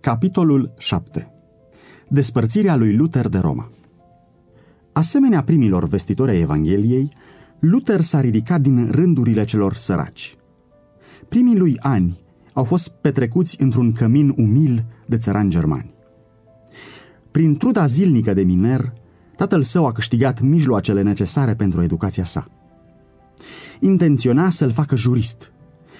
Capitolul 0.00 0.74
7 0.78 1.28
Despărțirea 2.08 2.76
lui 2.76 2.96
Luther 2.96 3.28
de 3.28 3.38
Roma 3.38 3.70
Asemenea 4.92 5.42
primilor 5.42 5.88
vestitori 5.88 6.30
ai 6.30 6.40
Evangheliei, 6.40 7.12
Luther 7.58 8.00
s-a 8.00 8.20
ridicat 8.20 8.60
din 8.60 8.90
rândurile 8.90 9.44
celor 9.44 9.74
săraci. 9.74 10.36
Primii 11.28 11.56
lui 11.56 11.76
ani 11.78 12.20
au 12.52 12.64
fost 12.64 12.88
petrecuți 12.88 13.62
într-un 13.62 13.92
cămin 13.92 14.34
umil 14.36 14.84
de 15.06 15.18
țărani 15.18 15.50
germani. 15.50 15.94
Prin 17.30 17.56
truda 17.56 17.86
zilnică 17.86 18.34
de 18.34 18.42
miner, 18.42 18.92
tatăl 19.36 19.62
său 19.62 19.86
a 19.86 19.92
câștigat 19.92 20.40
mijloacele 20.40 21.02
necesare 21.02 21.54
pentru 21.54 21.82
educația 21.82 22.24
sa. 22.24 22.48
Intenționa 23.80 24.50
să-l 24.50 24.70
facă 24.70 24.96
jurist, 24.96 25.52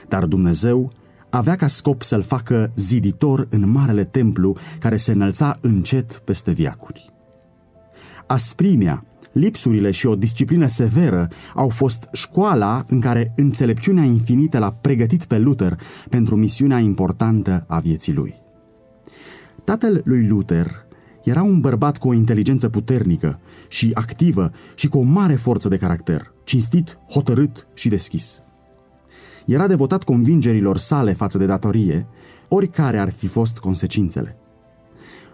dar 0.09 0.25
Dumnezeu 0.25 0.91
avea 1.31 1.57
ca 1.57 1.67
scop 1.67 2.03
să-l 2.03 2.23
facă 2.23 2.73
ziditor 2.75 3.47
în 3.51 3.71
marele 3.71 4.05
templu 4.05 4.57
care 4.79 4.97
se 4.97 5.13
înălța 5.13 5.57
încet 5.61 6.13
peste 6.13 6.53
viacuri. 6.53 7.09
Asprimea, 8.27 9.05
lipsurile 9.33 9.91
și 9.91 10.07
o 10.07 10.15
disciplină 10.15 10.67
severă 10.67 11.29
au 11.55 11.69
fost 11.69 12.09
școala 12.13 12.85
în 12.89 13.01
care 13.01 13.33
înțelepciunea 13.37 14.05
infinită 14.05 14.59
l-a 14.59 14.73
pregătit 14.73 15.25
pe 15.25 15.39
Luther 15.39 15.81
pentru 16.09 16.37
misiunea 16.37 16.79
importantă 16.79 17.65
a 17.69 17.79
vieții 17.79 18.15
lui. 18.15 18.35
Tatăl 19.65 20.01
lui 20.05 20.29
Luther 20.29 20.71
era 21.25 21.43
un 21.43 21.61
bărbat 21.61 21.99
cu 21.99 22.09
o 22.09 22.13
inteligență 22.13 22.69
puternică 22.69 23.41
și 23.69 23.91
activă 23.95 24.51
și 24.75 24.89
cu 24.89 24.99
o 24.99 25.03
mare 25.03 25.35
forță 25.35 25.69
de 25.69 25.77
caracter, 25.77 26.33
cinstit, 26.45 26.99
hotărât 27.11 27.67
și 27.75 27.89
deschis. 27.89 28.43
Era 29.47 29.67
devotat 29.67 30.03
convingerilor 30.03 30.79
sale 30.79 31.13
față 31.13 31.39
de 31.39 31.47
datorie, 31.47 32.07
oricare 32.49 32.99
ar 32.99 33.11
fi 33.11 33.27
fost 33.27 33.59
consecințele. 33.59 34.37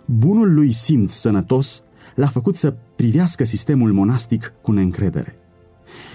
Bunul 0.05 0.55
lui 0.55 0.73
simț 0.73 1.13
sănătos 1.13 1.83
l-a 2.15 2.27
făcut 2.27 2.57
să 2.57 2.75
privească 2.97 3.45
sistemul 3.45 3.93
monastic 3.93 4.53
cu 4.63 4.73
neîncredere. 4.73 5.37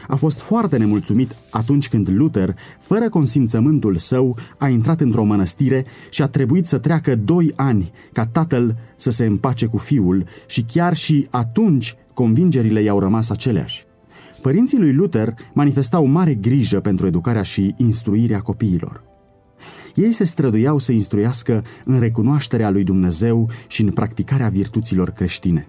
A 0.08 0.16
fost 0.16 0.40
foarte 0.40 0.78
nemulțumit 0.78 1.36
atunci 1.50 1.90
când 1.90 2.10
Luther, 2.10 2.56
fără 2.80 3.10
consimțământul 3.10 3.98
său, 3.98 4.38
a 4.58 4.68
intrat 4.68 5.02
într-o 5.02 5.24
mănăstire 5.24 5.86
și 6.10 6.22
a 6.22 6.28
trebuit 6.28 6.68
să 6.68 6.78
treacă 6.78 7.16
doi 7.16 7.54
ani 7.56 7.92
ca 8.14 8.26
tatăl 8.26 8.78
să 8.96 9.12
se 9.12 9.26
împace 9.26 9.66
cu 9.66 9.78
fiul 9.78 10.26
și 10.48 10.62
chiar 10.62 10.96
și 10.96 11.28
atunci 11.30 11.96
convingerile 12.14 12.82
i-au 12.82 13.00
rămas 13.00 13.30
aceleași. 13.30 13.86
Părinții 14.42 14.80
lui 14.80 14.94
Luther 14.94 15.34
manifestau 15.54 16.06
mare 16.06 16.34
grijă 16.34 16.80
pentru 16.80 17.08
educarea 17.08 17.42
și 17.42 17.74
instruirea 17.78 18.40
copiilor. 18.40 19.04
Ei 19.96 20.12
se 20.12 20.24
străduiau 20.24 20.78
să 20.78 20.92
instruiască 20.92 21.64
în 21.86 22.00
recunoașterea 22.00 22.70
lui 22.70 22.84
Dumnezeu 22.84 23.50
și 23.68 23.82
în 23.82 23.92
practicarea 23.92 24.50
virtuților 24.50 25.10
creștine. 25.10 25.66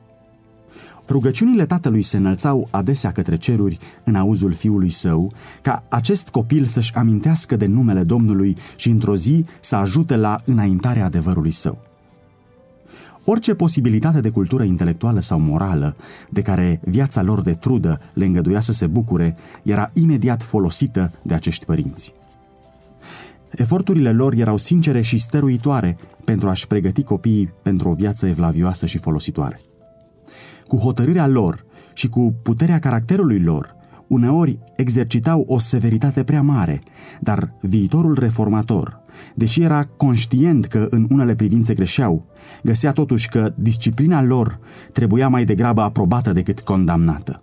Rugăciunile 1.09 1.67
tatălui 1.67 2.03
se 2.03 2.17
înălțau 2.17 2.69
adesea 2.71 3.13
către 3.13 3.37
ceruri 3.37 3.79
în 4.05 4.15
auzul 4.15 4.53
fiului 4.53 4.91
său, 4.91 5.33
ca 5.63 5.85
acest 5.89 6.29
copil 6.29 6.65
să-și 6.65 6.95
amintească 6.95 7.57
de 7.57 7.67
numele 7.67 8.03
Domnului 8.03 8.57
și 8.77 8.89
într-o 8.89 9.17
zi 9.17 9.45
să 9.61 9.77
ajute 9.77 10.17
la 10.17 10.39
înaintarea 10.45 11.05
adevărului 11.05 11.51
său. 11.51 11.92
Orice 13.25 13.55
posibilitate 13.55 14.21
de 14.21 14.31
cultură 14.31 14.63
intelectuală 14.63 15.21
sau 15.21 15.41
morală, 15.41 15.97
de 16.31 16.43
care 16.43 16.81
viața 16.85 17.23
lor 17.23 17.43
de 17.43 17.53
trudă 17.53 18.01
le 18.15 18.25
îngăduia 18.25 18.61
să 18.61 18.73
se 18.73 18.87
bucure, 18.87 19.37
era 19.63 19.89
imediat 19.93 20.43
folosită 20.43 21.13
de 21.23 21.35
acești 21.35 21.65
părinți. 21.65 22.13
Eforturile 23.51 24.13
lor 24.13 24.35
erau 24.35 24.57
sincere 24.57 25.01
și 25.01 25.19
stăruitoare 25.19 25.99
pentru 26.25 26.49
a-și 26.49 26.67
pregăti 26.67 27.03
copiii 27.03 27.53
pentru 27.63 27.89
o 27.89 27.93
viață 27.95 28.27
evlavioasă 28.27 28.87
și 28.87 28.99
folositoare. 28.99 29.61
Cu 30.67 30.77
hotărârea 30.77 31.27
lor 31.27 31.65
și 31.95 32.09
cu 32.09 32.35
puterea 32.43 32.79
caracterului 32.79 33.41
lor, 33.41 33.75
uneori 34.07 34.59
exercitau 34.77 35.45
o 35.47 35.59
severitate 35.59 36.25
prea 36.25 36.43
mare, 36.43 36.83
dar 37.21 37.55
viitorul 37.61 38.19
reformator, 38.19 39.02
deși 39.35 39.63
era 39.63 39.85
conștient 39.85 40.67
că 40.67 40.87
în 40.91 41.07
unele 41.11 41.35
privințe 41.35 41.75
greșeau, 41.75 42.27
găsea 42.63 42.93
totuși 42.93 43.29
că 43.29 43.53
disciplina 43.57 44.23
lor 44.23 44.59
trebuia 44.93 45.29
mai 45.29 45.45
degrabă 45.45 45.81
aprobată 45.81 46.33
decât 46.33 46.61
condamnată. 46.61 47.43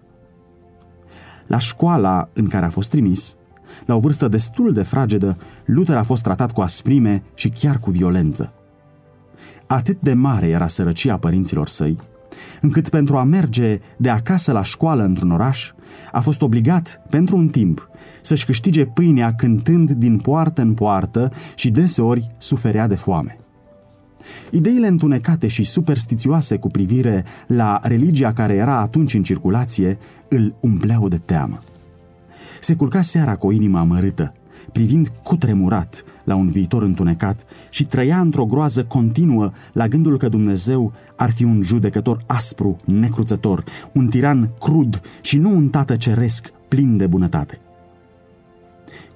La 1.48 1.58
școala 1.58 2.30
în 2.34 2.48
care 2.48 2.66
a 2.66 2.70
fost 2.70 2.90
trimis, 2.90 3.38
la 3.86 3.96
o 3.96 4.00
vârstă 4.00 4.28
destul 4.28 4.74
de 4.74 4.84
fragedă, 4.84 5.38
Luther 5.66 5.98
a 5.98 6.04
fost 6.04 6.24
tratat 6.24 6.52
cu 6.52 6.62
asprime 6.62 7.24
și 7.34 7.50
chiar 7.50 7.78
cu 7.78 7.92
violență. 7.92 8.54
Atât 9.68 9.98
de 10.02 10.14
mare 10.14 10.48
era 10.48 10.68
sărăcia 10.68 11.18
părinților 11.18 11.68
săi, 11.68 11.98
încât 12.62 12.90
pentru 12.90 13.18
a 13.18 13.24
merge 13.24 13.80
de 13.98 14.10
acasă 14.10 14.52
la 14.52 14.64
școală 14.64 15.04
într-un 15.04 15.32
oraș, 15.32 15.72
a 16.12 16.20
fost 16.20 16.42
obligat, 16.42 17.02
pentru 17.10 17.38
un 17.38 17.48
timp, 17.48 17.90
să-și 18.22 18.46
câștige 18.46 18.86
pâinea 18.86 19.34
cântând 19.34 19.92
din 19.92 20.18
poartă 20.18 20.62
în 20.62 20.74
poartă 20.74 21.32
și 21.56 21.70
deseori 21.70 22.32
suferea 22.38 22.88
de 22.88 22.96
foame. 22.96 23.38
Ideile 24.52 24.88
întunecate 24.88 25.48
și 25.48 25.64
superstițioase 25.64 26.58
cu 26.58 26.68
privire 26.68 27.26
la 27.48 27.80
religia 27.84 28.34
care 28.34 28.54
era 28.54 28.78
atunci 28.80 29.14
în 29.14 29.24
circulație 29.24 29.98
îl 30.30 30.56
umpleau 30.60 31.08
de 31.08 31.18
teamă. 31.18 31.60
Se 32.62 32.76
culca 32.76 33.02
seara 33.02 33.36
cu 33.36 33.48
o 33.48 33.52
inimă 33.52 33.80
amărâtă, 33.80 34.34
privind 34.72 35.12
cutremurat 35.24 36.04
la 36.24 36.36
un 36.36 36.48
viitor 36.48 36.84
întunecat 36.84 37.40
și 37.70 37.86
trăia 37.86 38.20
într-o 38.20 38.46
groază 38.46 38.84
continuă 38.84 39.52
la 39.74 39.88
gândul 39.88 40.18
că 40.18 40.30
Dumnezeu 40.30 40.94
ar 41.20 41.32
fi 41.32 41.44
un 41.44 41.62
judecător 41.64 42.24
aspru, 42.26 42.78
necruțător, 42.86 43.64
un 43.92 44.08
tiran 44.08 44.50
crud 44.60 45.02
și 45.22 45.38
nu 45.38 45.56
un 45.56 45.70
tată 45.70 45.96
ceresc 45.96 46.52
plin 46.68 46.98
de 46.98 47.08
bunătate. 47.08 47.60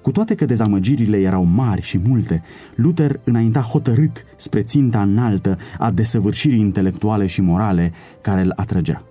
Cu 0.02 0.12
toate 0.12 0.34
că 0.34 0.44
dezamăgirile 0.44 1.20
erau 1.20 1.44
mari 1.44 1.82
și 1.82 1.98
multe, 1.98 2.42
Luther 2.74 3.20
înainta 3.24 3.60
hotărât 3.60 4.24
spre 4.36 4.62
ținta 4.62 5.02
înaltă 5.02 5.58
a 5.78 5.90
desăvârșirii 5.90 6.60
intelectuale 6.60 7.26
și 7.26 7.40
morale 7.40 7.92
care 8.20 8.40
îl 8.40 8.52
atrăgea. 8.56 9.04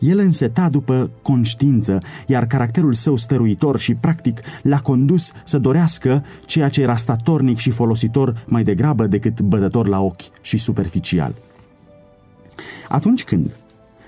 El 0.00 0.18
înseta 0.18 0.68
după 0.68 1.10
conștiință, 1.22 2.02
iar 2.26 2.46
caracterul 2.46 2.94
său 2.94 3.16
stăruitor 3.16 3.78
și 3.78 3.94
practic 3.94 4.40
l-a 4.62 4.78
condus 4.78 5.32
să 5.44 5.58
dorească 5.58 6.24
ceea 6.46 6.68
ce 6.68 6.82
era 6.82 6.96
statornic 6.96 7.58
și 7.58 7.70
folositor 7.70 8.44
mai 8.46 8.62
degrabă 8.62 9.06
decât 9.06 9.40
bădător 9.40 9.86
la 9.86 10.00
ochi 10.00 10.40
și 10.40 10.56
superficial. 10.56 11.34
Atunci 12.88 13.24
când, 13.24 13.56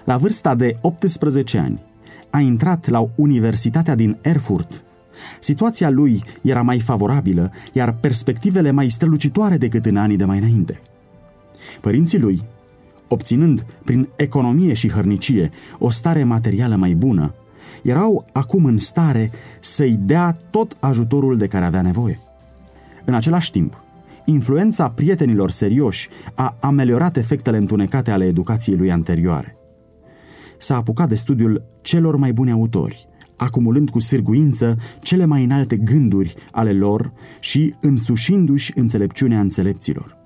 la 0.05 0.17
vârsta 0.17 0.55
de 0.55 0.77
18 0.81 1.59
ani, 1.59 1.81
a 2.31 2.41
intrat 2.41 2.89
la 2.89 3.09
Universitatea 3.15 3.95
din 3.95 4.19
Erfurt, 4.23 4.85
situația 5.41 5.91
lui 5.91 6.25
era 6.43 6.63
mai 6.63 6.81
favorabilă, 6.81 7.53
iar 7.73 7.93
perspectivele 7.93 8.71
mai 8.71 8.89
strălucitoare 8.89 9.57
decât 9.57 9.87
în 9.87 9.97
anii 9.97 10.17
de 10.17 10.25
mai 10.25 10.39
înainte. 10.39 10.81
Părinții 11.81 12.19
lui, 12.19 12.43
obținând 13.13 13.67
prin 13.85 14.09
economie 14.17 14.75
și 14.75 14.91
hărnicie 14.91 15.51
o 15.79 15.91
stare 15.91 16.25
materială 16.25 16.77
mai 16.77 16.95
bună, 16.95 17.35
erau 17.83 18.27
acum 18.33 18.65
în 18.65 18.79
stare 18.79 19.31
să-i 19.61 19.99
dea 20.01 20.37
tot 20.51 20.77
ajutorul 20.81 21.37
de 21.37 21.47
care 21.47 21.65
avea 21.65 21.83
nevoie. 21.83 22.19
În 23.05 23.15
același 23.15 23.51
timp, 23.51 23.83
influența 24.25 24.91
prietenilor 24.91 25.51
serioși 25.51 26.09
a 26.35 26.57
ameliorat 26.61 27.17
efectele 27.17 27.57
întunecate 27.57 28.11
ale 28.11 28.25
educației 28.25 28.77
lui 28.77 28.93
anterioare. 28.93 29.57
S-a 30.59 30.77
apucat 30.77 31.09
de 31.09 31.15
studiul 31.15 31.67
celor 31.81 32.17
mai 32.17 32.33
buni 32.33 32.51
autori, 32.51 33.09
acumulând 33.37 33.91
cu 33.91 33.99
sârguință 33.99 34.77
cele 35.01 35.25
mai 35.25 35.45
înalte 35.45 35.77
gânduri 35.77 36.35
ale 36.51 36.73
lor 36.73 37.13
și 37.41 37.75
însușindu-și 37.81 38.73
înțelepciunea 38.75 39.41
înțelepților. 39.41 40.22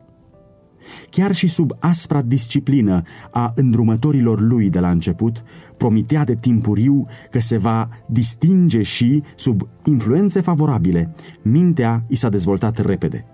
Chiar 1.10 1.34
și 1.34 1.46
sub 1.46 1.70
aspra 1.78 2.22
disciplină 2.22 3.02
a 3.30 3.52
îndrumătorilor 3.54 4.40
lui 4.40 4.70
de 4.70 4.80
la 4.80 4.90
început, 4.90 5.42
promitea 5.76 6.24
de 6.24 6.34
timpuriu 6.34 7.06
că 7.30 7.40
se 7.40 7.56
va 7.56 7.88
distinge 8.06 8.82
și, 8.82 9.22
sub 9.36 9.68
influențe 9.84 10.40
favorabile, 10.40 11.14
mintea 11.42 12.04
i 12.08 12.16
s-a 12.16 12.28
dezvoltat 12.28 12.78
repede. 12.78 13.26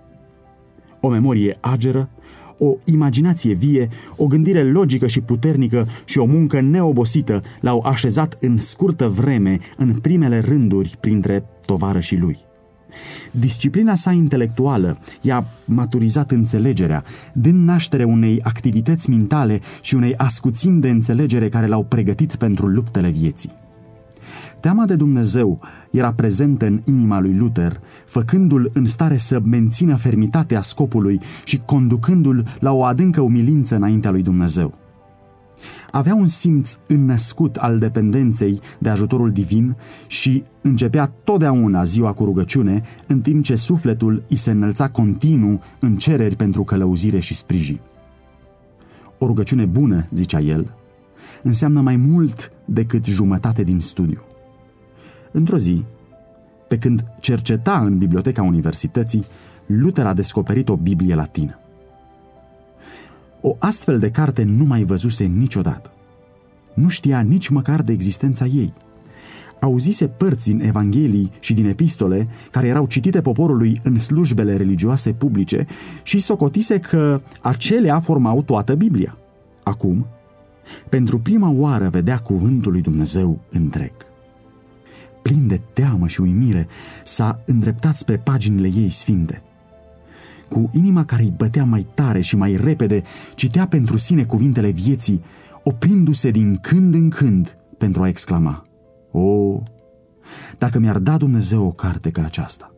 O 1.01 1.07
memorie 1.09 1.57
ageră, 1.59 2.09
o 2.57 2.75
imaginație 2.85 3.53
vie, 3.53 3.89
o 4.17 4.27
gândire 4.27 4.63
logică 4.63 5.07
și 5.07 5.21
puternică 5.21 5.87
și 6.05 6.17
o 6.19 6.25
muncă 6.25 6.61
neobosită 6.61 7.41
l-au 7.59 7.79
așezat 7.85 8.37
în 8.41 8.57
scurtă 8.57 9.07
vreme 9.07 9.57
în 9.77 9.93
primele 9.93 10.39
rânduri 10.39 10.97
printre 10.99 11.45
tovarășii 11.65 12.19
lui. 12.19 12.37
Disciplina 13.31 13.95
sa 13.95 14.11
intelectuală 14.11 14.97
i-a 15.21 15.47
maturizat 15.65 16.31
înțelegerea, 16.31 17.03
din 17.33 17.63
naștere 17.63 18.03
unei 18.03 18.41
activități 18.41 19.09
mentale 19.09 19.59
și 19.81 19.95
unei 19.95 20.15
ascuțimi 20.15 20.81
de 20.81 20.89
înțelegere 20.89 21.49
care 21.49 21.67
l-au 21.67 21.83
pregătit 21.83 22.35
pentru 22.35 22.67
luptele 22.67 23.09
vieții. 23.09 23.51
Teama 24.59 24.85
de 24.85 24.95
Dumnezeu 24.95 25.59
era 25.91 26.13
prezentă 26.13 26.65
în 26.65 26.81
inima 26.85 27.19
lui 27.19 27.35
Luther, 27.37 27.79
făcându-l 28.05 28.69
în 28.73 28.85
stare 28.85 29.17
să 29.17 29.41
mențină 29.43 29.95
fermitatea 29.95 30.61
scopului 30.61 31.19
și 31.43 31.61
conducându-l 31.65 32.45
la 32.59 32.71
o 32.71 32.83
adâncă 32.83 33.21
umilință 33.21 33.75
înaintea 33.75 34.11
lui 34.11 34.21
Dumnezeu. 34.21 34.82
Avea 35.95 36.15
un 36.15 36.27
simț 36.27 36.77
înnăscut 36.87 37.55
al 37.55 37.79
dependenței 37.79 38.59
de 38.79 38.89
ajutorul 38.89 39.31
divin 39.31 39.75
și 40.07 40.43
începea 40.61 41.05
totdeauna 41.05 41.83
ziua 41.83 42.13
cu 42.13 42.23
rugăciune, 42.23 42.81
în 43.07 43.21
timp 43.21 43.43
ce 43.43 43.55
sufletul 43.55 44.23
îi 44.29 44.35
se 44.35 44.51
înălța 44.51 44.89
continuu 44.89 45.61
în 45.79 45.95
cereri 45.97 46.35
pentru 46.35 46.63
călăuzire 46.63 47.19
și 47.19 47.33
sprijin. 47.33 47.79
O 49.17 49.25
rugăciune 49.25 49.65
bună, 49.65 50.01
zicea 50.13 50.39
el, 50.39 50.73
înseamnă 51.43 51.81
mai 51.81 51.95
mult 51.95 52.51
decât 52.65 53.05
jumătate 53.05 53.63
din 53.63 53.79
studiu. 53.79 54.21
Într-o 55.31 55.57
zi, 55.57 55.83
pe 56.67 56.77
când 56.77 57.05
cerceta 57.19 57.79
în 57.79 57.97
biblioteca 57.97 58.43
universității, 58.43 59.25
Luther 59.65 60.05
a 60.05 60.13
descoperit 60.13 60.69
o 60.69 60.75
Biblie 60.75 61.15
latină. 61.15 61.57
O 63.45 63.55
astfel 63.59 63.99
de 63.99 64.09
carte 64.09 64.43
nu 64.43 64.63
mai 64.63 64.83
văzuse 64.83 65.23
niciodată. 65.23 65.91
Nu 66.73 66.87
știa 66.87 67.21
nici 67.21 67.49
măcar 67.49 67.81
de 67.81 67.91
existența 67.91 68.45
ei. 68.45 68.73
Auzise 69.59 70.07
părți 70.07 70.49
din 70.49 70.61
Evanghelii 70.61 71.31
și 71.39 71.53
din 71.53 71.65
epistole 71.65 72.27
care 72.51 72.67
erau 72.67 72.85
citite 72.85 73.21
poporului 73.21 73.79
în 73.83 73.97
slujbele 73.97 74.57
religioase 74.57 75.13
publice 75.13 75.65
și 76.03 76.19
socotise 76.19 76.79
că 76.79 77.21
acelea 77.41 77.99
formau 77.99 78.41
toată 78.41 78.75
Biblia. 78.75 79.17
Acum, 79.63 80.05
pentru 80.89 81.19
prima 81.19 81.49
oară 81.49 81.89
vedea 81.89 82.19
cuvântul 82.19 82.71
lui 82.71 82.81
Dumnezeu 82.81 83.39
întreg. 83.51 83.91
Plin 85.21 85.47
de 85.47 85.61
teamă 85.73 86.07
și 86.07 86.21
uimire, 86.21 86.67
s-a 87.03 87.39
îndreptat 87.45 87.95
spre 87.95 88.17
paginile 88.17 88.67
ei 88.67 88.89
sfinte. 88.89 89.41
Cu 90.53 90.69
inima 90.73 91.05
care 91.05 91.23
îi 91.23 91.33
bătea 91.37 91.63
mai 91.63 91.87
tare 91.93 92.21
și 92.21 92.35
mai 92.35 92.55
repede, 92.55 93.01
citea 93.35 93.67
pentru 93.67 93.97
sine 93.97 94.23
cuvintele 94.23 94.69
vieții, 94.69 95.23
oprindu-se 95.63 96.31
din 96.31 96.57
când 96.61 96.93
în 96.93 97.09
când 97.09 97.57
pentru 97.77 98.01
a 98.03 98.07
exclama, 98.07 98.65
O, 99.11 99.59
dacă 100.57 100.79
mi-ar 100.79 100.97
da 100.97 101.17
Dumnezeu 101.17 101.65
o 101.65 101.71
carte 101.71 102.09
ca 102.09 102.23
aceasta! 102.23 102.73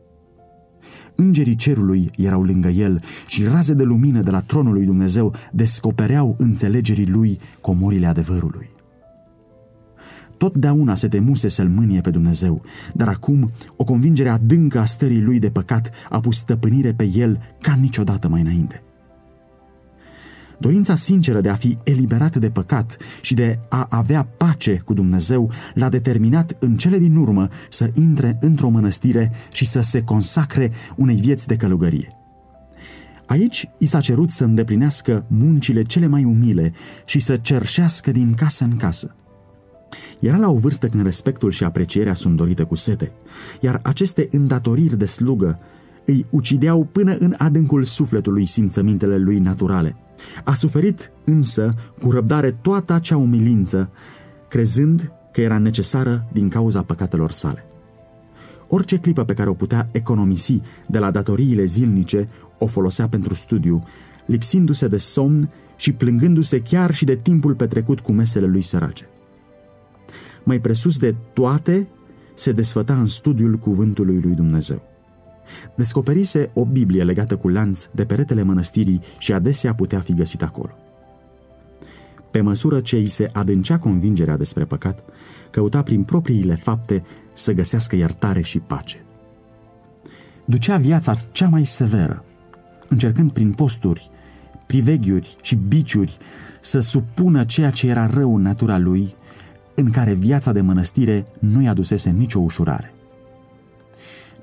Îngerii 1.15 1.55
cerului 1.55 2.09
erau 2.17 2.43
lângă 2.43 2.67
el 2.67 3.01
și 3.27 3.43
raze 3.43 3.73
de 3.73 3.83
lumină 3.83 4.21
de 4.21 4.31
la 4.31 4.39
tronul 4.39 4.73
lui 4.73 4.85
Dumnezeu 4.85 5.33
descopereau 5.51 6.35
înțelegerii 6.37 7.09
lui 7.09 7.39
comorile 7.61 8.07
adevărului. 8.07 8.74
Totdeauna 10.37 10.95
se 10.95 11.07
temuse 11.07 11.47
să-l 11.47 11.69
mânie 11.69 12.01
pe 12.01 12.09
Dumnezeu, 12.09 12.61
dar 12.93 13.07
acum 13.07 13.51
o 13.75 13.83
convingere 13.83 14.29
adâncă 14.29 14.79
a 14.79 14.85
stării 14.85 15.21
lui 15.21 15.39
de 15.39 15.49
păcat 15.49 15.89
a 16.09 16.19
pus 16.19 16.37
stăpânire 16.37 16.93
pe 16.93 17.09
el 17.15 17.39
ca 17.61 17.73
niciodată 17.73 18.27
mai 18.27 18.41
înainte. 18.41 18.83
Dorința 20.59 20.95
sinceră 20.95 21.41
de 21.41 21.49
a 21.49 21.55
fi 21.55 21.77
eliberat 21.83 22.37
de 22.37 22.49
păcat 22.49 22.97
și 23.21 23.33
de 23.33 23.59
a 23.69 23.87
avea 23.89 24.23
pace 24.23 24.81
cu 24.85 24.93
Dumnezeu 24.93 25.51
l-a 25.73 25.89
determinat 25.89 26.55
în 26.59 26.77
cele 26.77 26.97
din 26.97 27.15
urmă 27.15 27.47
să 27.69 27.89
intre 27.93 28.37
într-o 28.41 28.69
mănăstire 28.69 29.31
și 29.51 29.65
să 29.65 29.81
se 29.81 30.01
consacre 30.01 30.71
unei 30.95 31.15
vieți 31.15 31.47
de 31.47 31.55
călugărie. 31.55 32.07
Aici 33.25 33.69
i 33.77 33.85
s-a 33.85 33.99
cerut 33.99 34.31
să 34.31 34.43
îndeplinească 34.43 35.25
muncile 35.27 35.83
cele 35.83 36.07
mai 36.07 36.23
umile 36.23 36.73
și 37.05 37.19
să 37.19 37.37
cerșească 37.37 38.11
din 38.11 38.33
casă 38.33 38.63
în 38.63 38.75
casă. 38.75 39.15
Era 40.19 40.37
la 40.37 40.49
o 40.49 40.55
vârstă 40.55 40.87
când 40.87 41.03
respectul 41.03 41.51
și 41.51 41.63
aprecierea 41.63 42.13
sunt 42.13 42.35
dorite 42.35 42.63
cu 42.63 42.75
sete, 42.75 43.11
iar 43.61 43.79
aceste 43.83 44.27
îndatoriri 44.31 44.97
de 44.97 45.05
slugă 45.05 45.59
îi 46.05 46.25
ucideau 46.29 46.83
până 46.83 47.15
în 47.19 47.33
adâncul 47.37 47.83
sufletului 47.83 48.45
simțămintele 48.45 49.17
lui 49.17 49.39
naturale. 49.39 49.95
A 50.43 50.53
suferit 50.53 51.11
însă 51.23 51.73
cu 52.01 52.11
răbdare 52.11 52.51
toată 52.51 52.93
acea 52.93 53.17
umilință, 53.17 53.89
crezând 54.47 55.11
că 55.31 55.41
era 55.41 55.57
necesară 55.57 56.27
din 56.33 56.49
cauza 56.49 56.81
păcatelor 56.81 57.31
sale. 57.31 57.65
Orice 58.67 58.97
clipă 58.97 59.23
pe 59.23 59.33
care 59.33 59.49
o 59.49 59.53
putea 59.53 59.89
economisi 59.91 60.61
de 60.87 60.99
la 60.99 61.11
datoriile 61.11 61.65
zilnice 61.65 62.29
o 62.57 62.65
folosea 62.65 63.07
pentru 63.07 63.33
studiu, 63.33 63.83
lipsindu-se 64.25 64.87
de 64.87 64.97
somn 64.97 65.49
și 65.75 65.91
plângându-se 65.91 66.61
chiar 66.61 66.93
și 66.93 67.05
de 67.05 67.15
timpul 67.15 67.55
petrecut 67.55 67.99
cu 67.99 68.11
mesele 68.11 68.45
lui 68.45 68.61
sărace. 68.61 69.09
Mai 70.45 70.59
presus 70.59 70.99
de 70.99 71.15
toate, 71.33 71.87
se 72.33 72.51
desfăta 72.51 72.93
în 72.93 73.05
studiul 73.05 73.55
cuvântului 73.55 74.19
lui 74.19 74.33
Dumnezeu. 74.33 74.81
Descoperise 75.75 76.49
o 76.53 76.65
Biblie 76.65 77.03
legată 77.03 77.37
cu 77.37 77.49
lanț 77.49 77.85
de 77.91 78.05
peretele 78.05 78.43
mănăstirii 78.43 79.01
și 79.17 79.33
adesea 79.33 79.73
putea 79.73 79.99
fi 79.99 80.13
găsit 80.13 80.43
acolo. 80.43 80.71
Pe 82.31 82.41
măsură 82.41 82.79
ce 82.79 82.95
îi 82.95 83.07
se 83.07 83.29
adâncea 83.33 83.79
convingerea 83.79 84.37
despre 84.37 84.65
păcat, 84.65 85.03
căuta 85.51 85.83
prin 85.83 86.03
propriile 86.03 86.55
fapte 86.55 87.03
să 87.33 87.51
găsească 87.51 87.95
iertare 87.95 88.41
și 88.41 88.59
pace. 88.59 89.05
Ducea 90.45 90.77
viața 90.77 91.13
cea 91.31 91.47
mai 91.47 91.65
severă, 91.65 92.23
încercând 92.89 93.31
prin 93.31 93.51
posturi, 93.51 94.09
priveghiuri 94.65 95.35
și 95.41 95.55
biciuri 95.55 96.17
să 96.61 96.79
supună 96.79 97.45
ceea 97.45 97.69
ce 97.69 97.87
era 97.87 98.07
rău 98.07 98.35
în 98.35 98.41
natura 98.41 98.77
lui, 98.77 99.15
în 99.75 99.91
care 99.91 100.13
viața 100.13 100.51
de 100.51 100.61
mănăstire 100.61 101.25
nu-i 101.39 101.67
adusese 101.67 102.09
nicio 102.09 102.39
ușurare 102.39 102.95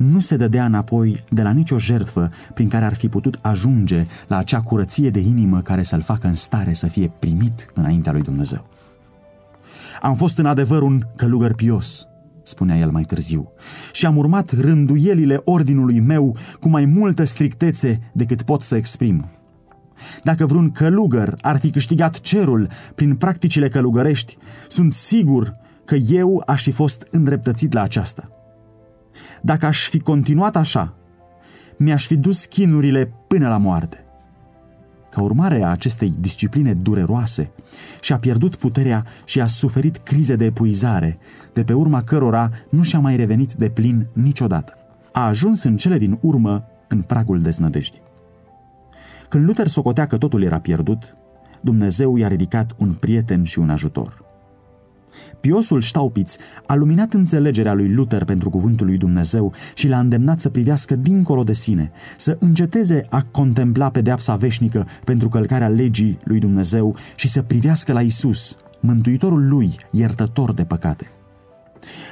nu 0.03 0.19
se 0.19 0.37
dădea 0.37 0.65
înapoi 0.65 1.23
de 1.29 1.43
la 1.43 1.51
nicio 1.51 1.79
jertfă 1.79 2.31
prin 2.55 2.69
care 2.69 2.85
ar 2.85 2.95
fi 2.95 3.09
putut 3.09 3.39
ajunge 3.43 4.07
la 4.29 4.37
acea 4.37 4.61
curăție 4.61 5.11
de 5.11 5.21
inimă 5.21 5.61
care 5.61 5.83
să-l 5.83 6.01
facă 6.01 6.27
în 6.27 6.35
stare 6.35 6.73
să 6.73 6.87
fie 6.87 7.13
primit 7.19 7.67
înaintea 7.75 8.13
lui 8.13 8.23
Dumnezeu. 8.23 8.67
Am 10.01 10.15
fost 10.15 10.39
în 10.39 10.47
adevăr 10.47 10.83
un 10.83 11.03
călugăr 11.17 11.55
pios, 11.55 12.07
spunea 12.43 12.77
el 12.77 12.91
mai 12.91 13.03
târziu, 13.03 13.53
și 13.93 14.07
am 14.07 14.17
urmat 14.17 14.51
rânduielile 14.51 15.41
ordinului 15.45 16.01
meu 16.01 16.37
cu 16.61 16.69
mai 16.69 16.85
multă 16.85 17.25
strictețe 17.25 18.11
decât 18.13 18.43
pot 18.43 18.63
să 18.63 18.77
exprim. 18.77 19.31
Dacă 20.23 20.47
vreun 20.47 20.71
călugăr 20.71 21.37
ar 21.41 21.59
fi 21.59 21.71
câștigat 21.71 22.21
cerul 22.21 22.69
prin 22.95 23.17
practicile 23.17 23.69
călugărești, 23.69 24.37
sunt 24.69 24.93
sigur 24.93 25.57
că 25.85 25.95
eu 25.95 26.43
aș 26.47 26.63
fi 26.63 26.71
fost 26.71 27.07
îndreptățit 27.11 27.73
la 27.73 27.83
aceasta. 27.83 28.29
Dacă 29.43 29.67
aș 29.67 29.89
fi 29.89 30.01
continuat 30.01 30.57
așa, 30.57 30.95
mi-aș 31.79 32.07
fi 32.07 32.17
dus 32.17 32.45
chinurile 32.45 33.13
până 33.27 33.49
la 33.49 33.57
moarte. 33.57 34.05
Ca 35.11 35.23
urmare 35.23 35.63
a 35.63 35.71
acestei 35.71 36.15
discipline 36.21 36.73
dureroase, 36.73 37.53
și-a 38.01 38.19
pierdut 38.19 38.57
puterea 38.57 39.07
și 39.25 39.41
a 39.41 39.47
suferit 39.47 39.97
crize 39.97 40.37
de 40.37 40.45
epuizare, 40.45 41.19
de 41.53 41.65
pe 41.65 41.73
urma 41.73 42.03
cărora 42.03 42.51
nu 42.71 42.83
și-a 42.83 42.99
mai 42.99 43.17
revenit 43.17 43.53
de 43.53 43.69
plin 43.69 44.07
niciodată. 44.15 44.73
A 45.13 45.27
ajuns 45.27 45.63
în 45.63 45.77
cele 45.77 45.99
din 45.99 46.19
urmă 46.21 46.65
în 46.89 47.01
pragul 47.03 47.41
deznădejdii. 47.41 48.02
Când 49.33 49.47
Luther 49.47 49.67
socotea 49.67 50.07
că 50.07 50.17
totul 50.17 50.43
era 50.43 50.59
pierdut, 50.59 51.17
Dumnezeu 51.61 52.17
i-a 52.17 52.29
ridicat 52.29 52.73
un 52.79 52.93
prieten 52.93 53.45
și 53.45 53.59
un 53.59 53.71
ajutor. 53.71 54.25
Piosul 55.41 55.81
Staupitz 55.81 56.37
a 56.67 56.75
luminat 56.75 57.13
înțelegerea 57.13 57.73
lui 57.73 57.93
Luther 57.93 58.25
pentru 58.25 58.51
cuvântul 58.51 58.87
lui 58.87 58.97
Dumnezeu 58.97 59.53
și 59.75 59.89
l-a 59.89 59.99
îndemnat 59.99 60.41
să 60.41 60.49
privească 60.49 60.97
dincolo 60.97 61.43
de 61.43 61.53
sine, 61.53 61.91
să 62.17 62.37
înceteze 62.41 63.07
a 63.11 63.23
contempla 63.31 63.91
pedeapsa 63.91 64.37
veșnică 64.37 64.87
pentru 65.05 65.29
călcarea 65.29 65.69
legii 65.69 66.19
lui 66.25 66.39
Dumnezeu 66.39 66.97
și 67.17 67.29
să 67.29 67.43
privească 67.43 67.93
la 67.93 68.01
Isus, 68.01 68.57
mântuitorul 68.81 69.49
lui, 69.49 69.75
iertător 69.91 70.55
de 70.55 70.65
păcate. 70.65 71.11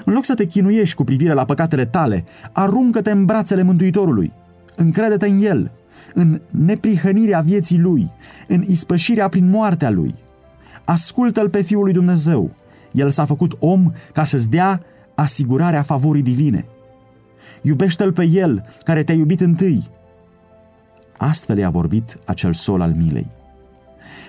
În 0.04 0.12
loc 0.12 0.24
să 0.24 0.34
te 0.34 0.46
chinuiești 0.46 0.94
cu 0.96 1.04
privire 1.04 1.32
la 1.32 1.44
păcatele 1.44 1.84
tale, 1.84 2.24
aruncă-te 2.52 3.10
în 3.10 3.24
brațele 3.24 3.62
Mântuitorului. 3.62 4.32
Încrede-te 4.76 5.26
în 5.26 5.40
El, 5.42 5.72
în 6.14 6.40
neprihănirea 6.50 7.40
vieții 7.40 7.78
Lui, 7.78 8.10
în 8.48 8.62
ispășirea 8.66 9.28
prin 9.28 9.48
moartea 9.48 9.90
Lui. 9.90 10.14
Ascultă-L 10.84 11.48
pe 11.48 11.62
Fiul 11.62 11.82
lui 11.82 11.92
Dumnezeu, 11.92 12.50
el 12.92 13.10
s-a 13.10 13.24
făcut 13.24 13.56
om 13.58 13.92
ca 14.12 14.24
să-ți 14.24 14.50
dea 14.50 14.82
asigurarea 15.14 15.82
favorii 15.82 16.22
divine. 16.22 16.64
Iubește-L 17.62 18.12
pe 18.12 18.24
El, 18.24 18.62
care 18.84 19.02
te-a 19.02 19.14
iubit 19.14 19.40
întâi. 19.40 19.88
Astfel 21.16 21.58
i-a 21.58 21.70
vorbit 21.70 22.18
acel 22.24 22.52
sol 22.52 22.80
al 22.80 22.92
milei. 22.92 23.30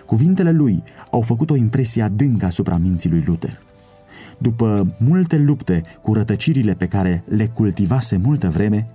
Cuvintele 0.05 0.51
lui 0.51 0.83
au 1.11 1.21
făcut 1.21 1.49
o 1.49 1.55
impresie 1.55 2.01
adâncă 2.01 2.45
asupra 2.45 2.77
minții 2.77 3.09
lui 3.09 3.23
Luther. 3.25 3.61
După 4.37 4.95
multe 4.97 5.37
lupte 5.37 5.83
cu 6.01 6.13
rătăcirile 6.13 6.73
pe 6.73 6.87
care 6.87 7.23
le 7.27 7.47
cultivase 7.47 8.17
multă 8.17 8.49
vreme, 8.49 8.87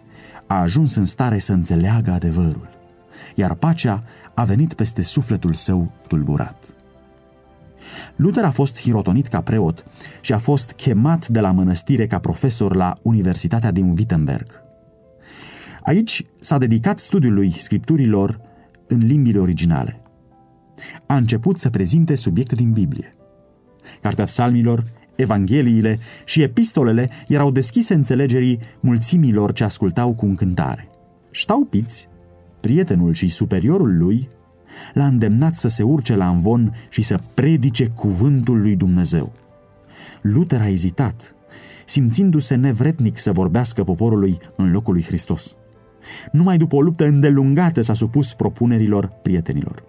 a 0.46 0.60
ajuns 0.60 0.94
în 0.94 1.04
stare 1.04 1.38
să 1.38 1.52
înțeleagă 1.52 2.10
adevărul, 2.10 2.68
iar 3.36 3.54
pacea 3.54 4.02
a 4.34 4.44
venit 4.44 4.74
peste 4.74 5.02
sufletul 5.02 5.52
său 5.52 5.92
tulburat. 6.08 6.74
Luther 8.16 8.44
a 8.44 8.50
fost 8.50 8.80
hirotonit 8.80 9.26
ca 9.26 9.40
preot 9.40 9.84
și 10.20 10.32
a 10.32 10.38
fost 10.38 10.72
chemat 10.72 11.28
de 11.28 11.40
la 11.40 11.50
mănăstire 11.50 12.06
ca 12.06 12.18
profesor 12.18 12.74
la 12.74 12.96
Universitatea 13.02 13.70
din 13.70 13.88
Wittenberg. 13.88 14.46
Aici 15.82 16.24
s-a 16.40 16.58
dedicat 16.58 16.98
studiului 16.98 17.50
scripturilor 17.50 18.40
în 18.86 18.98
limbile 18.98 19.38
originale. 19.38 20.00
A 21.06 21.16
început 21.16 21.58
să 21.58 21.70
prezinte 21.70 22.14
subiecte 22.14 22.54
din 22.54 22.72
Biblie. 22.72 23.14
Cartea 24.00 24.24
psalmilor, 24.24 24.84
evangheliile 25.16 25.98
și 26.24 26.42
epistolele 26.42 27.10
erau 27.28 27.50
deschise 27.50 27.94
înțelegerii 27.94 28.60
mulțimilor 28.80 29.52
ce 29.52 29.64
ascultau 29.64 30.14
cu 30.14 30.24
încântare. 30.24 30.88
Ștaupiți, 31.30 32.08
prietenul 32.66 33.12
și 33.12 33.28
superiorul 33.28 33.98
lui, 33.98 34.28
l-a 34.94 35.06
îndemnat 35.06 35.54
să 35.54 35.68
se 35.68 35.82
urce 35.82 36.16
la 36.16 36.28
învon 36.28 36.74
și 36.88 37.02
să 37.02 37.18
predice 37.34 37.86
cuvântul 37.86 38.60
lui 38.60 38.76
Dumnezeu. 38.76 39.32
Luther 40.20 40.60
a 40.60 40.68
ezitat, 40.68 41.34
simțindu-se 41.84 42.54
nevretnic 42.54 43.18
să 43.18 43.32
vorbească 43.32 43.84
poporului 43.84 44.38
în 44.56 44.70
locul 44.70 44.92
lui 44.92 45.02
Hristos. 45.02 45.56
Numai 46.32 46.56
după 46.56 46.76
o 46.76 46.80
luptă 46.80 47.06
îndelungată 47.06 47.80
s-a 47.80 47.92
supus 47.92 48.34
propunerilor 48.34 49.06
prietenilor. 49.22 49.84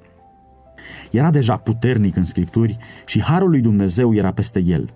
Era 1.11 1.31
deja 1.31 1.57
puternic 1.57 2.15
în 2.15 2.23
scripturi 2.23 2.77
și 3.05 3.21
harul 3.21 3.49
lui 3.49 3.61
Dumnezeu 3.61 4.15
era 4.15 4.31
peste 4.31 4.59
el. 4.59 4.89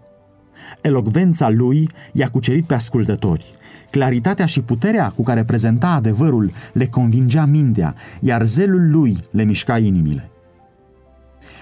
Elocvența 0.81 1.49
lui 1.49 1.89
i-a 2.13 2.29
cucerit 2.29 2.65
pe 2.65 2.73
ascultători. 2.73 3.53
Claritatea 3.91 4.45
și 4.45 4.61
puterea 4.61 5.09
cu 5.09 5.23
care 5.23 5.43
prezenta 5.43 5.87
adevărul 5.87 6.51
le 6.73 6.87
convingea 6.87 7.45
mintea, 7.45 7.95
iar 8.19 8.45
zelul 8.45 8.91
lui 8.91 9.17
le 9.31 9.43
mișca 9.43 9.77
inimile. 9.77 10.29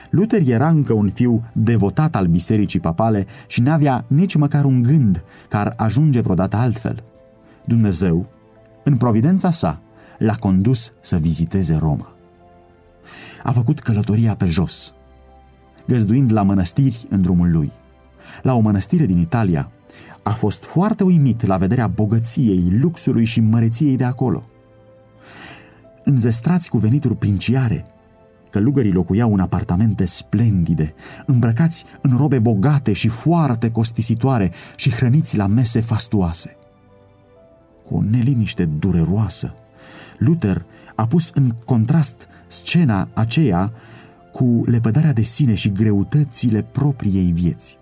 Luther 0.10 0.48
era 0.48 0.68
încă 0.68 0.94
un 0.94 1.10
fiu 1.10 1.44
devotat 1.54 2.16
al 2.16 2.28
bisericii 2.28 2.80
papale 2.80 3.26
și 3.48 3.62
n-avea 3.62 4.06
nici 4.08 4.36
măcar 4.36 4.66
un 4.66 4.82
gând 4.82 5.24
că 5.50 5.58
ar 5.58 5.74
ajunge 5.78 6.22
vreodată 6.22 6.56
altfel. 6.56 7.04
Dumnezeu, 7.66 8.26
în 8.84 8.98
providența 8.98 9.52
sa, 9.52 9.82
l-a 10.18 10.36
condus 10.36 10.94
să 11.02 11.18
viziteze 11.18 11.76
Roma. 11.76 12.14
A 13.44 13.52
făcut 13.52 13.80
călătoria 13.80 14.36
pe 14.36 14.46
jos, 14.46 14.94
găzduind 15.88 16.32
la 16.32 16.42
mănăstiri 16.42 17.06
în 17.10 17.22
drumul 17.22 17.52
lui. 17.52 17.72
La 18.42 18.54
o 18.54 18.60
mănăstire 18.60 19.06
din 19.06 19.18
Italia, 19.18 19.72
a 20.30 20.34
fost 20.34 20.64
foarte 20.64 21.04
uimit 21.04 21.46
la 21.46 21.58
vederea 21.58 21.88
bogăției, 21.88 22.78
luxului 22.82 23.26
și 23.26 23.42
măreției 23.42 23.96
de 23.96 24.04
acolo. 24.04 24.44
Înzestrați 26.04 26.70
cu 26.70 26.78
venituri 26.78 27.16
princiare, 27.16 27.86
călugării 28.50 28.92
locuiau 28.92 29.34
în 29.34 29.40
apartamente 29.40 30.06
splendide, 30.06 30.94
îmbrăcați 31.26 31.86
în 32.02 32.18
robe 32.18 32.40
bogate 32.40 32.94
și 32.94 33.08
foarte 33.08 33.72
costisitoare 33.72 34.52
și 34.76 34.92
hrăniți 34.92 35.38
la 35.38 35.48
mese 35.48 35.82
fastuoase 35.82 36.54
cu 37.86 37.96
o 37.96 38.02
neliniște 38.02 38.66
dureroasă. 38.66 39.54
Luther 40.18 40.66
a 40.96 41.08
pus 41.08 41.30
în 41.30 41.56
contrast 41.66 42.28
scena 42.48 43.08
aceea 43.14 43.74
cu 44.32 44.62
lepădarea 44.66 45.14
de 45.14 45.22
sine 45.22 45.54
și 45.54 45.72
greutățile 45.72 46.62
propriei 46.62 47.32
vieți. 47.32 47.78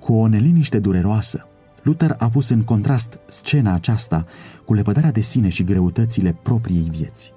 Cu 0.00 0.12
o 0.12 0.26
neliniște 0.26 0.78
dureroasă, 0.78 1.46
Luther 1.82 2.14
a 2.18 2.28
pus 2.28 2.48
în 2.48 2.62
contrast 2.62 3.20
scena 3.26 3.74
aceasta 3.74 4.24
cu 4.64 4.74
lepădarea 4.74 5.12
de 5.12 5.20
sine 5.20 5.48
și 5.48 5.64
greutățile 5.64 6.38
propriei 6.42 6.88
vieți. 6.90 7.32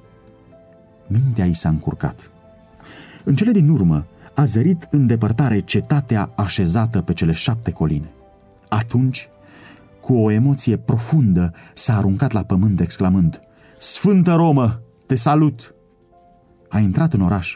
Mintea 1.07 1.45
i 1.45 1.53
s-a 1.53 1.69
încurcat. 1.69 2.31
În 3.23 3.35
cele 3.35 3.51
din 3.51 3.69
urmă, 3.69 4.07
a 4.35 4.45
zărit 4.45 4.87
în 4.89 5.07
depărtare 5.07 5.59
cetatea 5.59 6.31
așezată 6.35 7.01
pe 7.01 7.13
cele 7.13 7.31
șapte 7.31 7.71
coline. 7.71 8.11
Atunci 8.69 9.29
cu 10.01 10.13
o 10.13 10.31
emoție 10.31 10.77
profundă, 10.77 11.53
s-a 11.73 11.97
aruncat 11.97 12.31
la 12.31 12.43
pământ 12.43 12.79
exclamând 12.79 13.39
Sfântă 13.77 14.33
Romă, 14.33 14.81
te 15.05 15.15
salut! 15.15 15.75
A 16.69 16.79
intrat 16.79 17.13
în 17.13 17.21
oraș, 17.21 17.55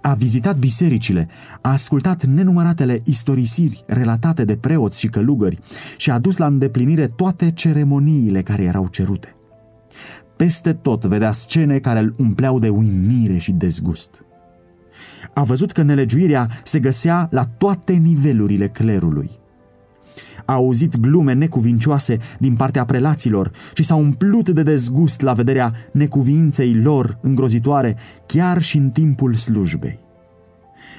a 0.00 0.14
vizitat 0.14 0.58
bisericile, 0.58 1.28
a 1.60 1.70
ascultat 1.70 2.24
nenumăratele 2.24 3.02
istorisiri 3.04 3.84
relatate 3.86 4.44
de 4.44 4.56
preoți 4.56 4.98
și 5.00 5.08
călugări 5.08 5.58
și 5.96 6.10
a 6.10 6.18
dus 6.18 6.36
la 6.36 6.46
îndeplinire 6.46 7.06
toate 7.06 7.50
ceremoniile 7.50 8.42
care 8.42 8.62
erau 8.62 8.86
cerute. 8.86 9.36
Peste 10.36 10.72
tot 10.72 11.04
vedea 11.04 11.30
scene 11.30 11.78
care 11.78 11.98
îl 11.98 12.14
umpleau 12.18 12.58
de 12.58 12.68
uimire 12.68 13.36
și 13.36 13.52
dezgust. 13.52 14.24
A 15.34 15.42
văzut 15.42 15.72
că 15.72 15.82
nelegiuirea 15.82 16.48
se 16.62 16.78
găsea 16.78 17.28
la 17.30 17.44
toate 17.44 17.92
nivelurile 17.92 18.68
clerului 18.68 19.30
a 20.44 20.52
auzit 20.52 20.96
glume 20.96 21.32
necuvincioase 21.32 22.18
din 22.38 22.56
partea 22.56 22.84
prelaților 22.84 23.50
și 23.74 23.82
s-a 23.82 23.94
umplut 23.94 24.48
de 24.48 24.62
dezgust 24.62 25.20
la 25.20 25.32
vederea 25.32 25.74
necuvinței 25.92 26.74
lor 26.74 27.18
îngrozitoare 27.20 27.96
chiar 28.26 28.62
și 28.62 28.76
în 28.76 28.90
timpul 28.90 29.34
slujbei. 29.34 30.00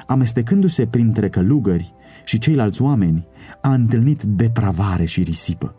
Amestecându-se 0.07 0.85
printre 0.85 1.29
călugări 1.29 1.93
și 2.25 2.37
ceilalți 2.37 2.81
oameni, 2.81 3.27
a 3.61 3.73
întâlnit 3.73 4.23
depravare 4.23 5.05
și 5.05 5.23
risipă. 5.23 5.75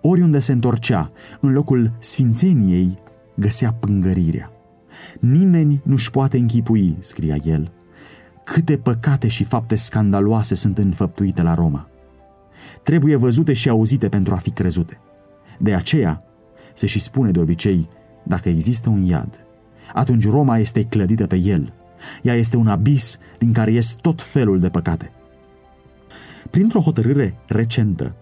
Oriunde 0.00 0.38
se 0.38 0.52
întorcea, 0.52 1.10
în 1.40 1.52
locul 1.52 1.92
sfințeniei, 1.98 2.98
găsea 3.34 3.72
pângărirea. 3.72 4.52
Nimeni 5.20 5.80
nu-și 5.84 6.10
poate 6.10 6.36
închipui, 6.36 6.96
scria 6.98 7.36
el, 7.44 7.72
câte 8.44 8.76
păcate 8.76 9.28
și 9.28 9.44
fapte 9.44 9.74
scandaloase 9.74 10.54
sunt 10.54 10.78
înfăptuite 10.78 11.42
la 11.42 11.54
Roma 11.54 11.88
trebuie 12.88 13.16
văzute 13.16 13.52
și 13.52 13.68
auzite 13.68 14.08
pentru 14.08 14.34
a 14.34 14.36
fi 14.36 14.50
crezute. 14.50 15.00
De 15.58 15.74
aceea, 15.74 16.22
se 16.74 16.86
și 16.86 16.98
spune 16.98 17.30
de 17.30 17.40
obicei, 17.40 17.88
dacă 18.22 18.48
există 18.48 18.88
un 18.88 19.02
iad, 19.04 19.46
atunci 19.94 20.28
Roma 20.28 20.58
este 20.58 20.84
clădită 20.84 21.26
pe 21.26 21.36
el. 21.36 21.72
Ea 22.22 22.34
este 22.34 22.56
un 22.56 22.66
abis 22.66 23.18
din 23.38 23.52
care 23.52 23.72
ies 23.72 23.94
tot 23.94 24.22
felul 24.22 24.60
de 24.60 24.68
păcate. 24.68 25.12
Printr-o 26.50 26.80
hotărâre 26.80 27.38
recentă, 27.46 28.14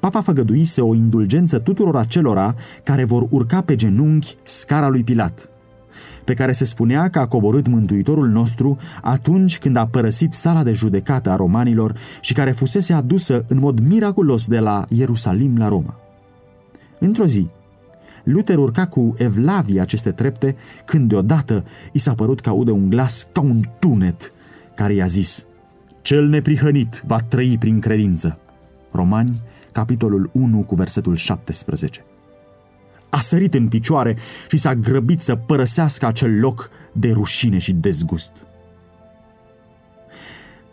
Papa 0.00 0.20
făgăduise 0.20 0.80
o 0.80 0.94
indulgență 0.94 1.58
tuturor 1.58 1.96
acelora 1.96 2.54
care 2.84 3.04
vor 3.04 3.26
urca 3.30 3.60
pe 3.60 3.74
genunchi 3.74 4.36
scara 4.42 4.88
lui 4.88 5.04
Pilat– 5.04 5.46
pe 6.24 6.34
care 6.34 6.52
se 6.52 6.64
spunea 6.64 7.08
că 7.08 7.18
a 7.18 7.26
coborât 7.26 7.66
Mântuitorul 7.66 8.28
nostru 8.28 8.78
atunci 9.02 9.58
când 9.58 9.76
a 9.76 9.86
părăsit 9.86 10.32
sala 10.32 10.62
de 10.62 10.72
judecată 10.72 11.30
a 11.30 11.36
romanilor 11.36 11.96
și 12.20 12.32
care 12.32 12.52
fusese 12.52 12.92
adusă 12.92 13.44
în 13.48 13.58
mod 13.58 13.80
miraculos 13.80 14.46
de 14.46 14.58
la 14.58 14.84
Ierusalim 14.88 15.56
la 15.56 15.68
Roma. 15.68 15.96
Într-o 16.98 17.26
zi, 17.26 17.48
Luther 18.24 18.56
urca 18.56 18.86
cu 18.86 19.14
evlavie 19.16 19.80
aceste 19.80 20.10
trepte 20.10 20.54
când 20.84 21.08
deodată 21.08 21.64
i 21.92 21.98
s-a 21.98 22.14
părut 22.14 22.40
că 22.40 22.48
aude 22.48 22.70
un 22.70 22.88
glas 22.88 23.28
ca 23.32 23.40
un 23.40 23.62
tunet 23.78 24.32
care 24.74 24.94
i-a 24.94 25.06
zis 25.06 25.46
Cel 26.02 26.26
neprihănit 26.26 27.02
va 27.06 27.18
trăi 27.18 27.56
prin 27.58 27.80
credință. 27.80 28.38
Romani, 28.92 29.40
capitolul 29.72 30.30
1 30.32 30.62
cu 30.62 30.74
versetul 30.74 31.16
17 31.16 32.04
a 33.14 33.20
sărit 33.20 33.54
în 33.54 33.68
picioare 33.68 34.16
și 34.48 34.56
s-a 34.56 34.74
grăbit 34.74 35.20
să 35.20 35.34
părăsească 35.34 36.06
acel 36.06 36.40
loc 36.40 36.70
de 36.92 37.12
rușine 37.12 37.58
și 37.58 37.72
dezgust. 37.72 38.32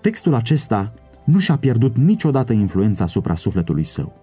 Textul 0.02 0.34
acesta 0.34 0.94
nu 1.24 1.40
și-a 1.40 1.58
pierdut 1.58 1.98
niciodată 1.98 2.54
influența 2.54 3.04
asupra 3.04 3.36
sufletului 3.36 3.84
său. 3.84 4.16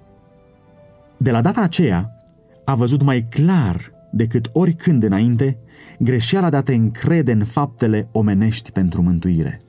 De 1.17 1.31
la 1.31 1.41
data 1.41 1.61
aceea, 1.61 2.17
a 2.65 2.75
văzut 2.75 3.03
mai 3.03 3.27
clar 3.29 3.93
decât 4.13 4.49
oricând 4.53 5.03
înainte 5.03 5.59
greșeala 5.99 6.51
de 6.51 6.57
a 6.57 6.63
te 6.63 6.75
încrede 6.75 7.33
în 7.33 7.45
faptele 7.45 8.09
omenești 8.13 8.71
pentru 8.71 9.03
mântuire, 9.03 9.61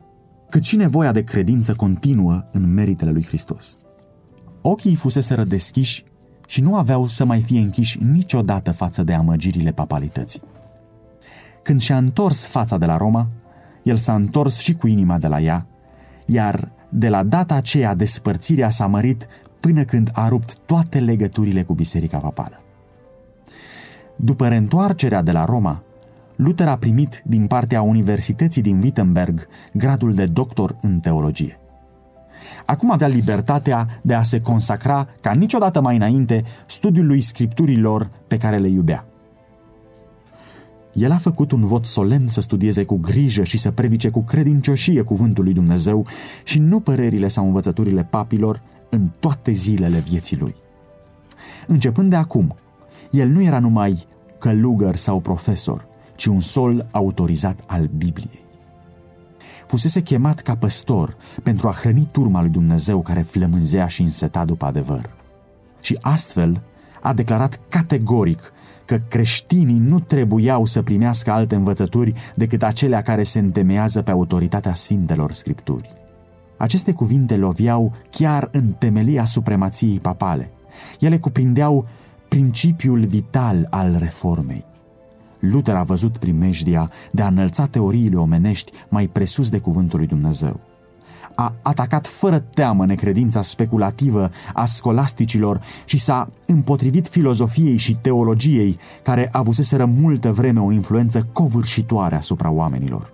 cât 0.49 0.63
și 0.63 0.75
nevoia 0.75 1.11
de 1.11 1.23
credință 1.23 1.73
continuă 1.73 2.45
în 2.51 2.73
meritele 2.73 3.11
lui 3.11 3.25
Hristos. 3.25 3.77
Ochii 4.61 4.95
fuseseră 4.95 5.43
deschiși 5.43 6.05
și 6.47 6.61
nu 6.61 6.75
aveau 6.75 7.07
să 7.07 7.25
mai 7.25 7.41
fie 7.41 7.59
închiși 7.59 8.03
niciodată 8.03 8.71
față 8.71 9.03
de 9.03 9.13
amăgirile 9.13 9.71
papalității. 9.71 10.41
Când 11.63 11.81
și-a 11.81 11.97
întors 11.97 12.47
fața 12.47 12.77
de 12.77 12.85
la 12.85 12.97
Roma, 12.97 13.27
el 13.83 13.97
s-a 13.97 14.15
întors 14.15 14.57
și 14.57 14.75
cu 14.75 14.87
inima 14.87 15.17
de 15.17 15.27
la 15.27 15.39
ea, 15.39 15.65
iar 16.25 16.71
de 16.89 17.09
la 17.09 17.23
data 17.23 17.55
aceea 17.55 17.95
despărțirea 17.95 18.69
s-a 18.69 18.87
mărit 18.87 19.27
până 19.59 19.83
când 19.83 20.09
a 20.13 20.27
rupt 20.27 20.57
toate 20.57 20.99
legăturile 20.99 21.63
cu 21.63 21.73
Biserica 21.73 22.17
Papală. 22.17 22.61
După 24.15 24.47
reîntoarcerea 24.47 25.21
de 25.21 25.31
la 25.31 25.45
Roma, 25.45 25.83
Luther 26.35 26.67
a 26.67 26.77
primit 26.77 27.21
din 27.25 27.47
partea 27.47 27.81
Universității 27.81 28.61
din 28.61 28.81
Wittenberg 28.81 29.47
gradul 29.73 30.13
de 30.13 30.25
doctor 30.25 30.77
în 30.81 30.99
teologie. 30.99 31.59
Acum 32.67 32.91
avea 32.91 33.07
libertatea 33.07 33.87
de 34.01 34.13
a 34.13 34.23
se 34.23 34.41
consacra 34.41 35.07
ca 35.21 35.31
niciodată 35.31 35.81
mai 35.81 35.95
înainte 35.95 36.43
studiului 36.65 37.21
scripturilor 37.21 38.09
pe 38.27 38.37
care 38.37 38.57
le 38.57 38.67
iubea. 38.67 39.05
El 40.93 41.11
a 41.11 41.17
făcut 41.17 41.51
un 41.51 41.65
vot 41.65 41.85
solemn 41.85 42.27
să 42.27 42.41
studieze 42.41 42.83
cu 42.83 42.95
grijă 42.95 43.43
și 43.43 43.57
să 43.57 43.71
predice 43.71 44.09
cu 44.09 44.21
credincioșie 44.21 45.01
cuvântul 45.01 45.43
lui 45.43 45.53
Dumnezeu 45.53 46.05
și 46.43 46.59
nu 46.59 46.79
părerile 46.79 47.27
sau 47.27 47.45
învățăturile 47.45 48.03
papilor 48.03 48.61
în 48.89 49.09
toate 49.19 49.51
zilele 49.51 49.97
vieții 49.97 50.37
lui. 50.37 50.55
Începând 51.67 52.09
de 52.09 52.15
acum, 52.15 52.55
el 53.11 53.27
nu 53.27 53.41
era 53.41 53.59
numai 53.59 54.05
călugăr 54.39 54.95
sau 54.95 55.19
profesor, 55.19 55.87
ci 56.15 56.25
un 56.25 56.39
sol 56.39 56.87
autorizat 56.91 57.59
al 57.65 57.89
Bibliei. 57.97 58.46
Fusese 59.67 60.01
chemat 60.01 60.39
ca 60.39 60.55
păstor 60.55 61.17
pentru 61.43 61.67
a 61.67 61.71
hrăni 61.71 62.09
turma 62.11 62.41
lui 62.41 62.49
Dumnezeu 62.49 63.01
care 63.01 63.21
flămânzea 63.21 63.87
și 63.87 64.01
înseta 64.01 64.45
după 64.45 64.65
adevăr. 64.65 65.09
Și 65.81 65.97
astfel 66.01 66.61
a 67.01 67.13
declarat 67.13 67.59
categoric 67.69 68.51
că 68.85 68.99
creștinii 69.09 69.77
nu 69.77 69.99
trebuiau 69.99 70.65
să 70.65 70.81
primească 70.81 71.31
alte 71.31 71.55
învățături 71.55 72.13
decât 72.35 72.63
acelea 72.63 73.01
care 73.01 73.23
se 73.23 73.39
întemeiază 73.39 74.01
pe 74.01 74.11
autoritatea 74.11 74.73
Sfintelor 74.73 75.31
Scripturi. 75.31 75.89
Aceste 76.57 76.93
cuvinte 76.93 77.35
loviau 77.35 77.93
chiar 78.09 78.49
în 78.51 78.71
temelia 78.71 79.25
supremației 79.25 79.99
papale. 79.99 80.51
Ele 80.99 81.17
cuprindeau 81.17 81.87
principiul 82.27 83.05
vital 83.05 83.67
al 83.69 83.95
reformei. 83.99 84.65
Luther 85.39 85.75
a 85.75 85.83
văzut 85.83 86.17
primejdia 86.17 86.89
de 87.11 87.21
a 87.21 87.27
înălța 87.27 87.65
teoriile 87.65 88.15
omenești 88.15 88.71
mai 88.89 89.07
presus 89.07 89.49
de 89.49 89.59
cuvântul 89.59 89.97
lui 89.97 90.07
Dumnezeu. 90.07 90.59
A 91.35 91.53
atacat 91.61 92.07
fără 92.07 92.39
teamă 92.39 92.85
necredința 92.85 93.41
speculativă 93.41 94.31
a 94.53 94.65
scolasticilor 94.65 95.61
și 95.85 95.97
s-a 95.97 96.29
împotrivit 96.45 97.07
filozofiei 97.07 97.77
și 97.77 97.95
teologiei 97.95 98.77
care 99.03 99.29
avuseseră 99.31 99.85
multă 99.85 100.31
vreme 100.31 100.59
o 100.59 100.71
influență 100.71 101.27
covârșitoare 101.31 102.15
asupra 102.15 102.49
oamenilor. 102.49 103.13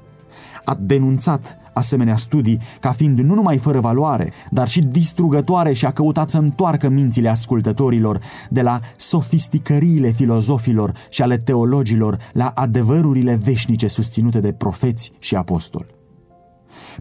A 0.63 0.77
denunțat 0.79 1.57
asemenea 1.73 2.15
studii 2.15 2.59
ca 2.79 2.91
fiind 2.91 3.19
nu 3.19 3.33
numai 3.33 3.57
fără 3.57 3.79
valoare, 3.79 4.33
dar 4.49 4.67
și 4.67 4.81
distrugătoare 4.81 5.73
și 5.73 5.85
a 5.85 5.91
căutat 5.91 6.29
să 6.29 6.37
întoarcă 6.37 6.89
mințile 6.89 7.29
ascultătorilor 7.29 8.19
de 8.49 8.61
la 8.61 8.79
sofisticăriile 8.97 10.11
filozofilor 10.11 10.93
și 11.09 11.21
ale 11.21 11.37
teologilor 11.37 12.17
la 12.33 12.51
adevărurile 12.55 13.35
veșnice 13.43 13.87
susținute 13.87 14.39
de 14.39 14.51
profeți 14.51 15.11
și 15.19 15.35
apostoli. 15.35 15.95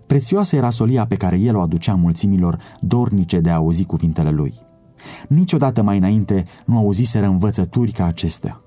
Prețioasă 0.06 0.56
era 0.56 0.70
solia 0.70 1.06
pe 1.06 1.16
care 1.16 1.38
el 1.38 1.56
o 1.56 1.60
aducea 1.60 1.94
mulțimilor 1.94 2.58
dornice 2.80 3.40
de 3.40 3.50
a 3.50 3.54
auzi 3.54 3.84
cuvintele 3.84 4.30
lui. 4.30 4.54
Niciodată 5.28 5.82
mai 5.82 5.96
înainte 5.96 6.42
nu 6.66 6.76
auziseră 6.76 7.26
învățături 7.26 7.92
ca 7.92 8.04
acestea. 8.04 8.60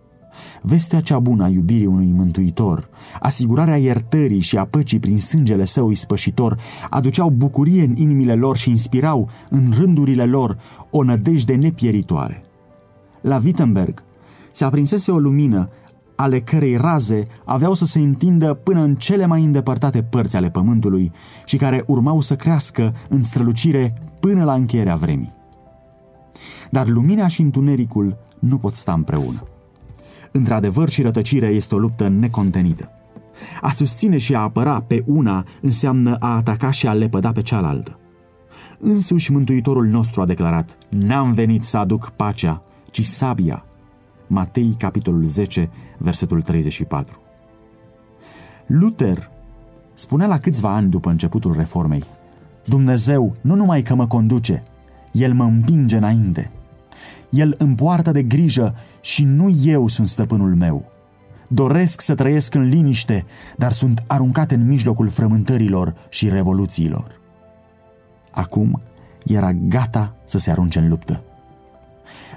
Vestea 0.67 1.01
cea 1.01 1.19
bună 1.19 1.43
a 1.43 1.47
iubirii 1.47 1.85
unui 1.85 2.11
mântuitor, 2.11 2.89
asigurarea 3.19 3.77
iertării 3.77 4.39
și 4.39 4.57
a 4.57 4.65
păcii 4.65 4.99
prin 4.99 5.17
sângele 5.17 5.65
său 5.65 5.89
ispășitor, 5.89 6.59
aduceau 6.89 7.29
bucurie 7.29 7.83
în 7.83 7.95
inimile 7.95 8.33
lor 8.33 8.57
și 8.57 8.69
inspirau 8.69 9.29
în 9.49 9.73
rândurile 9.77 10.25
lor 10.25 10.57
o 10.89 11.03
nădejde 11.03 11.55
nepieritoare. 11.55 12.41
La 13.21 13.41
Wittenberg 13.43 14.03
se 14.51 14.65
aprinsese 14.65 15.11
o 15.11 15.17
lumină 15.17 15.69
ale 16.15 16.39
cărei 16.39 16.77
raze 16.77 17.23
aveau 17.45 17.73
să 17.73 17.85
se 17.85 17.99
întindă 17.99 18.53
până 18.53 18.81
în 18.81 18.95
cele 18.95 19.25
mai 19.25 19.43
îndepărtate 19.43 20.03
părți 20.03 20.35
ale 20.35 20.49
pământului 20.49 21.11
și 21.45 21.57
care 21.57 21.83
urmau 21.87 22.21
să 22.21 22.35
crească 22.35 22.93
în 23.09 23.23
strălucire 23.23 23.93
până 24.19 24.43
la 24.43 24.53
încheierea 24.53 24.95
vremii. 24.95 25.33
Dar 26.69 26.87
lumina 26.87 27.27
și 27.27 27.41
întunericul 27.41 28.17
nu 28.39 28.57
pot 28.57 28.75
sta 28.75 28.93
împreună. 28.93 29.43
Între 30.35 30.53
adevăr 30.53 30.89
și 30.89 31.01
rătăcire 31.01 31.47
este 31.47 31.75
o 31.75 31.77
luptă 31.77 32.07
necontenită. 32.07 32.89
A 33.61 33.71
susține 33.71 34.17
și 34.17 34.35
a 34.35 34.39
apăra 34.39 34.81
pe 34.87 35.03
una 35.05 35.45
înseamnă 35.61 36.15
a 36.19 36.35
ataca 36.35 36.71
și 36.71 36.87
a 36.87 36.93
lepăda 36.93 37.31
pe 37.31 37.41
cealaltă. 37.41 37.99
Însuși 38.79 39.31
Mântuitorul 39.31 39.85
nostru 39.85 40.21
a 40.21 40.25
declarat, 40.25 40.77
N-am 40.89 41.31
venit 41.31 41.63
să 41.63 41.77
aduc 41.77 42.09
pacea, 42.09 42.59
ci 42.91 43.03
sabia. 43.03 43.65
Matei, 44.27 44.75
capitolul 44.77 45.25
10, 45.25 45.69
versetul 45.97 46.41
34. 46.41 47.19
Luther 48.67 49.29
spunea 49.93 50.27
la 50.27 50.39
câțiva 50.39 50.69
ani 50.69 50.89
după 50.89 51.09
începutul 51.09 51.53
reformei, 51.57 52.03
Dumnezeu 52.65 53.35
nu 53.41 53.55
numai 53.55 53.81
că 53.81 53.95
mă 53.95 54.07
conduce, 54.07 54.63
El 55.11 55.33
mă 55.33 55.43
împinge 55.43 55.97
înainte. 55.97 56.51
El 57.35 57.55
îmi 57.57 57.75
poartă 57.75 58.11
de 58.11 58.23
grijă 58.23 58.75
și 59.01 59.23
nu 59.23 59.49
eu 59.63 59.87
sunt 59.87 60.07
stăpânul 60.07 60.55
meu. 60.55 60.91
Doresc 61.47 62.01
să 62.01 62.15
trăiesc 62.15 62.53
în 62.53 62.67
liniște, 62.67 63.25
dar 63.57 63.71
sunt 63.71 64.03
aruncat 64.07 64.51
în 64.51 64.67
mijlocul 64.67 65.07
frământărilor 65.07 65.95
și 66.09 66.29
revoluțiilor. 66.29 67.19
Acum 68.31 68.81
era 69.25 69.53
gata 69.53 70.15
să 70.25 70.37
se 70.37 70.51
arunce 70.51 70.79
în 70.79 70.89
luptă. 70.89 71.23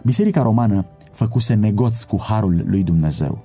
Biserica 0.03 0.43
romană 0.43 0.87
făcuse 1.13 1.55
negoți 1.55 2.07
cu 2.07 2.21
harul 2.29 2.63
lui 2.67 2.83
Dumnezeu. 2.83 3.45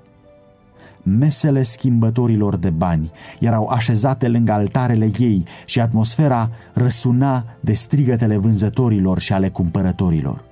Mesele 1.03 1.63
schimbătorilor 1.63 2.55
de 2.55 2.69
bani 2.69 3.11
erau 3.39 3.67
așezate 3.67 4.27
lângă 4.27 4.51
altarele 4.51 5.11
ei 5.17 5.43
și 5.65 5.81
atmosfera 5.81 6.49
răsuna 6.73 7.45
de 7.59 7.73
strigătele 7.73 8.37
vânzătorilor 8.37 9.19
și 9.19 9.33
ale 9.33 9.49
cumpărătorilor. 9.49 10.43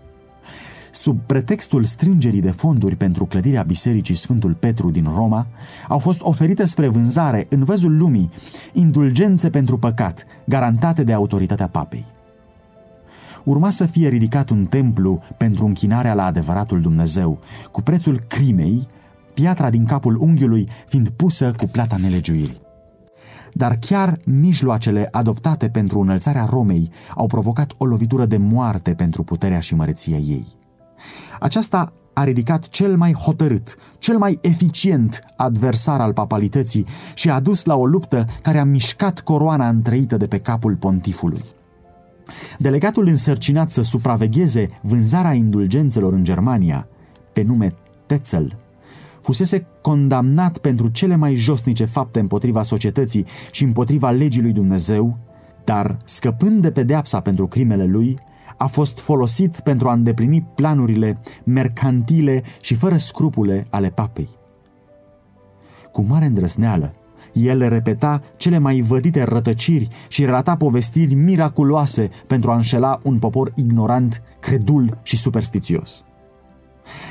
Sub 0.92 1.20
pretextul 1.26 1.84
strângerii 1.84 2.42
de 2.42 2.52
fonduri 2.52 2.96
pentru 2.96 3.26
clădirea 3.26 3.64
Bisericii 3.64 4.16
Sfântul 4.16 4.54
Petru 4.54 4.90
din 4.90 5.12
Roma, 5.16 5.48
au 5.88 5.98
fost 5.98 6.22
oferite 6.22 6.66
spre 6.66 6.88
vânzare 6.88 7.48
în 7.50 7.64
văzul 7.64 7.98
lumii 7.98 8.30
indulgențe 8.74 9.50
pentru 9.50 9.78
păcat, 9.78 10.26
garantate 10.46 11.04
de 11.04 11.14
autoritatea 11.14 11.68
papei. 11.68 12.06
Urma 13.44 13.70
să 13.70 13.86
fie 13.86 14.08
ridicat 14.08 14.50
un 14.50 14.66
templu 14.66 15.20
pentru 15.38 15.66
închinarea 15.66 16.14
la 16.14 16.26
adevăratul 16.26 16.82
Dumnezeu, 16.82 17.40
cu 17.72 17.82
prețul 17.82 18.20
crimei, 18.28 18.88
piatra 19.34 19.70
din 19.70 19.86
capul 19.86 20.18
unghiului 20.20 20.68
fiind 20.88 21.10
pusă 21.10 21.54
cu 21.58 21.66
plata 21.66 21.98
nelegiuirii. 21.98 22.62
Dar 23.54 23.78
chiar 23.80 24.20
mijloacele 24.26 25.08
adoptate 25.12 25.70
pentru 25.70 26.00
înălțarea 26.00 26.46
Romei 26.46 26.92
au 27.16 27.28
provocat 27.28 27.72
o 27.78 27.86
lovitură 27.86 28.26
de 28.26 28.38
moarte 28.38 28.94
pentru 28.94 29.24
puterea 29.24 29.60
și 29.60 29.76
măreția 29.76 30.18
ei. 30.18 30.60
Aceasta 31.40 31.94
a 32.14 32.24
ridicat 32.24 32.68
cel 32.68 32.98
mai 32.98 33.14
hotărât, 33.14 33.76
cel 33.98 34.18
mai 34.18 34.38
eficient 34.42 35.24
adversar 35.38 36.00
al 36.00 36.14
papalității 36.14 36.86
și 37.14 37.30
a 37.30 37.40
dus 37.40 37.66
la 37.66 37.76
o 37.76 37.86
luptă 37.86 38.26
care 38.42 38.60
a 38.60 38.64
mișcat 38.64 39.20
coroana 39.20 39.68
întreită 39.68 40.18
de 40.18 40.28
pe 40.28 40.38
capul 40.38 40.76
pontifului. 40.76 41.44
Delegatul 42.58 43.08
însărcinat 43.08 43.72
să 43.72 43.82
supravegheze 43.82 44.68
vânzarea 44.82 45.34
indulgențelor 45.34 46.14
în 46.14 46.24
Germania, 46.24 46.88
pe 47.34 47.42
nume 47.42 47.74
Tetzel, 48.06 48.58
fusese 49.22 49.68
condamnat 49.82 50.58
pentru 50.58 50.88
cele 50.88 51.16
mai 51.16 51.36
josnice 51.36 51.86
fapte 51.86 52.20
împotriva 52.20 52.62
societății 52.62 53.26
și 53.52 53.64
împotriva 53.64 54.10
legii 54.10 54.42
lui 54.42 54.52
Dumnezeu, 54.52 55.18
dar 55.64 55.98
scăpând 56.06 56.62
de 56.62 56.72
pedeapsa 56.72 57.20
pentru 57.20 57.48
crimele 57.48 57.86
lui, 57.86 58.18
a 58.62 58.68
fost 58.68 59.00
folosit 59.00 59.60
pentru 59.60 59.90
a 59.90 59.94
îndeplini 59.94 60.48
planurile 60.56 61.20
mercantile 61.44 62.44
și 62.62 62.76
fără 62.76 62.98
scrupule 62.98 63.66
ale 63.70 63.90
papei. 63.90 64.30
Cu 65.92 66.02
mare 66.02 66.26
îndrăsneală, 66.26 66.94
el 67.34 67.70
repeta 67.70 68.22
cele 68.38 68.58
mai 68.58 68.80
vădite 68.80 69.24
rătăciri 69.24 69.88
și 70.08 70.26
relata 70.26 70.56
povestiri 70.56 71.14
miraculoase 71.14 72.10
pentru 72.28 72.52
a 72.52 72.56
înșela 72.56 73.00
un 73.04 73.20
popor 73.20 73.52
ignorant, 73.56 74.22
credul 74.40 75.00
și 75.04 75.18
superstițios. 75.18 76.04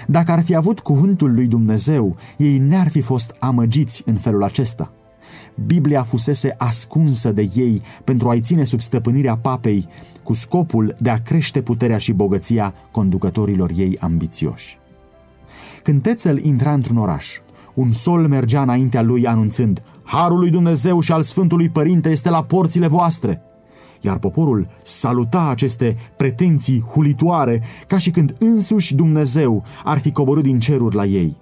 Dacă 0.06 0.32
ar 0.32 0.42
fi 0.42 0.54
avut 0.54 0.80
cuvântul 0.80 1.34
lui 1.34 1.46
Dumnezeu, 1.46 2.16
ei 2.36 2.58
n-ar 2.58 2.88
fi 2.88 3.00
fost 3.00 3.36
amăgiți 3.38 4.02
în 4.06 4.14
felul 4.14 4.42
acesta– 4.42 4.92
Biblia 5.66 6.02
fusese 6.02 6.54
ascunsă 6.58 7.32
de 7.32 7.48
ei 7.54 7.82
pentru 8.04 8.28
a-i 8.28 8.40
ține 8.40 8.64
sub 8.64 8.80
stăpânirea 8.80 9.36
papei, 9.36 9.88
cu 10.30 10.36
scopul 10.36 10.94
de 10.98 11.10
a 11.10 11.22
crește 11.22 11.62
puterea 11.62 11.98
și 11.98 12.12
bogăția 12.12 12.74
conducătorilor 12.90 13.70
ei 13.76 13.98
ambițioși. 14.00 14.78
Când 15.82 16.02
Tețel 16.02 16.44
intra 16.44 16.72
într-un 16.72 16.96
oraș, 16.96 17.26
un 17.74 17.92
sol 17.92 18.28
mergea 18.28 18.62
înaintea 18.62 19.02
lui 19.02 19.26
anunțând 19.26 19.82
Harul 20.02 20.38
lui 20.38 20.50
Dumnezeu 20.50 21.00
și 21.00 21.12
al 21.12 21.22
Sfântului 21.22 21.68
Părinte 21.68 22.08
este 22.08 22.30
la 22.30 22.42
porțile 22.42 22.86
voastre. 22.86 23.42
Iar 24.00 24.18
poporul 24.18 24.68
saluta 24.82 25.48
aceste 25.48 25.94
pretenții 26.16 26.84
hulitoare 26.90 27.62
ca 27.86 27.98
și 27.98 28.10
când 28.10 28.36
însuși 28.38 28.94
Dumnezeu 28.94 29.64
ar 29.84 29.98
fi 29.98 30.12
coborât 30.12 30.42
din 30.42 30.60
ceruri 30.60 30.96
la 30.96 31.04
ei. 31.04 31.36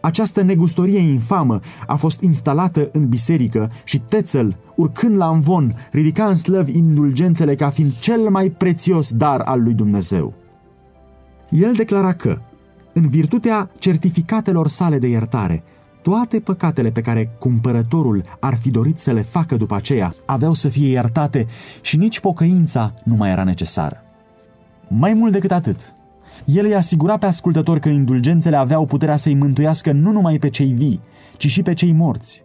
Această 0.00 0.42
negustorie 0.42 0.98
infamă 0.98 1.60
a 1.86 1.96
fost 1.96 2.22
instalată 2.22 2.88
în 2.92 3.08
biserică 3.08 3.70
și 3.84 3.98
Tețel, 3.98 4.56
urcând 4.76 5.16
la 5.16 5.28
învon, 5.28 5.74
ridica 5.92 6.26
în 6.26 6.34
slăv 6.34 6.68
indulgențele 6.68 7.54
ca 7.54 7.70
fiind 7.70 7.98
cel 7.98 8.28
mai 8.28 8.50
prețios 8.50 9.12
dar 9.12 9.40
al 9.40 9.62
lui 9.62 9.74
Dumnezeu. 9.74 10.34
El 11.48 11.72
declara 11.72 12.12
că, 12.12 12.38
în 12.92 13.08
virtutea 13.08 13.70
certificatelor 13.78 14.68
sale 14.68 14.98
de 14.98 15.06
iertare, 15.06 15.62
toate 16.02 16.40
păcatele 16.40 16.90
pe 16.90 17.00
care 17.00 17.30
cumpărătorul 17.38 18.22
ar 18.40 18.56
fi 18.56 18.70
dorit 18.70 18.98
să 18.98 19.12
le 19.12 19.22
facă 19.22 19.56
după 19.56 19.74
aceea 19.74 20.14
aveau 20.26 20.54
să 20.54 20.68
fie 20.68 20.88
iertate 20.88 21.46
și 21.80 21.96
nici 21.96 22.20
pocăința 22.20 22.94
nu 23.04 23.14
mai 23.14 23.30
era 23.30 23.44
necesară. 23.44 24.02
Mai 24.88 25.12
mult 25.12 25.32
decât 25.32 25.50
atât, 25.50 25.94
el 26.48 26.64
îi 26.64 26.74
asigura 26.74 27.18
pe 27.18 27.26
ascultător 27.26 27.78
că 27.78 27.88
indulgențele 27.88 28.56
aveau 28.56 28.86
puterea 28.86 29.16
să-i 29.16 29.34
mântuiască 29.34 29.92
nu 29.92 30.12
numai 30.12 30.38
pe 30.38 30.48
cei 30.48 30.72
vii, 30.72 31.00
ci 31.36 31.46
și 31.46 31.62
pe 31.62 31.74
cei 31.74 31.92
morți. 31.92 32.42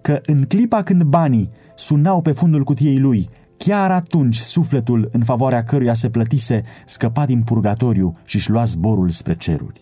Că 0.00 0.20
în 0.26 0.42
clipa 0.42 0.82
când 0.82 1.02
banii 1.02 1.50
sunau 1.74 2.20
pe 2.20 2.32
fundul 2.32 2.64
cutiei 2.64 2.98
lui, 2.98 3.28
chiar 3.56 3.90
atunci 3.90 4.36
sufletul 4.36 5.08
în 5.12 5.24
favoarea 5.24 5.64
căruia 5.64 5.94
se 5.94 6.08
plătise 6.08 6.60
scăpa 6.84 7.26
din 7.26 7.42
purgatoriu 7.42 8.16
și 8.24 8.36
își 8.36 8.50
lua 8.50 8.64
zborul 8.64 9.10
spre 9.10 9.34
ceruri. 9.36 9.80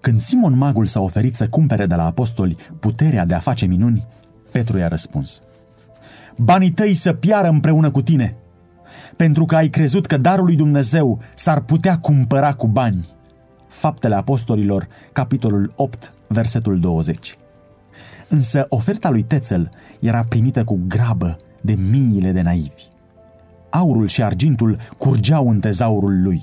Când 0.00 0.20
Simon 0.20 0.56
Magul 0.56 0.86
s-a 0.86 1.00
oferit 1.00 1.34
să 1.34 1.48
cumpere 1.48 1.86
de 1.86 1.94
la 1.94 2.04
apostoli 2.04 2.56
puterea 2.80 3.26
de 3.26 3.34
a 3.34 3.38
face 3.38 3.66
minuni, 3.66 4.06
Petru 4.50 4.78
i-a 4.78 4.88
răspuns. 4.88 5.42
Banii 6.36 6.70
tăi 6.70 6.94
să 6.94 7.12
piară 7.12 7.48
împreună 7.48 7.90
cu 7.90 8.02
tine, 8.02 8.36
pentru 9.22 9.44
că 9.44 9.56
ai 9.56 9.68
crezut 9.68 10.06
că 10.06 10.16
darul 10.16 10.44
lui 10.44 10.56
Dumnezeu 10.56 11.20
s-ar 11.34 11.60
putea 11.60 11.98
cumpăra 11.98 12.52
cu 12.52 12.66
bani. 12.66 13.06
Faptele 13.68 14.14
Apostolilor, 14.14 14.88
capitolul 15.12 15.72
8, 15.76 16.14
versetul 16.26 16.80
20. 16.80 17.36
Însă 18.28 18.66
oferta 18.68 19.10
lui 19.10 19.22
Tețel 19.22 19.70
era 20.00 20.24
primită 20.28 20.64
cu 20.64 20.80
grabă 20.88 21.36
de 21.60 21.76
miile 21.90 22.32
de 22.32 22.40
naivi. 22.40 22.82
Aurul 23.70 24.06
și 24.06 24.22
argintul 24.22 24.76
curgeau 24.98 25.48
în 25.48 25.60
tezaurul 25.60 26.22
lui. 26.22 26.42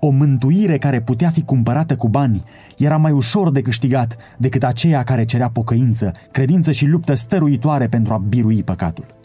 O 0.00 0.10
mântuire 0.10 0.78
care 0.78 1.00
putea 1.00 1.30
fi 1.30 1.42
cumpărată 1.42 1.96
cu 1.96 2.08
bani 2.08 2.44
era 2.78 2.96
mai 2.96 3.12
ușor 3.12 3.50
de 3.50 3.62
câștigat 3.62 4.16
decât 4.36 4.62
aceea 4.62 5.02
care 5.02 5.24
cerea 5.24 5.50
pocăință, 5.50 6.12
credință 6.30 6.72
și 6.72 6.86
luptă 6.86 7.14
stăruitoare 7.14 7.88
pentru 7.88 8.14
a 8.14 8.18
birui 8.18 8.62
păcatul. 8.62 9.15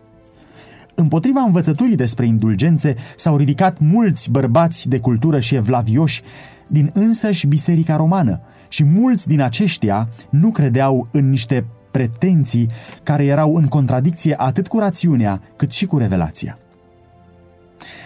Împotriva 1.01 1.41
învățăturii 1.41 1.95
despre 1.95 2.25
indulgențe 2.25 2.95
s-au 3.15 3.37
ridicat 3.37 3.79
mulți 3.79 4.31
bărbați 4.31 4.89
de 4.89 4.99
cultură 4.99 5.39
și 5.39 5.55
evlavioși 5.55 6.21
din 6.67 6.89
însăși 6.93 7.47
Biserica 7.47 7.95
Romană 7.95 8.41
și 8.67 8.83
mulți 8.83 9.27
din 9.27 9.41
aceștia 9.41 10.09
nu 10.29 10.51
credeau 10.51 11.07
în 11.11 11.29
niște 11.29 11.65
pretenții 11.91 12.67
care 13.03 13.25
erau 13.25 13.55
în 13.55 13.67
contradicție 13.67 14.35
atât 14.37 14.67
cu 14.67 14.79
rațiunea 14.79 15.41
cât 15.55 15.71
și 15.71 15.85
cu 15.85 15.97
revelația. 15.97 16.57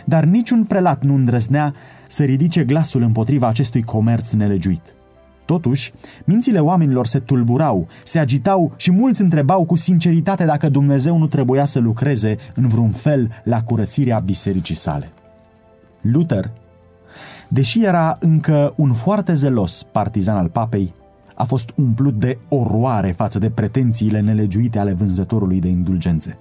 Dar 0.05 0.23
niciun 0.23 0.63
prelat 0.63 1.03
nu 1.03 1.13
îndrăznea 1.13 1.73
să 2.07 2.23
ridice 2.23 2.63
glasul 2.63 3.01
împotriva 3.01 3.47
acestui 3.47 3.83
comerț 3.83 4.31
nelegiuit. 4.31 4.94
Totuși, 5.45 5.93
mințile 6.25 6.59
oamenilor 6.59 7.05
se 7.05 7.19
tulburau, 7.19 7.87
se 8.03 8.19
agitau 8.19 8.73
și 8.75 8.91
mulți 8.91 9.21
întrebau 9.21 9.65
cu 9.65 9.75
sinceritate 9.75 10.45
dacă 10.45 10.69
Dumnezeu 10.69 11.17
nu 11.17 11.27
trebuia 11.27 11.65
să 11.65 11.79
lucreze 11.79 12.35
în 12.55 12.67
vreun 12.67 12.91
fel 12.91 13.31
la 13.43 13.63
curățirea 13.63 14.19
bisericii 14.19 14.75
sale. 14.75 15.09
Luther, 16.01 16.51
deși 17.47 17.83
era 17.83 18.17
încă 18.19 18.73
un 18.75 18.93
foarte 18.93 19.33
zelos 19.33 19.83
partizan 19.91 20.37
al 20.37 20.49
papei, 20.49 20.93
a 21.35 21.43
fost 21.43 21.71
umplut 21.77 22.19
de 22.19 22.37
oroare 22.49 23.11
față 23.11 23.39
de 23.39 23.49
pretențiile 23.49 24.19
nelegiuite 24.19 24.79
ale 24.79 24.93
vânzătorului 24.93 25.59
de 25.59 25.67
indulgențe. 25.67 26.37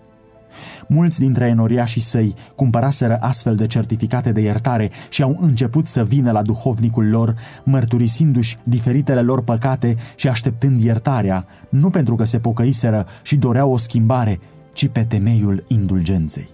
Mulți 0.87 1.19
dintre 1.19 1.47
enoriașii 1.47 2.01
săi 2.01 2.35
cumpăraseră 2.55 3.17
astfel 3.21 3.57
de 3.57 3.67
certificate 3.67 4.33
de 4.33 4.41
iertare 4.41 4.91
și 5.09 5.23
au 5.23 5.37
început 5.41 5.87
să 5.87 6.05
vină 6.05 6.31
la 6.31 6.43
duhovnicul 6.43 7.09
lor, 7.09 7.35
mărturisindu-și 7.65 8.57
diferitele 8.63 9.21
lor 9.21 9.43
păcate 9.43 9.95
și 10.15 10.29
așteptând 10.29 10.81
iertarea, 10.81 11.47
nu 11.69 11.91
pentru 11.91 12.15
că 12.15 12.25
se 12.25 12.39
pocăiseră 12.39 13.07
și 13.23 13.37
doreau 13.37 13.73
o 13.73 13.77
schimbare, 13.77 14.39
ci 14.73 14.89
pe 14.89 15.05
temeiul 15.05 15.65
indulgenței. 15.69 16.49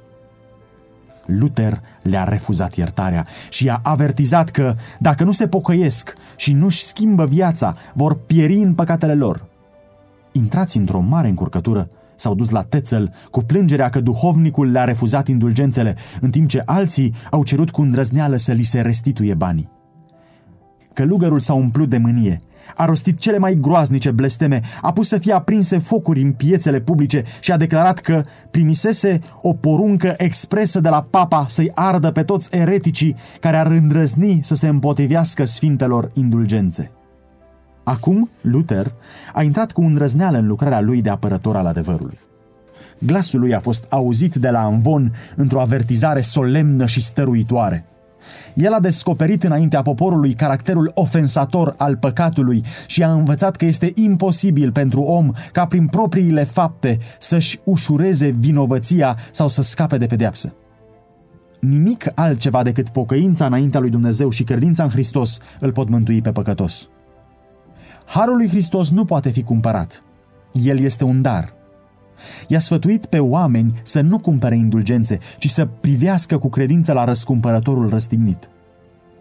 Luther 1.27 1.81
le-a 2.03 2.25
refuzat 2.25 2.75
iertarea 2.75 3.27
și 3.51 3.65
i-a 3.65 3.81
avertizat 3.83 4.51
că, 4.51 4.75
dacă 4.99 5.25
nu 5.25 5.33
se 5.33 5.49
pocăiesc 5.49 6.15
și 6.37 6.53
nu-și 6.53 6.85
schimbă 6.85 7.27
viața, 7.27 7.77
vor 7.95 8.15
pieri 8.15 8.55
în 8.55 8.75
păcatele 8.75 9.15
lor. 9.15 9.49
Intrați 10.33 10.77
într-o 10.77 11.01
mare 11.01 11.29
încurcătură, 11.29 11.89
s-au 12.21 12.35
dus 12.35 12.51
la 12.51 12.63
Tețel 12.63 13.11
cu 13.31 13.41
plângerea 13.41 13.89
că 13.89 14.01
duhovnicul 14.01 14.71
le-a 14.71 14.85
refuzat 14.85 15.29
indulgențele, 15.29 15.97
în 16.21 16.31
timp 16.31 16.49
ce 16.49 16.63
alții 16.65 17.15
au 17.31 17.45
cerut 17.45 17.71
cu 17.71 17.81
îndrăzneală 17.81 18.37
să 18.37 18.53
li 18.53 18.63
se 18.63 18.81
restituie 18.81 19.35
banii. 19.35 19.69
Călugărul 20.93 21.41
s-a 21.41 21.53
umplut 21.53 21.89
de 21.89 21.99
mânie, 21.99 22.39
a 22.77 22.85
rostit 22.85 23.19
cele 23.19 23.39
mai 23.39 23.55
groaznice 23.55 24.11
blesteme, 24.11 24.61
a 24.83 24.93
pus 24.93 25.09
să 25.09 25.19
fie 25.19 25.33
aprinse 25.33 25.79
focuri 25.79 26.23
în 26.23 26.33
piețele 26.33 26.81
publice 26.81 27.23
și 27.41 27.53
a 27.53 27.57
declarat 27.57 27.99
că 27.99 28.23
primisese 28.51 29.19
o 29.43 29.53
poruncă 29.53 30.15
expresă 30.17 30.81
de 30.81 30.89
la 30.89 31.07
papa 31.11 31.45
să-i 31.49 31.71
ardă 31.75 32.11
pe 32.11 32.23
toți 32.23 32.57
ereticii 32.57 33.15
care 33.41 33.57
ar 33.57 33.67
îndrăzni 33.67 34.41
să 34.43 34.55
se 34.55 34.69
împotrivească 34.69 35.45
sfintelor 35.45 36.11
indulgențe. 36.15 36.91
Acum, 37.83 38.31
Luther 38.41 38.93
a 39.33 39.43
intrat 39.43 39.73
cu 39.73 39.81
îndrăzneală 39.81 40.39
în 40.39 40.47
lucrarea 40.47 40.81
lui 40.81 41.03
de 41.03 41.11
apărător 41.11 41.57
al 41.57 41.67
adevărului. 41.67 42.19
Glasul 42.99 43.41
lui 43.41 43.55
a 43.55 43.61
fost 43.61 43.87
auzit 43.89 44.35
de 44.35 44.51
la 44.51 44.61
Anvon 44.61 45.13
într-o 45.37 45.61
avertizare 45.61 46.21
solemnă 46.21 46.87
și 46.87 47.01
stăruitoare. 47.03 47.85
El 48.55 48.73
a 48.73 48.81
descoperit 48.81 49.45
înaintea 49.45 49.83
poporului 49.83 50.35
caracterul 50.35 50.91
ofensator 50.95 51.75
al 51.79 51.97
păcatului 51.97 52.65
și 52.87 53.03
a 53.03 53.13
învățat 53.13 53.57
că 53.57 53.65
este 53.65 53.93
imposibil 53.95 54.73
pentru 54.73 55.01
om 55.01 55.31
ca 55.53 55.67
prin 55.67 55.87
propriile 55.87 56.45
fapte 56.45 56.99
să-și 57.19 57.61
ușureze 57.65 58.29
vinovăția 58.29 59.17
sau 59.31 59.49
să 59.49 59.63
scape 59.63 59.97
de 59.97 60.07
pedeapsă. 60.07 60.55
Nimic 61.61 62.13
altceva 62.15 62.63
decât 62.63 62.89
pocăința 62.89 63.47
înaintea 63.47 63.81
lui 63.81 63.91
Dumnezeu 63.91 64.31
și 64.31 64.43
credința 64.43 64.83
în 64.83 64.89
Hristos 64.89 65.39
îl 65.61 65.73
pot 65.73 65.89
mântui 65.89 66.23
pe 66.23 66.33
păcătos. 66.33 66.89
Harul 68.13 68.37
lui 68.37 68.49
Hristos 68.49 68.91
nu 68.91 69.05
poate 69.05 69.31
fi 69.31 69.43
cumpărat. 69.43 70.03
El 70.53 70.79
este 70.79 71.05
un 71.05 71.23
dar. 71.23 71.53
I-a 72.49 72.59
sfătuit 72.59 73.07
pe 73.07 73.19
oameni 73.19 73.81
să 73.83 74.01
nu 74.01 74.19
cumpere 74.19 74.57
indulgențe, 74.57 75.19
ci 75.39 75.49
să 75.49 75.69
privească 75.81 76.39
cu 76.39 76.49
credință 76.49 76.93
la 76.93 77.05
răscumpărătorul 77.05 77.89
răstignit. 77.89 78.51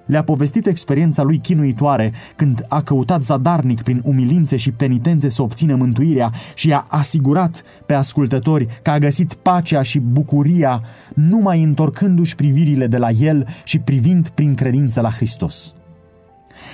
Le-a 0.05 0.23
povestit 0.23 0.67
experiența 0.67 1.21
lui 1.21 1.37
chinuitoare 1.37 2.13
când 2.35 2.65
a 2.67 2.81
căutat 2.81 3.23
zadarnic 3.23 3.81
prin 3.81 4.01
umilințe 4.05 4.57
și 4.57 4.71
penitențe 4.71 5.29
să 5.29 5.41
obțină 5.41 5.75
mântuirea 5.75 6.31
și 6.55 6.67
i-a 6.67 6.85
asigurat 6.87 7.63
pe 7.85 7.93
ascultători 7.93 8.67
că 8.81 8.89
a 8.89 8.97
găsit 8.97 9.33
pacea 9.33 9.81
și 9.81 9.99
bucuria 9.99 10.81
numai 11.15 11.63
întorcându-și 11.63 12.35
privirile 12.35 12.87
de 12.87 12.97
la 12.97 13.09
el 13.09 13.47
și 13.63 13.79
privind 13.79 14.29
prin 14.29 14.55
credință 14.55 15.01
la 15.01 15.09
Hristos. 15.09 15.73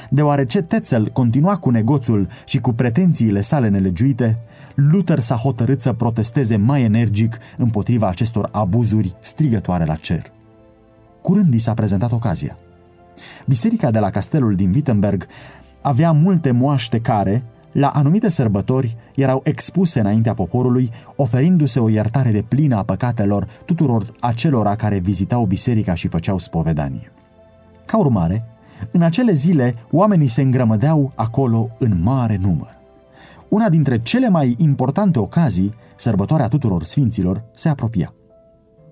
Deoarece 0.09 0.61
Tetzel 0.61 1.09
continua 1.09 1.57
cu 1.57 1.69
negoțul 1.69 2.27
și 2.45 2.59
cu 2.59 2.73
pretențiile 2.73 3.41
sale 3.41 3.69
nelegiuite, 3.69 4.37
Luther 4.75 5.19
s-a 5.19 5.35
hotărât 5.35 5.81
să 5.81 5.93
protesteze 5.93 6.55
mai 6.55 6.83
energic 6.83 7.37
împotriva 7.57 8.07
acestor 8.07 8.49
abuzuri 8.51 9.15
strigătoare 9.19 9.85
la 9.85 9.95
cer. 9.95 10.31
Curând 11.21 11.53
i 11.53 11.57
s-a 11.57 11.73
prezentat 11.73 12.11
ocazia. 12.11 12.57
Biserica 13.45 13.91
de 13.91 13.99
la 13.99 14.09
castelul 14.09 14.55
din 14.55 14.71
Wittenberg 14.73 15.27
avea 15.81 16.11
multe 16.11 16.51
moaște 16.51 16.99
care, 16.99 17.43
la 17.71 17.87
anumite 17.87 18.29
sărbători, 18.29 18.97
erau 19.15 19.41
expuse 19.43 19.99
înaintea 19.99 20.33
poporului, 20.33 20.89
oferindu-se 21.15 21.79
o 21.79 21.89
iertare 21.89 22.31
de 22.31 22.41
plină 22.41 22.75
a 22.75 22.83
păcatelor 22.83 23.47
tuturor 23.65 24.03
acelora 24.19 24.75
care 24.75 24.97
vizitau 24.97 25.45
biserica 25.45 25.93
și 25.93 26.07
făceau 26.07 26.37
spovedanie. 26.37 27.11
Ca 27.85 27.97
urmare, 27.97 28.45
în 28.91 29.01
acele 29.01 29.31
zile, 29.31 29.75
oamenii 29.91 30.27
se 30.27 30.41
îngrămădeau 30.41 31.11
acolo 31.15 31.69
în 31.79 32.01
mare 32.01 32.37
număr. 32.41 32.75
Una 33.49 33.69
dintre 33.69 33.97
cele 33.97 34.29
mai 34.29 34.55
importante 34.57 35.19
ocazii, 35.19 35.71
sărbătoarea 35.95 36.47
tuturor 36.47 36.83
sfinților, 36.83 37.43
se 37.53 37.69
apropia. 37.69 38.13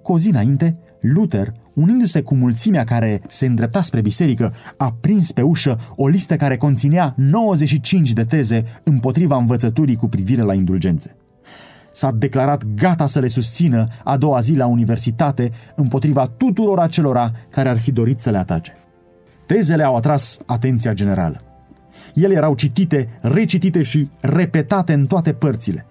Cu 0.01 0.11
o 0.11 0.17
zi 0.17 0.29
înainte, 0.29 0.73
Luther, 1.01 1.51
unindu-se 1.73 2.21
cu 2.21 2.35
mulțimea 2.35 2.83
care 2.83 3.21
se 3.27 3.45
îndrepta 3.45 3.81
spre 3.81 4.01
biserică, 4.01 4.53
a 4.77 4.95
prins 4.99 5.31
pe 5.31 5.41
ușă 5.41 5.79
o 5.95 6.07
listă 6.07 6.35
care 6.35 6.57
conținea 6.57 7.13
95 7.17 8.13
de 8.13 8.23
teze 8.23 8.63
împotriva 8.83 9.37
învățăturii 9.37 9.95
cu 9.95 10.07
privire 10.07 10.41
la 10.41 10.53
indulgențe. 10.53 11.15
S-a 11.91 12.11
declarat 12.11 12.63
gata 12.75 13.05
să 13.05 13.19
le 13.19 13.27
susțină 13.27 13.87
a 14.03 14.17
doua 14.17 14.39
zi 14.39 14.55
la 14.55 14.65
universitate 14.65 15.49
împotriva 15.75 16.25
tuturor 16.37 16.79
acelora 16.79 17.31
care 17.49 17.69
ar 17.69 17.77
fi 17.77 17.91
dorit 17.91 18.19
să 18.19 18.29
le 18.29 18.37
atace. 18.37 18.82
Tezele 19.53 19.83
au 19.83 19.95
atras 19.95 20.39
atenția 20.45 20.93
generală. 20.93 21.41
Ele 22.13 22.33
erau 22.33 22.55
citite, 22.55 23.09
recitite 23.21 23.81
și 23.81 24.09
repetate 24.21 24.93
în 24.93 25.05
toate 25.05 25.33
părțile. 25.33 25.85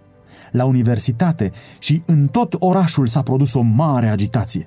La 0.50 0.64
universitate 0.64 1.52
și 1.78 2.02
în 2.06 2.26
tot 2.26 2.54
orașul 2.58 3.06
s-a 3.06 3.22
produs 3.22 3.54
o 3.54 3.60
mare 3.60 4.08
agitație. 4.08 4.66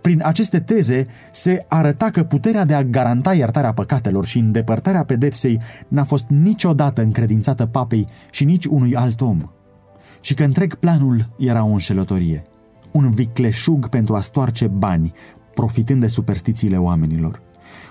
Prin 0.00 0.20
aceste 0.24 0.60
teze 0.60 1.06
se 1.32 1.64
arăta 1.68 2.10
că 2.10 2.22
puterea 2.22 2.64
de 2.64 2.74
a 2.74 2.82
garanta 2.82 3.34
iertarea 3.34 3.72
păcatelor 3.72 4.26
și 4.26 4.38
îndepărtarea 4.38 5.04
pedepsei 5.04 5.60
n-a 5.88 6.04
fost 6.04 6.26
niciodată 6.28 7.02
încredințată 7.02 7.66
papei 7.66 8.06
și 8.30 8.44
nici 8.44 8.64
unui 8.64 8.94
alt 8.94 9.20
om. 9.20 9.42
Și 10.20 10.34
că 10.34 10.44
întreg 10.44 10.74
planul 10.74 11.34
era 11.38 11.64
o 11.64 11.70
înșelătorie, 11.70 12.42
un 12.92 13.10
vicleșug 13.10 13.88
pentru 13.88 14.16
a 14.16 14.20
stoarce 14.20 14.66
bani, 14.66 15.10
profitând 15.54 16.00
de 16.00 16.06
superstițiile 16.06 16.76
oamenilor. 16.76 17.46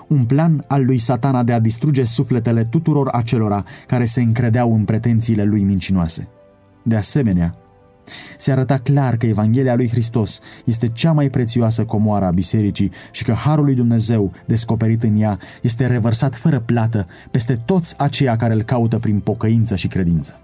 Un 0.07 0.25
plan 0.25 0.63
al 0.67 0.85
lui 0.85 0.97
satana 0.97 1.43
de 1.43 1.53
a 1.53 1.59
distruge 1.59 2.03
sufletele 2.03 2.63
tuturor 2.63 3.07
acelora 3.11 3.63
care 3.87 4.05
se 4.05 4.21
încredeau 4.21 4.73
în 4.73 4.83
pretențiile 4.83 5.43
lui 5.43 5.63
mincinoase. 5.63 6.27
De 6.83 6.95
asemenea, 6.95 7.55
se 8.37 8.51
arăta 8.51 8.77
clar 8.77 9.17
că 9.17 9.25
Evanghelia 9.25 9.75
lui 9.75 9.89
Hristos 9.89 10.39
este 10.65 10.87
cea 10.87 11.11
mai 11.11 11.29
prețioasă 11.29 11.85
comoară 11.85 12.25
a 12.25 12.31
bisericii 12.31 12.91
și 13.11 13.23
că 13.23 13.33
Harul 13.33 13.65
lui 13.65 13.75
Dumnezeu, 13.75 14.31
descoperit 14.45 15.03
în 15.03 15.21
ea, 15.21 15.39
este 15.61 15.87
revărsat 15.87 16.35
fără 16.35 16.59
plată 16.59 17.05
peste 17.31 17.55
toți 17.65 17.99
aceia 17.99 18.35
care 18.35 18.53
îl 18.53 18.63
caută 18.63 18.99
prin 18.99 19.19
pocăință 19.19 19.75
și 19.75 19.87
credință. 19.87 20.39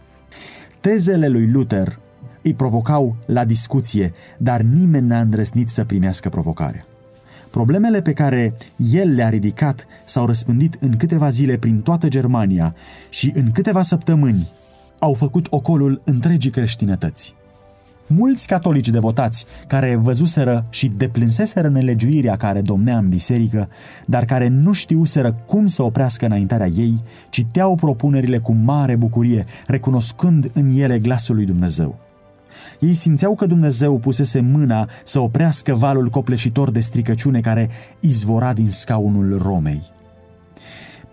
Tezele 0.79 1.27
lui 1.27 1.51
Luther 1.51 1.99
îi 2.41 2.53
provocau 2.53 3.15
la 3.25 3.45
discuție, 3.45 4.11
dar 4.37 4.61
nimeni 4.61 5.07
n-a 5.07 5.19
îndrăznit 5.19 5.69
să 5.69 5.85
primească 5.85 6.29
provocarea. 6.29 6.85
Problemele 7.53 8.01
pe 8.01 8.13
care 8.13 8.53
el 8.91 9.13
le-a 9.13 9.29
ridicat 9.29 9.87
s-au 10.05 10.25
răspândit 10.25 10.77
în 10.79 10.97
câteva 10.97 11.29
zile 11.29 11.57
prin 11.57 11.81
toată 11.81 12.07
Germania 12.07 12.75
și 13.09 13.31
în 13.35 13.51
câteva 13.51 13.81
săptămâni 13.81 14.47
au 14.99 15.13
făcut 15.13 15.47
ocolul 15.49 16.01
întregii 16.05 16.51
creștinătăți. 16.51 17.35
Mulți 18.07 18.47
catolici 18.47 18.89
devotați, 18.89 19.45
care 19.67 19.95
văzuseră 19.95 20.65
și 20.69 20.87
deplânseseră 20.87 21.67
nelegiuirea 21.67 22.35
care 22.35 22.61
domnea 22.61 22.97
în 22.97 23.09
biserică, 23.09 23.69
dar 24.05 24.25
care 24.25 24.47
nu 24.47 24.71
știuseră 24.71 25.33
cum 25.45 25.67
să 25.67 25.83
oprească 25.83 26.25
înaintarea 26.25 26.67
ei, 26.67 27.01
citeau 27.29 27.75
propunerile 27.75 28.37
cu 28.37 28.53
mare 28.53 28.95
bucurie, 28.95 29.45
recunoscând 29.67 30.51
în 30.53 30.69
ele 30.75 30.99
glasul 30.99 31.35
lui 31.35 31.45
Dumnezeu. 31.45 32.02
Ei 32.83 32.93
simțeau 32.93 33.35
că 33.35 33.45
Dumnezeu 33.45 33.97
pusese 33.97 34.39
mâna 34.39 34.89
să 35.03 35.19
oprească 35.19 35.75
valul 35.75 36.09
copleșitor 36.09 36.71
de 36.71 36.79
stricăciune 36.79 37.39
care 37.39 37.69
izvora 37.99 38.53
din 38.53 38.67
scaunul 38.67 39.37
Romei. 39.41 39.81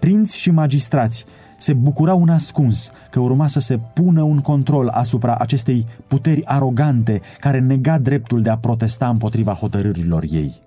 Prinți 0.00 0.38
și 0.38 0.50
magistrați 0.50 1.24
se 1.58 1.72
bucurau 1.72 2.20
un 2.20 2.28
ascuns 2.28 2.90
că 3.10 3.20
urma 3.20 3.46
să 3.46 3.60
se 3.60 3.78
pună 3.94 4.22
un 4.22 4.38
control 4.38 4.88
asupra 4.88 5.34
acestei 5.34 5.86
puteri 6.06 6.44
arogante 6.44 7.20
care 7.38 7.58
nega 7.58 7.98
dreptul 7.98 8.42
de 8.42 8.50
a 8.50 8.58
protesta 8.58 9.08
împotriva 9.08 9.52
hotărârilor 9.52 10.24
ei. 10.30 10.60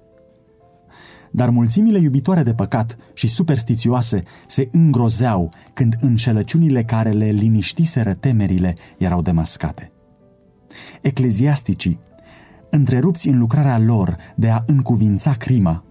Dar 1.31 1.49
mulțimile 1.49 1.99
iubitoare 1.99 2.43
de 2.43 2.53
păcat 2.53 2.97
și 3.13 3.27
superstițioase 3.27 4.23
se 4.47 4.69
îngrozeau 4.71 5.49
când 5.73 5.95
înșelăciunile 5.99 6.83
care 6.83 7.09
le 7.09 7.29
liniștiseră 7.29 8.13
temerile 8.13 8.75
erau 8.97 9.21
demascate. 9.21 9.92
Ecleziasticii, 11.03 11.99
întrerupți 12.69 13.27
în 13.27 13.37
lucrarea 13.37 13.79
lor 13.79 14.17
de 14.35 14.49
a 14.49 14.63
încuvința 14.65 15.31
crima, 15.31 15.83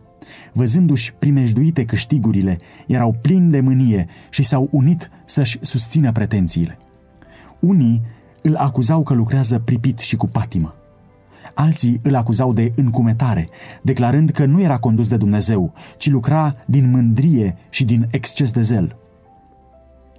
văzându-și 0.52 1.14
primejduite 1.14 1.84
câștigurile, 1.84 2.58
erau 2.86 3.16
plini 3.20 3.50
de 3.50 3.60
mânie 3.60 4.06
și 4.30 4.42
s-au 4.42 4.68
unit 4.70 5.10
să-și 5.24 5.58
susțină 5.60 6.12
pretențiile. 6.12 6.78
Unii 7.60 8.02
îl 8.42 8.54
acuzau 8.54 9.02
că 9.02 9.14
lucrează 9.14 9.58
pripit 9.58 9.98
și 9.98 10.16
cu 10.16 10.26
patimă. 10.26 10.74
Alții 11.54 12.00
îl 12.02 12.14
acuzau 12.14 12.52
de 12.52 12.72
încumetare, 12.76 13.48
declarând 13.82 14.30
că 14.30 14.44
nu 14.44 14.60
era 14.60 14.78
condus 14.78 15.08
de 15.08 15.16
Dumnezeu, 15.16 15.72
ci 15.96 16.10
lucra 16.10 16.54
din 16.66 16.90
mândrie 16.90 17.56
și 17.70 17.84
din 17.84 18.08
exces 18.10 18.50
de 18.50 18.62
zel. 18.62 18.96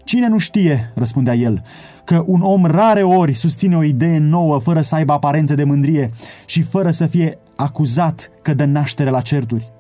Cine 0.03 0.27
nu 0.27 0.38
știe, 0.38 0.91
răspundea 0.95 1.36
el, 1.36 1.62
că 2.05 2.23
un 2.25 2.41
om 2.41 2.65
rare 2.65 3.03
ori 3.03 3.33
susține 3.33 3.75
o 3.75 3.83
idee 3.83 4.17
nouă 4.17 4.59
fără 4.59 4.81
să 4.81 4.95
aibă 4.95 5.13
aparențe 5.13 5.55
de 5.55 5.63
mândrie 5.63 6.11
și 6.45 6.61
fără 6.61 6.91
să 6.91 7.05
fie 7.05 7.37
acuzat 7.55 8.31
că 8.41 8.53
dă 8.53 8.65
naștere 8.65 9.09
la 9.09 9.21
certuri? 9.21 9.71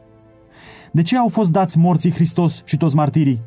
De 0.91 1.01
ce 1.01 1.17
au 1.17 1.29
fost 1.29 1.51
dați 1.51 1.77
morții 1.77 2.11
Hristos 2.11 2.61
și 2.65 2.77
toți 2.77 2.95
martirii? 2.95 3.39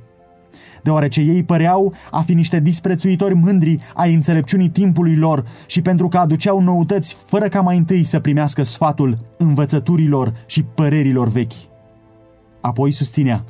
Deoarece 0.82 1.20
ei 1.20 1.42
păreau 1.42 1.94
a 2.10 2.20
fi 2.20 2.34
niște 2.34 2.60
disprețuitori 2.60 3.34
mândri 3.34 3.78
ai 3.94 4.14
înțelepciunii 4.14 4.68
timpului 4.68 5.16
lor 5.16 5.44
și 5.66 5.82
pentru 5.82 6.08
că 6.08 6.18
aduceau 6.18 6.60
noutăți 6.60 7.16
fără 7.26 7.48
ca 7.48 7.60
mai 7.60 7.76
întâi 7.76 8.04
să 8.04 8.20
primească 8.20 8.62
sfatul 8.62 9.18
învățăturilor 9.36 10.34
și 10.46 10.62
părerilor 10.62 11.28
vechi. 11.28 11.52
Apoi 12.60 12.92
susținea, 12.92 13.44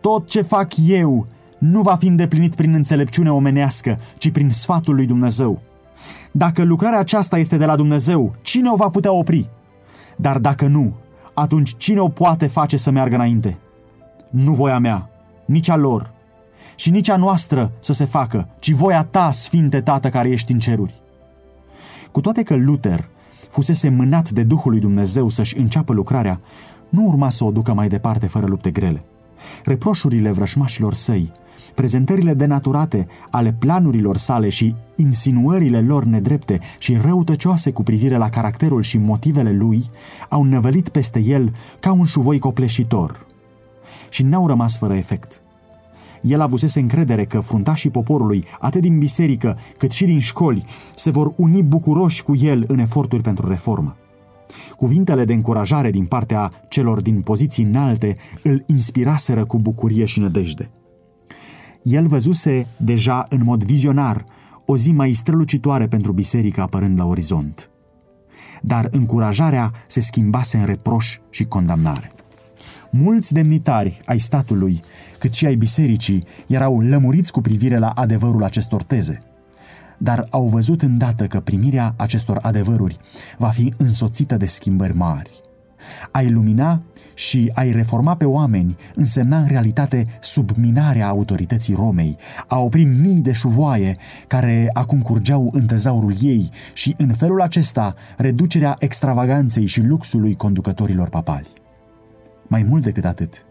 tot 0.00 0.28
ce 0.28 0.42
fac 0.42 0.72
eu 0.86 1.26
nu 1.64 1.80
va 1.80 1.94
fi 1.94 2.06
îndeplinit 2.06 2.54
prin 2.54 2.74
înțelepciune 2.74 3.32
omenească, 3.32 3.98
ci 4.18 4.30
prin 4.30 4.50
sfatul 4.50 4.94
lui 4.94 5.06
Dumnezeu. 5.06 5.60
Dacă 6.32 6.62
lucrarea 6.62 6.98
aceasta 6.98 7.38
este 7.38 7.56
de 7.56 7.64
la 7.64 7.76
Dumnezeu, 7.76 8.34
cine 8.42 8.70
o 8.70 8.76
va 8.76 8.88
putea 8.88 9.12
opri? 9.12 9.48
Dar 10.16 10.38
dacă 10.38 10.66
nu, 10.66 10.94
atunci 11.34 11.76
cine 11.76 12.00
o 12.00 12.08
poate 12.08 12.46
face 12.46 12.76
să 12.76 12.90
meargă 12.90 13.14
înainte? 13.14 13.58
Nu 14.30 14.52
voia 14.52 14.78
mea, 14.78 15.10
nici 15.44 15.68
a 15.68 15.76
lor, 15.76 16.12
și 16.76 16.90
nici 16.90 17.08
a 17.08 17.16
noastră 17.16 17.72
să 17.78 17.92
se 17.92 18.04
facă, 18.04 18.48
ci 18.58 18.70
voia 18.70 19.04
ta, 19.04 19.30
Sfinte 19.30 19.80
Tată 19.80 20.08
care 20.08 20.28
ești 20.28 20.52
în 20.52 20.58
ceruri. 20.58 21.00
Cu 22.10 22.20
toate 22.20 22.42
că 22.42 22.54
Luther 22.56 23.08
fusese 23.50 23.88
mânat 23.88 24.30
de 24.30 24.42
Duhul 24.42 24.70
lui 24.70 24.80
Dumnezeu 24.80 25.28
să-și 25.28 25.58
înceapă 25.58 25.92
lucrarea, 25.92 26.38
nu 26.88 27.04
urma 27.06 27.30
să 27.30 27.44
o 27.44 27.50
ducă 27.50 27.72
mai 27.74 27.88
departe 27.88 28.26
fără 28.26 28.46
lupte 28.46 28.70
grele. 28.70 29.02
Reproșurile 29.64 30.30
vrășmașilor 30.30 30.94
săi, 30.94 31.32
prezentările 31.74 32.34
denaturate 32.34 33.06
ale 33.30 33.52
planurilor 33.58 34.16
sale 34.16 34.48
și 34.48 34.74
insinuările 34.96 35.80
lor 35.80 36.04
nedrepte 36.04 36.58
și 36.78 36.96
răutăcioase 36.96 37.70
cu 37.70 37.82
privire 37.82 38.16
la 38.16 38.28
caracterul 38.28 38.82
și 38.82 38.98
motivele 38.98 39.52
lui 39.52 39.84
au 40.28 40.42
năvălit 40.42 40.88
peste 40.88 41.20
el 41.20 41.52
ca 41.80 41.92
un 41.92 42.04
șuvoi 42.04 42.38
copleșitor. 42.38 43.26
Și 44.08 44.22
n-au 44.22 44.46
rămas 44.46 44.78
fără 44.78 44.94
efect. 44.94 45.42
El 46.22 46.40
avusese 46.40 46.80
încredere 46.80 47.24
că 47.24 47.40
fruntașii 47.40 47.90
poporului, 47.90 48.44
atât 48.60 48.80
din 48.80 48.98
biserică 48.98 49.58
cât 49.78 49.92
și 49.92 50.04
din 50.04 50.18
școli, 50.18 50.64
se 50.94 51.10
vor 51.10 51.32
uni 51.36 51.62
bucuroși 51.62 52.22
cu 52.22 52.34
el 52.36 52.64
în 52.66 52.78
eforturi 52.78 53.22
pentru 53.22 53.48
reformă. 53.48 53.96
Cuvintele 54.76 55.24
de 55.24 55.32
încurajare 55.32 55.90
din 55.90 56.04
partea 56.04 56.50
celor 56.68 57.00
din 57.00 57.20
poziții 57.20 57.64
înalte 57.64 58.16
îl 58.42 58.64
inspiraseră 58.66 59.44
cu 59.44 59.58
bucurie 59.58 60.04
și 60.04 60.20
nădejde. 60.20 60.70
El 61.84 62.06
văzuse 62.06 62.66
deja 62.76 63.26
în 63.28 63.40
mod 63.44 63.64
vizionar 63.64 64.24
o 64.64 64.76
zi 64.76 64.92
mai 64.92 65.12
strălucitoare 65.12 65.86
pentru 65.86 66.12
biserică 66.12 66.60
apărând 66.60 66.98
la 66.98 67.04
orizont. 67.04 67.70
Dar 68.62 68.88
încurajarea 68.90 69.72
se 69.86 70.00
schimbase 70.00 70.56
în 70.56 70.64
reproș 70.64 71.18
și 71.30 71.44
condamnare. 71.44 72.12
Mulți 72.90 73.32
demnitari 73.32 74.02
ai 74.04 74.18
statului, 74.18 74.80
cât 75.18 75.34
și 75.34 75.46
ai 75.46 75.54
bisericii, 75.54 76.24
erau 76.46 76.80
lămuriți 76.80 77.32
cu 77.32 77.40
privire 77.40 77.78
la 77.78 77.88
adevărul 77.88 78.44
acestor 78.44 78.82
teze– 78.82 79.18
dar 79.98 80.26
au 80.30 80.46
văzut 80.46 80.82
îndată 80.82 81.26
că 81.26 81.40
primirea 81.40 81.94
acestor 81.96 82.38
adevăruri 82.42 82.98
va 83.38 83.48
fi 83.48 83.74
însoțită 83.76 84.36
de 84.36 84.46
schimbări 84.46 84.96
mari. 84.96 85.43
A 86.10 86.20
ilumina 86.20 86.82
și 87.14 87.50
a-i 87.54 87.72
reforma 87.72 88.16
pe 88.16 88.24
oameni 88.24 88.76
însemna 88.94 89.38
în 89.38 89.46
realitate 89.46 90.04
subminarea 90.20 91.08
autorității 91.08 91.74
Romei, 91.74 92.16
a 92.46 92.58
opri 92.58 92.84
mii 92.84 93.20
de 93.20 93.32
șuvoaie 93.32 93.96
care 94.26 94.70
acum 94.72 95.00
curgeau 95.02 95.50
în 95.52 95.66
tezaurul 95.66 96.14
ei 96.20 96.50
și 96.72 96.94
în 96.98 97.08
felul 97.08 97.40
acesta 97.40 97.94
reducerea 98.16 98.76
extravaganței 98.78 99.66
și 99.66 99.80
luxului 99.80 100.34
conducătorilor 100.34 101.08
papali. 101.08 101.48
Mai 102.46 102.62
mult 102.62 102.82
decât 102.82 103.04
atât, 103.04 103.46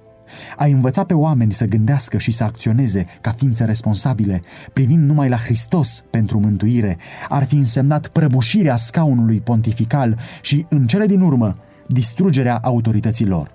a 0.58 0.66
învăța 0.66 1.04
pe 1.04 1.14
oameni 1.14 1.54
să 1.54 1.66
gândească 1.66 2.18
și 2.18 2.32
să 2.32 2.44
acționeze 2.44 3.06
ca 3.22 3.32
ființe 3.32 3.64
responsabile, 3.64 4.42
privind 4.74 5.08
numai 5.08 5.30
la 5.30 5.38
Hristos 5.38 6.04
pentru 6.10 6.40
mântuire, 6.40 6.98
ar 7.30 7.46
fi 7.46 7.56
însemnat 7.56 8.08
prăbușirea 8.08 8.76
scaunului 8.76 9.42
pontifical 9.42 10.20
și, 10.42 10.66
în 10.70 10.88
cele 10.88 11.06
din 11.06 11.22
urmă, 11.22 11.56
distrugerea 11.88 12.58
autorităților. 12.58 13.52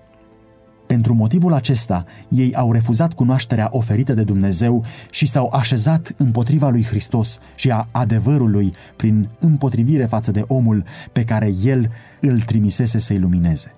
Pentru 0.87 1.14
motivul 1.14 1.53
acesta, 1.53 2.05
ei 2.29 2.55
au 2.55 2.73
refuzat 2.73 3.12
cunoașterea 3.12 3.69
oferită 3.71 4.14
de 4.14 4.23
Dumnezeu 4.23 4.85
și 5.11 5.27
s-au 5.27 5.51
așezat 5.53 6.14
împotriva 6.17 6.69
lui 6.69 6.85
Hristos 6.85 7.41
și 7.55 7.71
a 7.71 7.87
adevărului 7.93 8.73
prin 8.97 9.29
împotrivire 9.38 10.05
față 10.05 10.31
de 10.31 10.45
omul 10.47 10.85
pe 11.12 11.25
care 11.25 11.53
el 11.64 11.91
îl 12.21 12.41
trimisese 12.41 12.99
să 12.99 13.12
ilumineze. 13.12 13.73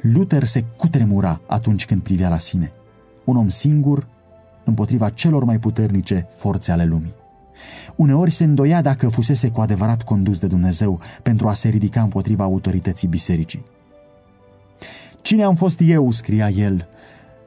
Luther 0.00 0.44
se 0.44 0.64
cutremura 0.76 1.40
atunci 1.46 1.86
când 1.86 2.02
privea 2.02 2.28
la 2.28 2.38
sine. 2.38 2.70
Un 3.24 3.36
om 3.36 3.48
singur 3.48 4.06
împotriva 4.64 5.08
celor 5.08 5.44
mai 5.44 5.58
puternice 5.58 6.26
forțe 6.36 6.72
ale 6.72 6.84
lumii. 6.84 7.14
Uneori 7.96 8.30
se 8.30 8.44
îndoia 8.44 8.82
dacă 8.82 9.08
fusese 9.08 9.48
cu 9.48 9.60
adevărat 9.60 10.02
condus 10.02 10.38
de 10.38 10.46
Dumnezeu 10.46 11.00
pentru 11.22 11.48
a 11.48 11.52
se 11.52 11.68
ridica 11.68 12.02
împotriva 12.02 12.44
autorității 12.44 13.08
bisericii. 13.08 13.64
Cine 15.22 15.42
am 15.42 15.54
fost 15.54 15.80
eu, 15.84 16.10
scria 16.10 16.48
el, 16.48 16.88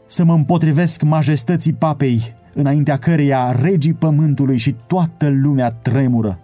să 0.06 0.24
mă 0.24 0.34
împotrivesc 0.34 1.02
majestății 1.02 1.74
papei, 1.74 2.34
înaintea 2.54 2.98
căreia 2.98 3.52
regii 3.52 3.94
pământului 3.94 4.58
și 4.58 4.76
toată 4.88 5.28
lumea 5.28 5.72
tremură. 5.72 6.40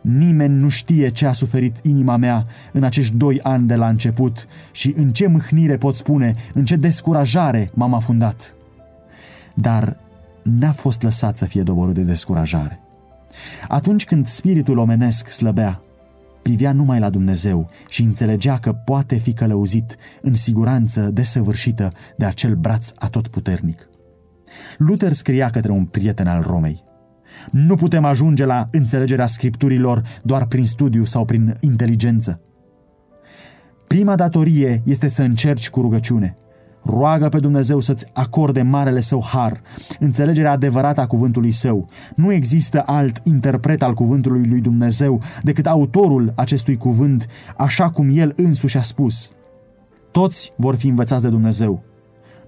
Nimeni 0.00 0.58
nu 0.58 0.68
știe 0.68 1.08
ce 1.08 1.26
a 1.26 1.32
suferit 1.32 1.76
inima 1.82 2.16
mea 2.16 2.46
în 2.72 2.82
acești 2.82 3.14
doi 3.14 3.40
ani 3.42 3.66
de 3.66 3.74
la 3.74 3.88
început 3.88 4.46
și 4.70 4.94
în 4.96 5.10
ce 5.12 5.26
mâhnire 5.26 5.76
pot 5.76 5.94
spune, 5.94 6.32
în 6.54 6.64
ce 6.64 6.76
descurajare 6.76 7.68
m-am 7.74 7.94
afundat. 7.94 8.54
Dar 9.54 9.98
n-a 10.46 10.72
fost 10.72 11.02
lăsat 11.02 11.36
să 11.36 11.44
fie 11.44 11.62
doborât 11.62 11.94
de 11.94 12.02
descurajare. 12.02 12.80
Atunci 13.68 14.04
când 14.04 14.26
spiritul 14.26 14.78
omenesc 14.78 15.28
slăbea, 15.28 15.80
privea 16.42 16.72
numai 16.72 16.98
la 16.98 17.10
Dumnezeu 17.10 17.68
și 17.88 18.02
înțelegea 18.02 18.58
că 18.58 18.72
poate 18.72 19.16
fi 19.16 19.32
călăuzit 19.32 19.96
în 20.22 20.34
siguranță 20.34 21.00
desăvârșită 21.00 21.92
de 22.16 22.24
acel 22.24 22.54
braț 22.54 22.92
atotputernic. 22.94 23.88
Luther 24.78 25.12
scria 25.12 25.50
către 25.50 25.72
un 25.72 25.84
prieten 25.84 26.26
al 26.26 26.42
Romei. 26.42 26.82
Nu 27.50 27.74
putem 27.74 28.04
ajunge 28.04 28.44
la 28.44 28.66
înțelegerea 28.70 29.26
scripturilor 29.26 30.02
doar 30.22 30.46
prin 30.46 30.64
studiu 30.64 31.04
sau 31.04 31.24
prin 31.24 31.56
inteligență. 31.60 32.40
Prima 33.86 34.16
datorie 34.16 34.82
este 34.84 35.08
să 35.08 35.22
încerci 35.22 35.70
cu 35.70 35.80
rugăciune– 35.80 36.34
Roagă 36.88 37.28
pe 37.28 37.38
Dumnezeu 37.38 37.80
să-ți 37.80 38.06
acorde 38.12 38.62
marele 38.62 39.00
său 39.00 39.24
har, 39.24 39.60
înțelegerea 39.98 40.52
adevărată 40.52 41.00
a 41.00 41.06
cuvântului 41.06 41.50
său. 41.50 41.86
Nu 42.16 42.32
există 42.32 42.82
alt 42.86 43.20
interpret 43.24 43.82
al 43.82 43.94
cuvântului 43.94 44.48
lui 44.48 44.60
Dumnezeu 44.60 45.20
decât 45.42 45.66
autorul 45.66 46.32
acestui 46.36 46.76
cuvânt, 46.76 47.26
așa 47.56 47.90
cum 47.90 48.08
el 48.12 48.32
însuși 48.36 48.76
a 48.76 48.82
spus. 48.82 49.30
Toți 50.10 50.52
vor 50.56 50.76
fi 50.76 50.88
învățați 50.88 51.22
de 51.22 51.28
Dumnezeu. 51.28 51.82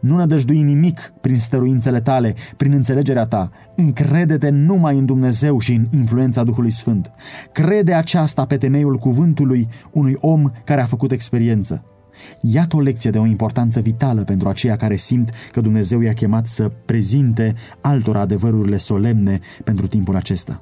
Nu 0.00 0.16
nădăjdui 0.16 0.62
nimic 0.62 1.12
prin 1.20 1.38
stăruințele 1.38 2.00
tale, 2.00 2.34
prin 2.56 2.72
înțelegerea 2.72 3.26
ta. 3.26 3.50
Încrede-te 3.76 4.48
numai 4.48 4.98
în 4.98 5.06
Dumnezeu 5.06 5.58
și 5.58 5.72
în 5.72 5.86
influența 5.90 6.44
Duhului 6.44 6.70
Sfânt. 6.70 7.12
Crede 7.52 7.94
aceasta 7.94 8.44
pe 8.44 8.56
temeiul 8.56 8.96
cuvântului 8.96 9.66
unui 9.92 10.16
om 10.20 10.50
care 10.64 10.80
a 10.80 10.86
făcut 10.86 11.12
experiență. 11.12 11.84
Iată 12.40 12.76
o 12.76 12.80
lecție 12.80 13.10
de 13.10 13.18
o 13.18 13.26
importanță 13.26 13.80
vitală 13.80 14.24
pentru 14.24 14.48
aceia 14.48 14.76
care 14.76 14.96
simt 14.96 15.30
că 15.52 15.60
Dumnezeu 15.60 16.00
i-a 16.00 16.12
chemat 16.12 16.46
să 16.46 16.70
prezinte 16.84 17.54
altora 17.80 18.20
adevărurile 18.20 18.76
solemne 18.76 19.40
pentru 19.64 19.86
timpul 19.86 20.16
acesta. 20.16 20.60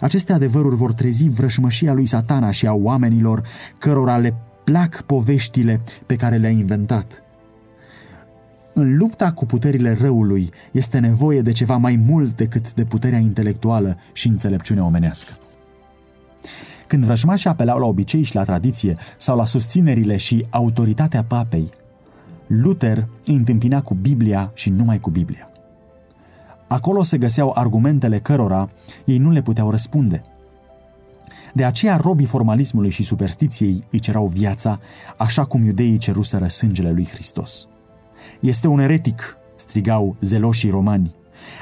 Aceste 0.00 0.32
adevăruri 0.32 0.76
vor 0.76 0.92
trezi 0.92 1.28
vrășmășia 1.28 1.92
lui 1.92 2.06
satana 2.06 2.50
și 2.50 2.66
a 2.66 2.72
oamenilor 2.72 3.42
cărora 3.78 4.16
le 4.16 4.34
plac 4.64 5.02
poveștile 5.02 5.80
pe 6.06 6.16
care 6.16 6.36
le-a 6.36 6.50
inventat. 6.50 7.22
În 8.74 8.96
lupta 8.96 9.32
cu 9.32 9.46
puterile 9.46 9.96
răului 10.00 10.50
este 10.72 10.98
nevoie 10.98 11.40
de 11.40 11.52
ceva 11.52 11.76
mai 11.76 11.96
mult 11.96 12.36
decât 12.36 12.74
de 12.74 12.84
puterea 12.84 13.18
intelectuală 13.18 13.98
și 14.12 14.28
înțelepciunea 14.28 14.84
omenească. 14.84 15.32
Când 16.92 17.04
vrăjmașii 17.04 17.50
apelau 17.50 17.78
la 17.78 17.86
obicei 17.86 18.22
și 18.22 18.34
la 18.34 18.44
tradiție 18.44 18.94
sau 19.18 19.36
la 19.36 19.46
susținerile 19.46 20.16
și 20.16 20.46
autoritatea 20.50 21.24
papei, 21.24 21.68
Luther 22.46 23.08
îi 23.24 23.34
întâmpina 23.34 23.82
cu 23.82 23.94
Biblia 23.94 24.50
și 24.54 24.70
numai 24.70 25.00
cu 25.00 25.10
Biblia. 25.10 25.48
Acolo 26.68 27.02
se 27.02 27.18
găseau 27.18 27.52
argumentele 27.54 28.18
cărora 28.18 28.70
ei 29.04 29.18
nu 29.18 29.30
le 29.30 29.42
puteau 29.42 29.70
răspunde. 29.70 30.20
De 31.54 31.64
aceea 31.64 31.96
robii 31.96 32.26
formalismului 32.26 32.90
și 32.90 33.02
superstiției 33.02 33.84
îi 33.90 33.98
cerau 33.98 34.26
viața, 34.26 34.78
așa 35.18 35.44
cum 35.44 35.64
iudeii 35.64 35.98
ceruseră 35.98 36.46
sângele 36.46 36.90
lui 36.90 37.08
Hristos. 37.12 37.68
Este 38.40 38.66
un 38.66 38.78
eretic, 38.78 39.36
strigau 39.56 40.16
zeloșii 40.20 40.70
romani, 40.70 41.14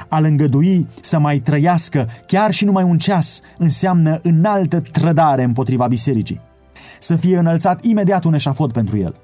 a-l 0.07 0.23
îngădui 0.23 0.87
să 1.01 1.19
mai 1.19 1.39
trăiască 1.39 2.09
chiar 2.25 2.51
și 2.51 2.65
numai 2.65 2.83
un 2.83 2.97
ceas 2.97 3.41
înseamnă 3.57 4.19
înaltă 4.23 4.79
trădare 4.79 5.43
împotriva 5.43 5.87
bisericii. 5.87 6.41
Să 6.99 7.15
fie 7.15 7.37
înălțat 7.37 7.83
imediat 7.83 8.23
un 8.23 8.33
eșafod 8.33 8.71
pentru 8.71 8.97
el. 8.97 9.15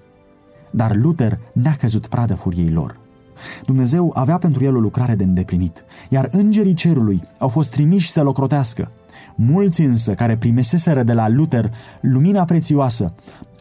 Dar 0.71 0.95
Luther 0.95 1.39
n-a 1.53 1.75
căzut 1.75 2.08
pradă 2.08 2.36
furiei 2.36 2.69
lor. 2.69 2.99
Dumnezeu 3.65 4.12
avea 4.15 4.38
pentru 4.38 4.63
el 4.63 4.75
o 4.75 4.80
lucrare 4.80 5.15
de 5.15 5.23
îndeplinit, 5.23 5.84
iar 6.10 6.27
îngerii 6.32 6.73
cerului 6.73 7.21
au 7.39 7.47
fost 7.47 7.71
trimiși 7.71 8.12
să-l 8.12 8.27
ocrotească. 8.27 8.91
Mulți 9.36 9.82
însă 9.82 10.13
care 10.13 10.38
primeseseră 10.38 11.03
de 11.03 11.13
la 11.13 11.30
Luther 11.30 11.71
lumina 12.01 12.45
prețioasă 12.45 13.13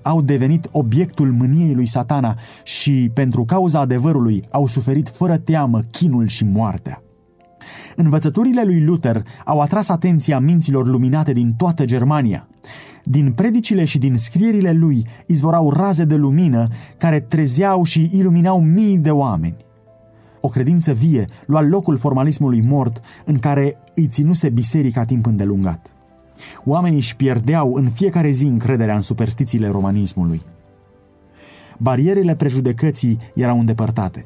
au 0.06 0.22
devenit 0.22 0.68
obiectul 0.72 1.32
mâniei 1.32 1.74
lui 1.74 1.86
satana 1.86 2.34
și, 2.64 3.10
pentru 3.14 3.44
cauza 3.44 3.80
adevărului, 3.80 4.42
au 4.50 4.66
suferit 4.66 5.08
fără 5.08 5.36
teamă 5.36 5.80
chinul 5.90 6.26
și 6.26 6.44
moartea. 6.44 7.02
Învățăturile 7.96 8.62
lui 8.64 8.84
Luther 8.84 9.22
au 9.44 9.60
atras 9.60 9.88
atenția 9.88 10.38
minților 10.38 10.86
luminate 10.86 11.32
din 11.32 11.52
toată 11.52 11.84
Germania. 11.84 12.48
Din 13.04 13.32
predicile 13.32 13.84
și 13.84 13.98
din 13.98 14.16
scrierile 14.16 14.72
lui 14.72 15.06
izvorau 15.26 15.70
raze 15.70 16.04
de 16.04 16.14
lumină 16.14 16.68
care 16.98 17.20
trezeau 17.20 17.84
și 17.84 18.10
iluminau 18.12 18.60
mii 18.60 18.98
de 18.98 19.10
oameni. 19.10 19.56
O 20.40 20.48
credință 20.48 20.92
vie 20.92 21.24
lua 21.46 21.60
locul 21.62 21.96
formalismului 21.96 22.60
mort 22.60 23.00
în 23.24 23.38
care 23.38 23.78
îi 23.94 24.06
ținuse 24.06 24.48
biserica 24.48 25.04
timp 25.04 25.26
îndelungat. 25.26 25.95
Oamenii 26.64 26.98
își 26.98 27.16
pierdeau 27.16 27.74
în 27.74 27.88
fiecare 27.88 28.30
zi 28.30 28.44
încrederea 28.44 28.94
în 28.94 29.00
superstițiile 29.00 29.68
romanismului. 29.68 30.42
Barierele 31.78 32.34
prejudecății 32.34 33.18
erau 33.34 33.58
îndepărtate. 33.58 34.24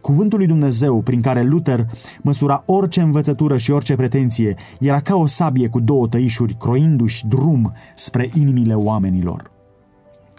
Cuvântul 0.00 0.38
lui 0.38 0.46
Dumnezeu, 0.46 1.00
prin 1.00 1.20
care 1.20 1.42
Luther 1.42 1.86
măsura 2.22 2.62
orice 2.66 3.00
învățătură 3.00 3.56
și 3.56 3.70
orice 3.70 3.96
pretenție, 3.96 4.54
era 4.80 5.00
ca 5.00 5.14
o 5.14 5.26
sabie 5.26 5.68
cu 5.68 5.80
două 5.80 6.08
tăișuri, 6.08 6.56
croindu-și 6.58 7.26
drum 7.26 7.72
spre 7.94 8.30
inimile 8.34 8.74
oamenilor. 8.74 9.50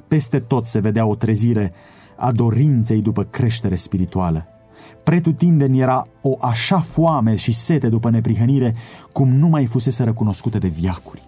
Peste 0.07 0.39
tot 0.39 0.65
se 0.65 0.79
vedea 0.79 1.05
o 1.05 1.15
trezire 1.15 1.73
a 2.17 2.31
dorinței 2.31 3.01
după 3.01 3.23
creștere 3.23 3.75
spirituală. 3.75 4.47
Pretutindeni 5.03 5.79
era 5.79 6.07
o 6.21 6.37
așa 6.41 6.79
foame 6.79 7.35
și 7.35 7.51
sete 7.51 7.89
după 7.89 8.09
neprihănire 8.09 8.75
cum 9.11 9.29
nu 9.29 9.47
mai 9.47 9.65
fusese 9.65 10.03
recunoscute 10.03 10.57
de 10.57 10.67
viacuri. 10.67 11.21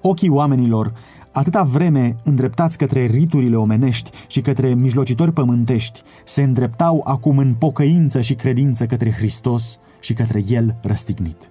Ochii 0.00 0.28
oamenilor, 0.28 0.92
atâta 1.32 1.62
vreme 1.62 2.16
îndreptați 2.24 2.78
către 2.78 3.06
riturile 3.06 3.56
omenești 3.56 4.10
și 4.26 4.40
către 4.40 4.74
mijlocitori 4.74 5.32
pământești, 5.32 6.02
se 6.24 6.42
îndreptau 6.42 7.02
acum 7.04 7.38
în 7.38 7.54
pocăință 7.54 8.20
și 8.20 8.34
credință 8.34 8.86
către 8.86 9.12
Hristos 9.12 9.78
și 10.00 10.12
către 10.12 10.42
El 10.48 10.76
răstignit. 10.82 11.50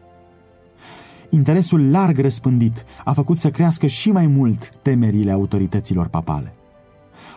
Interesul 1.29 1.91
larg 1.91 2.17
răspândit 2.17 2.85
a 3.03 3.13
făcut 3.13 3.37
să 3.37 3.49
crească 3.49 3.87
și 3.87 4.11
mai 4.11 4.27
mult 4.27 4.75
temerile 4.75 5.31
autorităților 5.31 6.07
papale. 6.07 6.53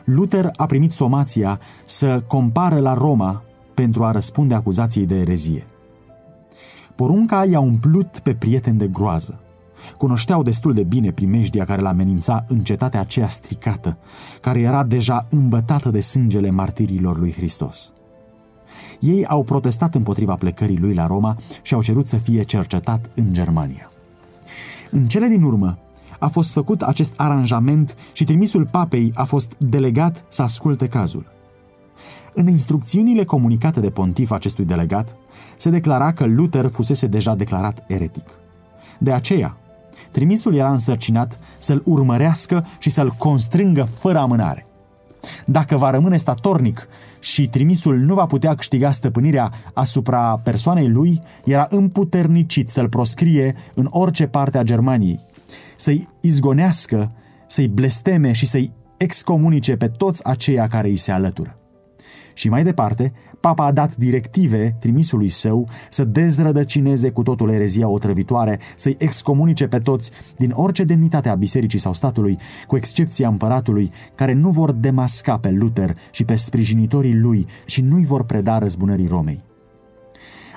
Luther 0.04 0.50
a 0.56 0.66
primit 0.66 0.92
somația 0.92 1.60
să 1.84 2.22
compară 2.26 2.78
la 2.78 2.94
Roma 2.94 3.42
pentru 3.78 4.04
a 4.04 4.10
răspunde 4.10 4.54
acuzației 4.54 5.06
de 5.06 5.18
erezie. 5.18 5.66
Porunca 6.94 7.44
i-a 7.44 7.60
umplut 7.60 8.18
pe 8.18 8.34
prieteni 8.34 8.78
de 8.78 8.86
groază. 8.86 9.40
Cunoșteau 9.96 10.42
destul 10.42 10.72
de 10.72 10.82
bine 10.82 11.10
primejdia 11.12 11.64
care 11.64 11.80
l-a 11.80 11.88
amenința 11.88 12.44
în 12.48 12.60
cetatea 12.60 13.00
aceea 13.00 13.28
stricată, 13.28 13.98
care 14.40 14.60
era 14.60 14.84
deja 14.84 15.26
îmbătată 15.30 15.90
de 15.90 16.00
sângele 16.00 16.50
martirilor 16.50 17.18
lui 17.18 17.32
Hristos. 17.32 17.92
Ei 19.00 19.26
au 19.26 19.42
protestat 19.42 19.94
împotriva 19.94 20.34
plecării 20.34 20.78
lui 20.78 20.94
la 20.94 21.06
Roma 21.06 21.36
și 21.62 21.74
au 21.74 21.82
cerut 21.82 22.06
să 22.06 22.16
fie 22.16 22.42
cercetat 22.42 23.10
în 23.14 23.32
Germania. 23.32 23.90
În 24.90 25.06
cele 25.06 25.26
din 25.26 25.42
urmă, 25.42 25.78
a 26.18 26.28
fost 26.28 26.52
făcut 26.52 26.82
acest 26.82 27.12
aranjament 27.16 27.96
și 28.12 28.24
trimisul 28.24 28.66
papei 28.66 29.12
a 29.14 29.24
fost 29.24 29.54
delegat 29.58 30.24
să 30.28 30.42
asculte 30.42 30.88
cazul. 30.88 31.36
În 32.34 32.48
instrucțiunile 32.48 33.24
comunicate 33.24 33.80
de 33.80 33.90
pontif 33.90 34.30
acestui 34.30 34.64
delegat, 34.64 35.16
se 35.56 35.70
declara 35.70 36.12
că 36.12 36.24
Luther 36.26 36.66
fusese 36.66 37.06
deja 37.06 37.34
declarat 37.34 37.84
eretic. 37.86 38.38
De 38.98 39.12
aceea, 39.12 39.56
trimisul 40.10 40.54
era 40.54 40.70
însărcinat 40.70 41.38
să-l 41.58 41.82
urmărească 41.84 42.66
și 42.78 42.90
să-l 42.90 43.10
constrângă 43.18 43.82
fără 43.82 44.18
amânare. 44.18 44.66
Dacă 45.46 45.76
va 45.76 45.90
rămâne 45.90 46.16
statornic 46.16 46.88
și 47.20 47.48
trimisul 47.48 47.98
nu 47.98 48.14
va 48.14 48.26
putea 48.26 48.54
câștiga 48.54 48.90
stăpânirea 48.90 49.50
asupra 49.74 50.40
persoanei 50.44 50.88
lui, 50.88 51.20
era 51.44 51.66
împuternicit 51.70 52.68
să-l 52.68 52.88
proscrie 52.88 53.54
în 53.74 53.86
orice 53.90 54.26
parte 54.26 54.58
a 54.58 54.62
Germaniei, 54.62 55.26
să-i 55.76 56.08
izgonească, 56.20 57.08
să-i 57.46 57.68
blesteme 57.68 58.32
și 58.32 58.46
să-i 58.46 58.72
excomunice 58.96 59.76
pe 59.76 59.88
toți 59.88 60.26
aceia 60.26 60.66
care 60.66 60.88
îi 60.88 60.96
se 60.96 61.12
alătură 61.12 61.58
Și 62.38 62.48
mai 62.48 62.64
departe, 62.64 63.12
papa 63.40 63.66
a 63.66 63.72
dat 63.72 63.96
directive 63.96 64.76
trimisului 64.80 65.28
său 65.28 65.68
să 65.90 66.04
dezrădăcineze 66.04 67.10
cu 67.10 67.22
totul 67.22 67.50
erezia 67.50 67.88
otrăvitoare, 67.88 68.58
să-i 68.76 68.96
excomunice 68.98 69.66
pe 69.66 69.78
toți 69.78 70.10
din 70.36 70.50
orice 70.54 70.84
demnitate 70.84 71.28
a 71.28 71.34
bisericii 71.34 71.78
sau 71.78 71.92
statului, 71.92 72.38
cu 72.66 72.76
excepția 72.76 73.28
împăratului, 73.28 73.90
care 74.14 74.32
nu 74.32 74.50
vor 74.50 74.72
demasca 74.72 75.38
pe 75.38 75.50
Luther 75.50 75.96
și 76.10 76.24
pe 76.24 76.34
sprijinitorii 76.34 77.18
lui 77.18 77.46
și 77.66 77.80
nu-i 77.80 78.04
vor 78.04 78.24
preda 78.24 78.58
răzbunării 78.58 79.06
Romei. 79.06 79.42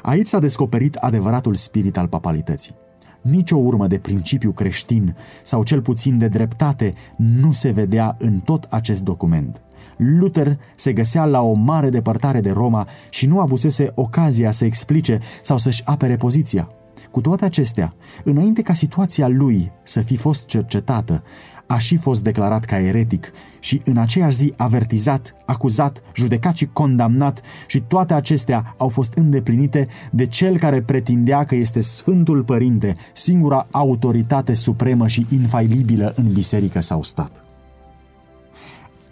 Aici 0.01 0.27
s-a 0.27 0.39
descoperit 0.39 0.95
adevăratul 0.95 1.55
spirit 1.55 1.97
al 1.97 2.07
papalității. 2.07 2.75
Nicio 3.21 3.55
urmă 3.55 3.88
de 3.88 3.97
principiu 3.97 4.51
creștin 4.51 5.15
sau 5.43 5.63
cel 5.63 5.82
puțin 5.82 6.17
de 6.17 6.27
dreptate 6.27 6.93
nu 7.17 7.51
se 7.51 7.69
vedea 7.69 8.15
în 8.19 8.39
tot 8.39 8.67
acest 8.69 9.03
document. 9.03 9.63
Luther 10.03 10.57
se 10.75 10.93
găsea 10.93 11.25
la 11.25 11.41
o 11.41 11.53
mare 11.53 11.89
depărtare 11.89 12.41
de 12.41 12.51
Roma 12.51 12.87
și 13.09 13.25
nu 13.25 13.39
avusese 13.39 13.91
ocazia 13.95 14.51
să 14.51 14.65
explice 14.65 15.17
sau 15.43 15.57
să-și 15.57 15.81
apere 15.85 16.15
poziția. 16.15 16.69
Cu 17.11 17.21
toate 17.21 17.45
acestea, 17.45 17.91
înainte 18.23 18.61
ca 18.61 18.73
situația 18.73 19.27
lui 19.27 19.71
să 19.83 20.01
fi 20.01 20.15
fost 20.15 20.45
cercetată, 20.45 21.23
a 21.67 21.77
și 21.77 21.97
fost 21.97 22.23
declarat 22.23 22.65
ca 22.65 22.79
eretic 22.79 23.31
și 23.59 23.81
în 23.85 23.97
aceeași 23.97 24.37
zi 24.37 24.53
avertizat, 24.57 25.35
acuzat, 25.45 26.01
judecat 26.15 26.55
și 26.55 26.69
condamnat 26.73 27.41
și 27.67 27.81
toate 27.81 28.13
acestea 28.13 28.75
au 28.77 28.89
fost 28.89 29.13
îndeplinite 29.13 29.87
de 30.11 30.25
cel 30.25 30.57
care 30.57 30.81
pretindea 30.81 31.43
că 31.43 31.55
este 31.55 31.81
Sfântul 31.81 32.43
Părinte, 32.43 32.93
singura 33.13 33.67
autoritate 33.71 34.53
supremă 34.53 35.07
și 35.07 35.25
infailibilă 35.29 36.13
în 36.15 36.33
biserică 36.33 36.81
sau 36.81 37.03
stat. 37.03 37.50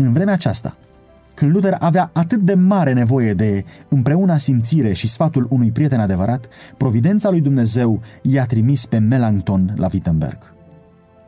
În 0.01 0.13
vremea 0.13 0.33
aceasta, 0.33 0.77
când 1.33 1.53
Luther 1.53 1.75
avea 1.79 2.09
atât 2.13 2.39
de 2.39 2.53
mare 2.53 2.93
nevoie 2.93 3.33
de 3.33 3.63
împreună 3.89 4.37
simțire 4.37 4.93
și 4.93 5.07
sfatul 5.07 5.47
unui 5.49 5.71
prieten 5.71 5.99
adevărat, 5.99 6.47
providența 6.77 7.29
lui 7.29 7.41
Dumnezeu 7.41 8.01
i-a 8.21 8.45
trimis 8.45 8.85
pe 8.85 8.97
Melanchthon 8.97 9.73
la 9.75 9.87
Wittenberg. 9.93 10.37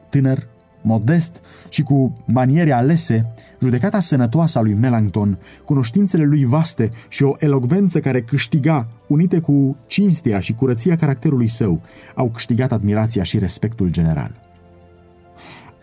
Tânăr, 0.09 0.47
modest 0.81 1.41
și 1.69 1.83
cu 1.83 2.23
maniere 2.25 2.71
alese, 2.71 3.33
judecata 3.61 3.99
sănătoasă 3.99 4.57
a 4.57 4.61
lui 4.61 4.73
Melanchthon, 4.73 5.39
cunoștințele 5.65 6.23
lui 6.23 6.45
vaste 6.45 6.89
și 7.07 7.23
o 7.23 7.33
elogvență 7.37 7.99
care 7.99 8.21
câștiga, 8.21 8.87
unite 9.07 9.39
cu 9.39 9.77
cinstea 9.87 10.39
și 10.39 10.53
curăția 10.53 10.95
caracterului 10.95 11.47
său, 11.47 11.81
au 12.15 12.29
câștigat 12.29 12.71
admirația 12.71 13.23
și 13.23 13.39
respectul 13.39 13.89
general. 13.89 14.50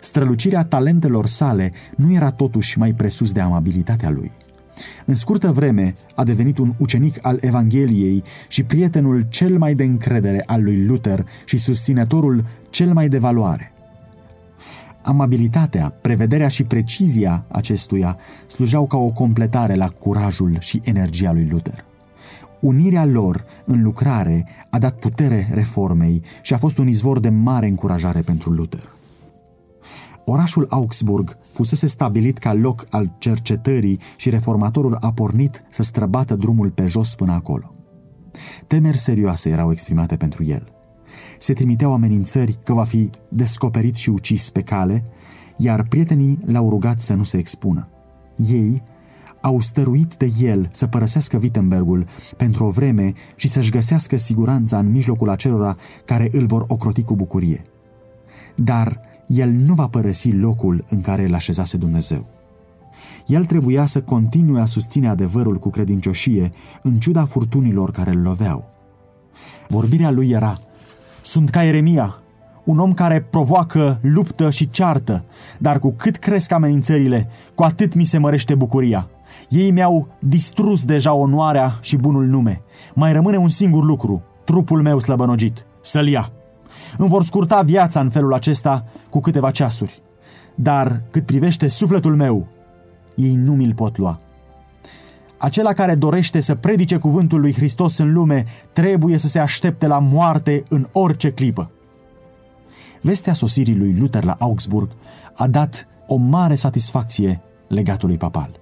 Strălucirea 0.00 0.64
talentelor 0.64 1.26
sale 1.26 1.70
nu 1.96 2.12
era 2.12 2.30
totuși 2.30 2.78
mai 2.78 2.92
presus 2.92 3.32
de 3.32 3.40
amabilitatea 3.40 4.10
lui. 4.10 4.32
În 5.04 5.14
scurtă 5.14 5.52
vreme 5.52 5.94
a 6.14 6.24
devenit 6.24 6.58
un 6.58 6.74
ucenic 6.78 7.26
al 7.26 7.38
Evangheliei 7.40 8.22
și 8.48 8.64
prietenul 8.64 9.26
cel 9.28 9.58
mai 9.58 9.74
de 9.74 9.84
încredere 9.84 10.42
al 10.46 10.62
lui 10.62 10.86
Luther 10.86 11.26
și 11.44 11.56
susținătorul 11.56 12.44
cel 12.70 12.92
mai 12.92 13.08
de 13.08 13.18
valoare. 13.18 13.72
Amabilitatea, 15.02 15.94
prevederea 16.00 16.48
și 16.48 16.64
precizia 16.64 17.44
acestuia 17.48 18.16
slujeau 18.46 18.86
ca 18.86 18.96
o 18.96 19.08
completare 19.08 19.74
la 19.74 19.88
curajul 19.88 20.56
și 20.60 20.80
energia 20.84 21.32
lui 21.32 21.48
Luther. 21.50 21.84
Unirea 22.60 23.04
lor 23.04 23.44
în 23.64 23.82
lucrare 23.82 24.46
a 24.70 24.78
dat 24.78 24.94
putere 24.94 25.48
reformei 25.50 26.22
și 26.42 26.54
a 26.54 26.58
fost 26.58 26.78
un 26.78 26.88
izvor 26.88 27.20
de 27.20 27.28
mare 27.28 27.66
încurajare 27.66 28.20
pentru 28.20 28.50
Luther. 28.50 28.96
Orașul 30.30 30.66
Augsburg 30.70 31.38
fusese 31.52 31.86
stabilit 31.86 32.38
ca 32.38 32.52
loc 32.52 32.86
al 32.90 33.14
cercetării 33.18 34.00
și 34.16 34.30
reformatorul 34.30 34.96
a 35.00 35.12
pornit 35.12 35.64
să 35.70 35.82
străbată 35.82 36.34
drumul 36.34 36.70
pe 36.70 36.86
jos 36.86 37.14
până 37.14 37.32
acolo. 37.32 37.74
Temeri 38.66 38.98
serioase 38.98 39.48
erau 39.48 39.70
exprimate 39.70 40.16
pentru 40.16 40.44
el. 40.44 40.68
Se 41.38 41.52
trimiteau 41.52 41.92
amenințări 41.92 42.58
că 42.64 42.72
va 42.72 42.84
fi 42.84 43.10
descoperit 43.28 43.96
și 43.96 44.10
ucis 44.10 44.50
pe 44.50 44.62
cale, 44.62 45.02
iar 45.56 45.82
prietenii 45.82 46.38
l-au 46.44 46.68
rugat 46.68 47.00
să 47.00 47.14
nu 47.14 47.22
se 47.22 47.38
expună. 47.38 47.88
Ei 48.36 48.82
au 49.40 49.60
stăruit 49.60 50.14
de 50.14 50.32
el 50.40 50.68
să 50.72 50.86
părăsească 50.86 51.38
Wittenbergul 51.42 52.06
pentru 52.36 52.64
o 52.64 52.70
vreme 52.70 53.12
și 53.36 53.48
să-și 53.48 53.70
găsească 53.70 54.16
siguranța 54.16 54.78
în 54.78 54.90
mijlocul 54.90 55.28
acelora 55.28 55.76
care 56.04 56.28
îl 56.32 56.46
vor 56.46 56.64
ocroti 56.66 57.02
cu 57.02 57.16
bucurie. 57.16 57.62
Dar 58.54 59.07
el 59.28 59.50
nu 59.50 59.74
va 59.74 59.86
părăsi 59.86 60.32
locul 60.32 60.84
în 60.88 61.00
care 61.00 61.24
îl 61.24 61.34
așezase 61.34 61.76
Dumnezeu. 61.76 62.26
El 63.26 63.44
trebuia 63.44 63.86
să 63.86 64.00
continue 64.00 64.60
a 64.60 64.64
susține 64.64 65.08
adevărul 65.08 65.56
cu 65.56 65.70
credincioșie, 65.70 66.48
în 66.82 66.98
ciuda 66.98 67.24
furtunilor 67.24 67.90
care 67.90 68.10
îl 68.10 68.22
loveau. 68.22 68.64
Vorbirea 69.68 70.10
lui 70.10 70.30
era, 70.30 70.58
Sunt 71.22 71.50
ca 71.50 71.64
Eremia, 71.64 72.22
un 72.64 72.78
om 72.78 72.92
care 72.92 73.20
provoacă 73.30 73.98
luptă 74.02 74.50
și 74.50 74.70
ceartă, 74.70 75.24
dar 75.58 75.78
cu 75.78 75.92
cât 75.96 76.16
cresc 76.16 76.52
amenințările, 76.52 77.28
cu 77.54 77.62
atât 77.62 77.94
mi 77.94 78.04
se 78.04 78.18
mărește 78.18 78.54
bucuria. 78.54 79.08
Ei 79.48 79.70
mi-au 79.70 80.08
distrus 80.20 80.84
deja 80.84 81.12
onoarea 81.12 81.78
și 81.80 81.96
bunul 81.96 82.24
nume. 82.24 82.60
Mai 82.94 83.12
rămâne 83.12 83.36
un 83.36 83.48
singur 83.48 83.84
lucru, 83.84 84.22
trupul 84.44 84.82
meu 84.82 84.98
slăbănogit, 84.98 85.66
să-l 85.80 86.06
ia. 86.06 86.32
Îmi 86.96 87.08
vor 87.08 87.22
scurta 87.22 87.62
viața 87.62 88.00
în 88.00 88.10
felul 88.10 88.34
acesta 88.34 88.84
cu 89.10 89.20
câteva 89.20 89.50
ceasuri. 89.50 90.02
Dar 90.54 91.02
cât 91.10 91.26
privește 91.26 91.68
sufletul 91.68 92.16
meu, 92.16 92.46
ei 93.14 93.34
nu 93.34 93.52
mi-l 93.52 93.74
pot 93.74 93.98
lua. 93.98 94.20
Acela 95.38 95.72
care 95.72 95.94
dorește 95.94 96.40
să 96.40 96.54
predice 96.54 96.96
cuvântul 96.96 97.40
lui 97.40 97.52
Hristos 97.52 97.98
în 97.98 98.12
lume 98.12 98.44
trebuie 98.72 99.18
să 99.18 99.28
se 99.28 99.38
aștepte 99.38 99.86
la 99.86 99.98
moarte 99.98 100.62
în 100.68 100.88
orice 100.92 101.32
clipă. 101.32 101.70
Vestea 103.00 103.32
sosirii 103.32 103.76
lui 103.76 103.96
Luther 103.98 104.24
la 104.24 104.36
Augsburg 104.38 104.90
a 105.34 105.46
dat 105.46 105.86
o 106.06 106.16
mare 106.16 106.54
satisfacție 106.54 107.40
legatului 107.68 108.16
papal. 108.16 108.60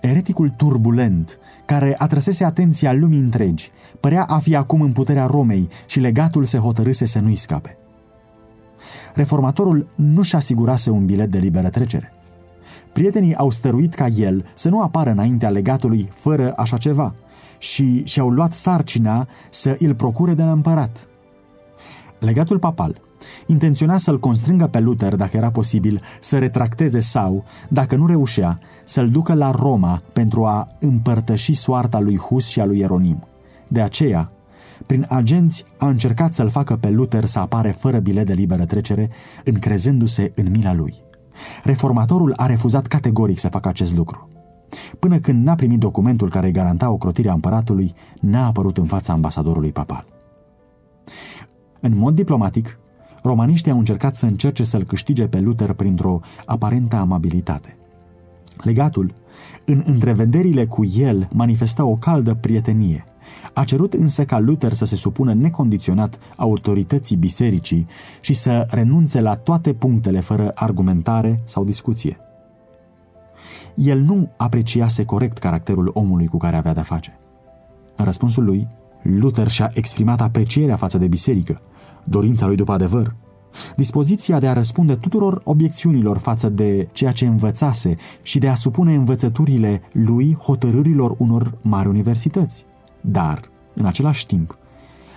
Ereticul 0.00 0.48
turbulent, 0.48 1.38
care 1.64 1.94
atrăsese 1.98 2.44
atenția 2.44 2.92
lumii 2.92 3.18
întregi, 3.18 3.70
părea 4.00 4.24
a 4.24 4.38
fi 4.38 4.56
acum 4.56 4.80
în 4.80 4.92
puterea 4.92 5.26
Romei 5.26 5.68
și 5.86 6.00
legatul 6.00 6.44
se 6.44 6.58
hotărâse 6.58 7.04
să 7.04 7.18
nu-i 7.18 7.34
scape. 7.34 7.78
Reformatorul 9.14 9.86
nu-și 9.96 10.34
asigurase 10.34 10.90
un 10.90 11.04
bilet 11.04 11.30
de 11.30 11.38
liberă 11.38 11.68
trecere. 11.68 12.12
Prietenii 12.92 13.34
au 13.34 13.50
stăruit 13.50 13.94
ca 13.94 14.06
el 14.06 14.44
să 14.54 14.68
nu 14.68 14.82
apară 14.82 15.10
înaintea 15.10 15.50
legatului 15.50 16.10
fără 16.14 16.52
așa 16.56 16.76
ceva 16.76 17.14
și 17.58 18.04
și-au 18.04 18.28
luat 18.28 18.52
sarcina 18.52 19.28
să 19.50 19.76
îl 19.78 19.94
procure 19.94 20.34
de 20.34 20.42
la 20.42 20.52
împărat. 20.52 21.08
Legatul 22.18 22.58
papal 22.58 23.00
intenționa 23.46 23.96
să-l 23.96 24.18
constrângă 24.18 24.66
pe 24.66 24.78
Luther, 24.78 25.16
dacă 25.16 25.36
era 25.36 25.50
posibil, 25.50 26.02
să 26.20 26.38
retracteze 26.38 27.00
sau, 27.00 27.44
dacă 27.68 27.96
nu 27.96 28.06
reușea, 28.06 28.58
să-l 28.84 29.10
ducă 29.10 29.34
la 29.34 29.50
Roma 29.50 30.00
pentru 30.12 30.44
a 30.44 30.68
împărtăși 30.80 31.54
soarta 31.54 32.00
lui 32.00 32.16
Hus 32.16 32.46
și 32.46 32.60
a 32.60 32.64
lui 32.64 32.78
Ieronim. 32.78 33.26
De 33.68 33.80
aceea, 33.80 34.32
prin 34.86 35.06
agenți 35.08 35.64
a 35.78 35.86
încercat 35.88 36.32
să-l 36.32 36.48
facă 36.48 36.76
pe 36.76 36.90
Luther 36.90 37.24
să 37.24 37.38
apare 37.38 37.70
fără 37.70 37.98
bilet 37.98 38.26
de 38.26 38.32
liberă 38.32 38.64
trecere, 38.64 39.10
încrezându-se 39.44 40.30
în 40.34 40.50
mila 40.50 40.74
lui. 40.74 40.94
Reformatorul 41.62 42.32
a 42.36 42.46
refuzat 42.46 42.86
categoric 42.86 43.38
să 43.38 43.48
facă 43.48 43.68
acest 43.68 43.96
lucru. 43.96 44.28
Până 44.98 45.18
când 45.18 45.46
n-a 45.46 45.54
primit 45.54 45.78
documentul 45.78 46.30
care 46.30 46.50
garanta 46.50 46.90
ocrotirea 46.90 47.32
împăratului, 47.32 47.92
n-a 48.20 48.46
apărut 48.46 48.78
în 48.78 48.86
fața 48.86 49.12
ambasadorului 49.12 49.72
papal. 49.72 50.06
În 51.80 51.96
mod 51.96 52.14
diplomatic, 52.14 52.78
romaniștii 53.22 53.70
au 53.70 53.78
încercat 53.78 54.16
să 54.16 54.26
încerce 54.26 54.62
să-l 54.62 54.84
câștige 54.84 55.26
pe 55.26 55.40
Luther 55.40 55.72
printr-o 55.72 56.20
aparentă 56.44 56.96
amabilitate. 56.96 57.76
Legatul, 58.56 59.14
în 59.66 59.82
întrevederile 59.84 60.66
cu 60.66 60.84
el, 60.84 61.28
manifesta 61.32 61.84
o 61.84 61.96
caldă 61.96 62.34
prietenie. 62.34 63.04
A 63.52 63.64
cerut 63.64 63.92
însă 63.92 64.24
ca 64.24 64.38
Luther 64.38 64.72
să 64.72 64.84
se 64.84 64.96
supună 64.96 65.34
necondiționat 65.34 66.18
autorității 66.36 67.16
bisericii 67.16 67.86
și 68.20 68.32
să 68.32 68.66
renunțe 68.70 69.20
la 69.20 69.34
toate 69.34 69.72
punctele 69.72 70.20
fără 70.20 70.50
argumentare 70.54 71.40
sau 71.44 71.64
discuție. 71.64 72.18
El 73.74 74.00
nu 74.00 74.30
apreciase 74.36 75.04
corect 75.04 75.38
caracterul 75.38 75.90
omului 75.92 76.26
cu 76.26 76.36
care 76.36 76.56
avea 76.56 76.72
de-a 76.72 76.82
face. 76.82 77.18
În 77.96 78.04
răspunsul 78.04 78.44
lui, 78.44 78.66
Luther 79.02 79.48
și-a 79.48 79.70
exprimat 79.74 80.20
aprecierea 80.20 80.76
față 80.76 80.98
de 80.98 81.08
biserică, 81.08 81.60
dorința 82.04 82.46
lui 82.46 82.56
după 82.56 82.72
adevăr, 82.72 83.14
dispoziția 83.76 84.40
de 84.40 84.48
a 84.48 84.52
răspunde 84.52 84.94
tuturor 84.94 85.40
obiecțiunilor 85.44 86.18
față 86.18 86.48
de 86.48 86.88
ceea 86.92 87.12
ce 87.12 87.26
învățase 87.26 87.94
și 88.22 88.38
de 88.38 88.48
a 88.48 88.54
supune 88.54 88.94
învățăturile 88.94 89.82
lui 89.92 90.34
hotărârilor 90.34 91.14
unor 91.18 91.58
mari 91.62 91.88
universități. 91.88 92.66
Dar, 93.08 93.40
în 93.74 93.84
același 93.84 94.26
timp, 94.26 94.58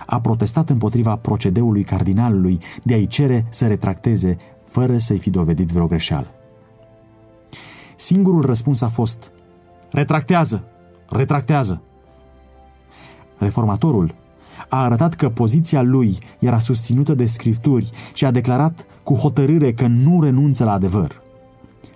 a 0.06 0.20
protestat 0.20 0.70
împotriva 0.70 1.16
procedeului 1.16 1.82
cardinalului 1.82 2.58
de 2.82 2.94
a-i 2.94 3.06
cere 3.06 3.46
să 3.50 3.66
retracteze 3.66 4.36
fără 4.64 4.96
să-i 4.96 5.18
fi 5.18 5.30
dovedit 5.30 5.68
vreo 5.68 5.86
greșeală. 5.86 6.26
Singurul 7.96 8.44
răspuns 8.44 8.80
a 8.80 8.88
fost 8.88 9.32
Retractează! 9.90 10.64
retractează. 11.08 11.82
Reformatorul 13.38 14.14
a 14.68 14.82
arătat 14.84 15.14
că 15.14 15.28
poziția 15.28 15.82
lui 15.82 16.18
era 16.40 16.58
susținută 16.58 17.14
de 17.14 17.24
scripturi 17.24 17.90
și 18.14 18.24
a 18.24 18.30
declarat 18.30 18.86
cu 19.02 19.14
hotărâre 19.14 19.72
că 19.72 19.86
nu 19.86 20.22
renunță 20.22 20.64
la 20.64 20.72
adevăr. 20.72 21.22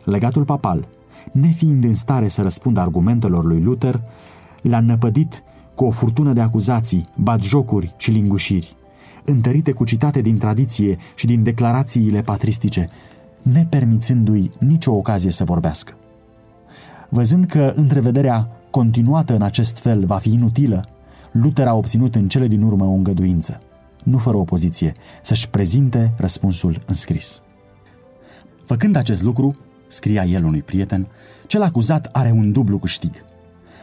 Legatul 0.04 0.44
papal, 0.44 0.88
nefiind 1.32 1.84
în 1.84 1.94
stare 1.94 2.28
să 2.28 2.42
răspundă 2.42 2.80
argumentelor 2.80 3.44
lui 3.44 3.62
Luther, 3.62 4.00
l-a 4.62 4.80
năpădit 4.80 5.42
cu 5.74 5.84
o 5.84 5.90
furtună 5.90 6.32
de 6.32 6.40
acuzații, 6.40 7.04
batjocuri 7.16 7.94
și 7.96 8.10
lingușiri, 8.10 8.76
întărite 9.24 9.72
cu 9.72 9.84
citate 9.84 10.20
din 10.20 10.38
tradiție 10.38 10.96
și 11.14 11.26
din 11.26 11.42
declarațiile 11.42 12.22
patristice, 12.22 12.88
nepermițându-i 13.42 14.50
nicio 14.58 14.92
ocazie 14.92 15.30
să 15.30 15.44
vorbească. 15.44 15.92
Văzând 17.08 17.46
că 17.46 17.72
întrevederea 17.76 18.48
continuată 18.70 19.34
în 19.34 19.42
acest 19.42 19.78
fel 19.78 20.06
va 20.06 20.16
fi 20.16 20.32
inutilă, 20.32 20.88
Luther 21.32 21.66
a 21.66 21.74
obținut 21.74 22.14
în 22.14 22.28
cele 22.28 22.46
din 22.46 22.62
urmă 22.62 22.84
o 22.84 22.92
îngăduință, 22.92 23.60
nu 24.04 24.18
fără 24.18 24.36
opoziție, 24.36 24.92
să-și 25.22 25.48
prezinte 25.50 26.14
răspunsul 26.16 26.82
înscris. 26.86 27.42
Făcând 28.64 28.96
acest 28.96 29.22
lucru, 29.22 29.54
scria 29.88 30.24
el 30.24 30.44
unui 30.44 30.62
prieten, 30.62 31.06
cel 31.46 31.62
acuzat 31.62 32.08
are 32.12 32.30
un 32.30 32.52
dublu 32.52 32.78
câștig. 32.78 33.24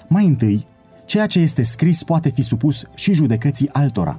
Mai 0.08 0.26
întâi, 0.26 0.66
ceea 1.06 1.28
ce 1.28 1.40
este 1.40 1.64
scris 1.64 2.04
poate 2.04 2.30
fi 2.30 2.42
supus 2.42 2.84
și 2.96 3.14
judecății 3.14 3.70
altora. 3.72 4.18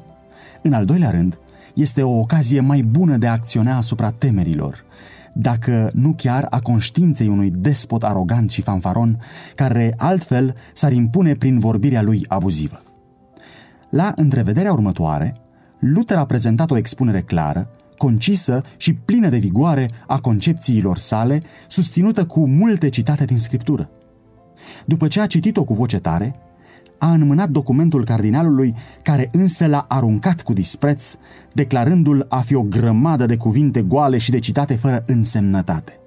În 0.63 0.73
al 0.73 0.85
doilea 0.85 1.11
rând, 1.11 1.39
este 1.75 2.03
o 2.03 2.19
ocazie 2.19 2.61
mai 2.61 2.83
bună 2.83 3.17
de 3.17 3.27
a 3.27 3.33
acționa 3.33 3.77
asupra 3.77 4.11
temerilor, 4.11 4.85
dacă 5.33 5.91
nu 5.95 6.15
chiar 6.17 6.47
a 6.51 6.61
conștiinței 6.61 7.29
unui 7.29 7.51
despot 7.51 8.03
arogant 8.03 8.51
și 8.51 8.63
fanfaron, 8.63 9.21
care 9.55 9.95
altfel 9.97 10.53
s-ar 10.73 10.93
impune 10.93 11.35
prin 11.35 11.59
vorbirea 11.59 12.03
lui 12.03 12.25
abuzivă. 12.29 12.83
La 13.91 14.13
întrevederea 14.17 14.73
următoare, 14.73 15.37
Luther 15.79 16.17
a 16.17 16.25
prezentat 16.25 16.71
o 16.71 16.77
expunere 16.77 17.21
clară, 17.21 17.71
concisă 17.97 18.61
și 18.77 18.95
plină 18.95 19.29
de 19.29 19.39
vigoare 19.39 19.89
a 20.07 20.21
concepțiilor 20.21 20.99
sale, 20.99 21.43
susținută 21.69 22.25
cu 22.27 22.49
multe 22.49 22.89
citate 22.89 23.25
din 23.25 23.39
scriptură. 23.39 23.91
După 24.85 25.07
ce 25.07 25.21
a 25.21 25.27
citit-o 25.27 25.65
cu 25.65 25.75
voce 25.75 25.99
tare, 25.99 26.35
a 27.03 27.13
înmânat 27.13 27.49
documentul 27.49 28.05
cardinalului, 28.05 28.75
care 29.03 29.29
însă 29.33 29.67
l-a 29.67 29.85
aruncat 29.89 30.43
cu 30.43 30.53
dispreț, 30.53 31.15
declarându-l 31.53 32.27
a 32.29 32.41
fi 32.41 32.55
o 32.55 32.63
grămadă 32.63 33.27
de 33.27 33.37
cuvinte 33.37 33.83
goale 33.83 34.19
și 34.19 34.31
de 34.31 34.39
citate 34.39 34.75
fără 34.75 35.03
însemnătate. 35.07 36.01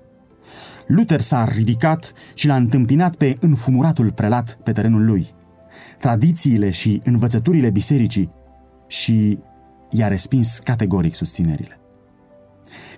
Luther 0.88 1.22
s-a 1.22 1.46
ridicat 1.46 2.14
și 2.34 2.48
l-a 2.48 2.56
întâmpinat 2.56 3.16
pe 3.16 3.38
înfumuratul 3.39 4.12
prelat 4.12 4.58
pe 4.64 4.72
terenul 4.72 5.06
lui. 5.06 5.28
Tradițiile 6.00 6.70
și 6.70 7.02
învățăturile 7.04 7.70
bisericii 7.70 8.32
și 8.88 9.39
i-a 9.89 10.08
respins 10.08 10.60
categoric 10.60 11.16
susținerile. 11.16 11.80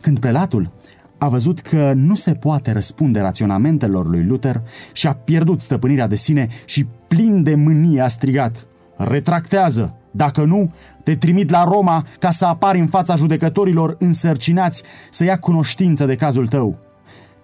Când 0.02 0.20
prelatul 0.20 0.72
a 1.18 1.30
văzut 1.30 1.59
că 1.59 1.93
nu 1.95 2.15
se 2.15 2.34
poate 2.34 2.72
răspunde 2.72 3.20
raționamentelor 3.20 4.07
lui 4.07 4.24
Luther 4.24 4.61
și 4.93 5.07
a 5.07 5.13
pierdut 5.13 5.59
stăpânirea 5.59 6.07
de 6.07 6.15
sine 6.15 6.47
și 6.65 6.86
plin 7.07 7.43
de 7.43 7.55
mânie 7.55 8.01
a 8.01 8.07
strigat 8.07 8.68
Retractează! 8.97 9.93
Dacă 10.11 10.43
nu, 10.43 10.72
te 11.03 11.15
trimit 11.15 11.49
la 11.49 11.63
Roma 11.63 12.05
ca 12.20 12.32
să 12.32 12.45
apari 12.45 12.80
în 12.80 12.88
fața 12.88 13.15
judecătorilor 13.15 13.95
însărcinați 13.99 14.84
să 15.09 15.24
ia 15.24 15.39
cunoștință 15.39 16.05
de 16.05 16.15
cazul 16.15 16.47
tău. 16.47 16.78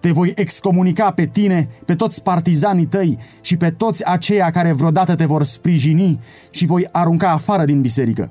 Te 0.00 0.10
voi 0.10 0.32
excomunica 0.34 1.10
pe 1.10 1.26
tine, 1.26 1.66
pe 1.84 1.94
toți 1.94 2.22
partizanii 2.22 2.86
tăi 2.86 3.18
și 3.40 3.56
pe 3.56 3.70
toți 3.70 4.04
aceia 4.04 4.50
care 4.50 4.72
vreodată 4.72 5.14
te 5.14 5.24
vor 5.24 5.44
sprijini 5.44 6.20
și 6.50 6.66
voi 6.66 6.88
arunca 6.92 7.30
afară 7.30 7.64
din 7.64 7.80
biserică. 7.80 8.30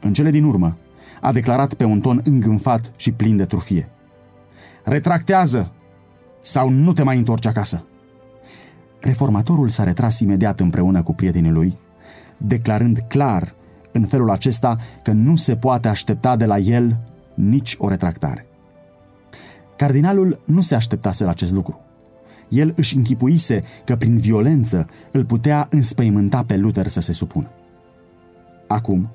În 0.00 0.12
cele 0.12 0.30
din 0.30 0.44
urmă, 0.44 0.76
a 1.20 1.32
declarat 1.32 1.74
pe 1.74 1.84
un 1.84 2.00
ton 2.00 2.20
îngânfat 2.24 2.90
și 2.96 3.12
plin 3.12 3.36
de 3.36 3.44
trufie. 3.44 3.88
Retractează 4.84 5.72
sau 6.40 6.68
nu 6.68 6.92
te 6.92 7.02
mai 7.02 7.18
întorci 7.18 7.46
acasă. 7.46 7.84
Reformatorul 9.00 9.68
s-a 9.68 9.84
retras 9.84 10.20
imediat 10.20 10.60
împreună 10.60 11.02
cu 11.02 11.12
prietenii 11.12 11.50
lui, 11.50 11.78
declarând 12.36 12.98
clar 13.08 13.54
în 13.92 14.04
felul 14.04 14.30
acesta 14.30 14.74
că 15.02 15.12
nu 15.12 15.36
se 15.36 15.56
poate 15.56 15.88
aștepta 15.88 16.36
de 16.36 16.46
la 16.46 16.58
el 16.58 17.00
nici 17.34 17.74
o 17.78 17.88
retractare. 17.88 18.46
Cardinalul 19.76 20.40
nu 20.44 20.60
se 20.60 20.74
așteptase 20.74 21.24
la 21.24 21.30
acest 21.30 21.52
lucru. 21.52 21.80
El 22.48 22.72
își 22.76 22.96
închipuise 22.96 23.60
că 23.84 23.96
prin 23.96 24.16
violență 24.16 24.86
îl 25.12 25.24
putea 25.24 25.66
înspăimânta 25.70 26.44
pe 26.44 26.56
Luther 26.56 26.86
să 26.86 27.00
se 27.00 27.12
supună. 27.12 27.50
Acum, 28.68 29.10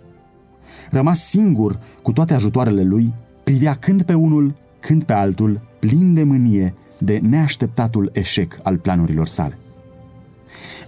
rămas 0.89 1.20
singur 1.20 1.80
cu 2.01 2.11
toate 2.11 2.34
ajutoarele 2.34 2.84
lui, 2.84 3.13
privea 3.43 3.74
când 3.74 4.01
pe 4.03 4.13
unul, 4.13 4.55
când 4.88 5.03
pe 5.03 5.13
altul, 5.13 5.61
plin 5.79 6.13
de 6.13 6.23
mânie 6.23 6.73
de 6.97 7.19
neașteptatul 7.23 8.09
eșec 8.13 8.59
al 8.63 8.77
planurilor 8.77 9.27
sale. 9.27 9.57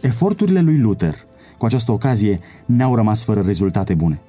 Eforturile 0.01 0.59
lui 0.59 0.79
Luther, 0.79 1.15
cu 1.57 1.65
această 1.65 1.91
ocazie, 1.91 2.39
n-au 2.65 2.95
rămas 2.95 3.23
fără 3.23 3.41
rezultate 3.41 3.93
bune. 3.93 4.21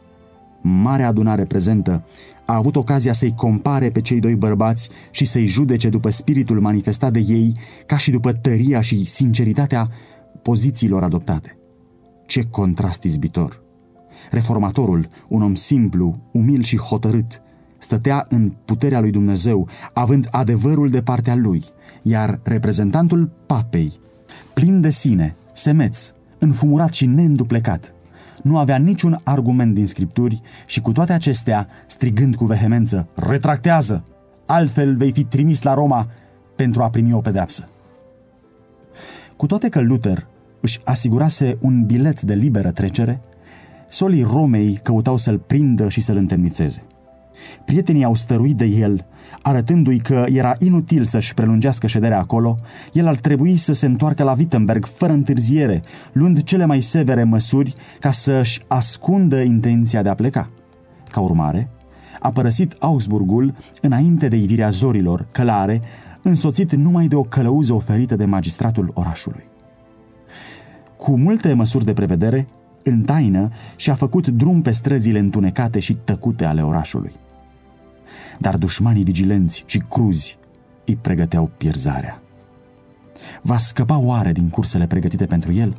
Marea 0.62 1.06
adunare 1.06 1.44
prezentă 1.44 2.04
a 2.44 2.54
avut 2.54 2.76
ocazia 2.76 3.12
să-i 3.12 3.34
compare 3.34 3.90
pe 3.90 4.00
cei 4.00 4.20
doi 4.20 4.34
bărbați 4.34 4.90
și 5.10 5.24
să-i 5.24 5.46
judece 5.46 5.88
după 5.88 6.10
spiritul 6.10 6.60
manifestat 6.60 7.12
de 7.12 7.24
ei, 7.26 7.52
ca 7.86 7.96
și 7.96 8.10
după 8.10 8.32
tăria 8.32 8.80
și 8.80 9.04
sinceritatea 9.04 9.88
pozițiilor 10.42 11.02
adoptate. 11.02 11.58
Ce 12.26 12.42
contrast 12.50 13.02
izbitor! 13.02 13.62
Reformatorul, 14.30 15.08
un 15.28 15.42
om 15.42 15.54
simplu, 15.54 16.18
umil 16.32 16.62
și 16.62 16.76
hotărât, 16.76 17.42
stătea 17.80 18.26
în 18.28 18.52
puterea 18.64 19.00
lui 19.00 19.10
Dumnezeu, 19.10 19.68
având 19.92 20.28
adevărul 20.30 20.90
de 20.90 21.02
partea 21.02 21.34
lui, 21.34 21.64
iar 22.02 22.40
reprezentantul 22.42 23.30
papei, 23.46 24.00
plin 24.54 24.80
de 24.80 24.90
sine, 24.90 25.36
semeț, 25.52 26.12
înfumurat 26.38 26.92
și 26.92 27.06
neînduplecat, 27.06 27.94
nu 28.42 28.58
avea 28.58 28.76
niciun 28.76 29.20
argument 29.24 29.74
din 29.74 29.86
scripturi 29.86 30.40
și 30.66 30.80
cu 30.80 30.92
toate 30.92 31.12
acestea, 31.12 31.68
strigând 31.86 32.36
cu 32.36 32.44
vehemență, 32.44 33.08
retractează, 33.14 34.04
altfel 34.46 34.96
vei 34.96 35.12
fi 35.12 35.24
trimis 35.24 35.62
la 35.62 35.74
Roma 35.74 36.08
pentru 36.56 36.82
a 36.82 36.90
primi 36.90 37.12
o 37.12 37.20
pedeapsă. 37.20 37.68
Cu 39.36 39.46
toate 39.46 39.68
că 39.68 39.80
Luther 39.80 40.26
își 40.60 40.80
asigurase 40.84 41.56
un 41.60 41.84
bilet 41.84 42.22
de 42.22 42.34
liberă 42.34 42.70
trecere, 42.70 43.20
solii 43.88 44.22
Romei 44.22 44.80
căutau 44.82 45.16
să-l 45.16 45.38
prindă 45.38 45.88
și 45.88 46.00
să-l 46.00 46.16
întemnițeze. 46.16 46.82
Prietenii 47.64 48.04
au 48.04 48.14
stăruit 48.14 48.56
de 48.56 48.64
el, 48.64 49.06
arătându-i 49.42 49.98
că 49.98 50.24
era 50.28 50.54
inutil 50.58 51.04
să-și 51.04 51.34
prelungească 51.34 51.86
șederea 51.86 52.18
acolo, 52.18 52.54
el 52.92 53.06
ar 53.06 53.16
trebui 53.16 53.56
să 53.56 53.72
se 53.72 53.86
întoarcă 53.86 54.22
la 54.22 54.34
Wittenberg 54.38 54.86
fără 54.86 55.12
întârziere, 55.12 55.82
luând 56.12 56.42
cele 56.42 56.64
mai 56.64 56.80
severe 56.80 57.24
măsuri 57.24 57.74
ca 58.00 58.10
să-și 58.10 58.60
ascundă 58.66 59.40
intenția 59.40 60.02
de 60.02 60.08
a 60.08 60.14
pleca. 60.14 60.50
Ca 61.10 61.20
urmare, 61.20 61.70
a 62.20 62.30
părăsit 62.30 62.76
Augsburgul 62.78 63.54
înainte 63.80 64.28
de 64.28 64.36
ivirea 64.36 64.70
zorilor, 64.70 65.28
călare, 65.32 65.80
însoțit 66.22 66.74
numai 66.74 67.06
de 67.06 67.14
o 67.14 67.22
călăuză 67.22 67.72
oferită 67.72 68.16
de 68.16 68.24
magistratul 68.24 68.90
orașului. 68.94 69.48
Cu 70.96 71.18
multe 71.18 71.52
măsuri 71.52 71.84
de 71.84 71.92
prevedere, 71.92 72.46
în 72.82 73.02
taină 73.02 73.48
și-a 73.76 73.94
făcut 73.94 74.28
drum 74.28 74.62
pe 74.62 74.70
străzile 74.70 75.18
întunecate 75.18 75.78
și 75.78 75.94
tăcute 75.94 76.44
ale 76.44 76.62
orașului 76.62 77.12
dar 78.40 78.56
dușmanii 78.56 79.04
vigilenți 79.04 79.62
și 79.66 79.78
cruzi 79.78 80.38
îi 80.86 80.96
pregăteau 80.96 81.50
pierzarea. 81.56 82.22
Va 83.42 83.56
scăpa 83.56 83.98
oare 83.98 84.32
din 84.32 84.48
cursele 84.48 84.86
pregătite 84.86 85.26
pentru 85.26 85.52
el? 85.52 85.76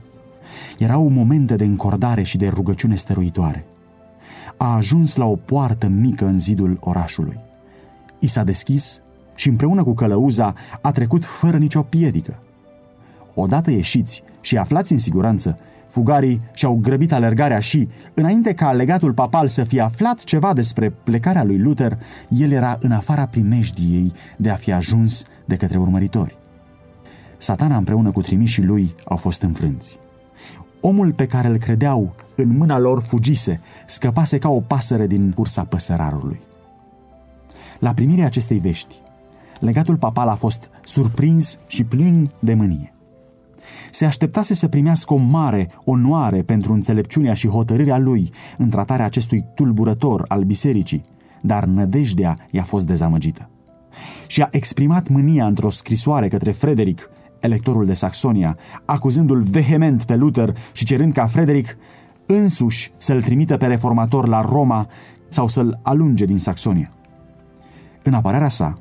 Erau 0.78 1.08
momente 1.08 1.56
de 1.56 1.64
încordare 1.64 2.24
și 2.24 2.38
de 2.38 2.48
rugăciune 2.48 2.96
stăruitoare. 2.96 3.66
A 4.58 4.76
ajuns 4.76 5.16
la 5.16 5.26
o 5.26 5.36
poartă 5.36 5.88
mică 5.88 6.26
în 6.26 6.40
zidul 6.40 6.78
orașului. 6.80 7.40
I 8.20 8.28
s-a 8.28 8.44
deschis 8.44 9.02
și 9.36 9.50
împreună 9.50 9.84
cu 9.84 9.94
călăuza 9.94 10.54
a 10.82 10.92
trecut 10.92 11.26
fără 11.26 11.58
nicio 11.58 11.82
piedică. 11.82 12.40
Odată 13.36 13.72
ieșiți 13.72 14.24
și 14.42 14.58
aflați 14.58 14.92
în 14.92 14.98
siguranță, 14.98 15.58
Fugarii 15.92 16.40
și-au 16.54 16.80
grăbit 16.82 17.14
alergarea 17.14 17.60
și, 17.60 17.90
înainte 18.14 18.54
ca 18.54 18.72
legatul 18.72 19.14
papal 19.14 19.48
să 19.48 19.64
fie 19.64 19.82
aflat 19.82 20.24
ceva 20.24 20.54
despre 20.54 20.90
plecarea 20.90 21.44
lui 21.44 21.58
Luther, 21.58 21.98
el 22.30 22.52
era 22.52 22.78
în 22.80 22.92
afara 22.92 23.26
primejdiei 23.26 24.14
de 24.38 24.50
a 24.50 24.56
fi 24.56 24.72
ajuns 24.72 25.24
de 25.46 25.56
către 25.56 25.78
urmăritori. 25.78 26.38
Satana 27.38 27.78
împreună 27.78 28.12
cu 28.12 28.22
trimișii 28.22 28.64
lui 28.64 28.96
au 29.06 29.18
fost 29.18 29.42
înfrânți. 29.42 30.00
Omul 30.82 31.14
pe 31.14 31.26
care 31.26 31.48
îl 31.48 31.58
credeau 31.58 32.16
în 32.36 32.58
mâna 32.58 32.80
lor 32.80 33.02
fugise, 33.02 33.62
scăpase 33.86 34.38
ca 34.38 34.50
o 34.50 34.60
pasăre 34.60 35.08
din 35.08 35.32
cursa 35.32 35.64
păsărarului. 35.64 36.42
La 37.80 37.94
primirea 37.94 38.26
acestei 38.26 38.60
vești, 38.60 39.02
legatul 39.60 39.98
papal 39.98 40.28
a 40.28 40.36
fost 40.36 40.70
surprins 40.84 41.60
și 41.68 41.84
plin 41.84 42.32
de 42.40 42.54
mânie. 42.54 42.94
Se 43.92 44.06
așteptase 44.06 44.54
să 44.54 44.68
primească 44.68 45.14
o 45.14 45.18
mare 45.18 45.68
onoare 45.84 46.42
pentru 46.42 46.74
înțelepciunea 46.74 47.34
și 47.34 47.48
hotărârea 47.48 47.98
lui 47.98 48.32
în 48.58 48.70
tratarea 48.70 49.06
acestui 49.06 49.46
tulburător 49.56 50.26
al 50.28 50.44
bisericii, 50.44 51.04
dar 51.42 51.64
nădejdea 51.64 52.38
i-a 52.52 52.64
fost 52.64 52.86
dezamăgită. 52.86 53.50
Și 54.28 54.42
a 54.42 54.48
exprimat 54.52 55.10
mânia 55.10 55.46
într-o 55.46 55.70
scrisoare 55.70 56.28
către 56.28 56.52
Frederic, 56.52 57.10
electorul 57.40 57.86
de 57.86 57.94
Saxonia, 57.94 58.58
acuzându-l 58.86 59.42
vehement 59.42 60.04
pe 60.04 60.16
Luther 60.16 60.58
și 60.72 60.86
cerând 60.86 61.14
ca 61.14 61.26
Frederic 61.26 61.78
însuși 62.26 62.92
să-l 62.98 63.22
trimită 63.22 63.58
pe 63.58 63.66
reformator 63.66 64.28
la 64.28 64.42
Roma 64.42 64.88
sau 65.30 65.48
să-l 65.48 65.80
alunge 65.84 66.26
din 66.26 66.38
Saxonia. 66.38 66.92
În 68.04 68.14
apărarea 68.14 68.50
sa, 68.50 68.74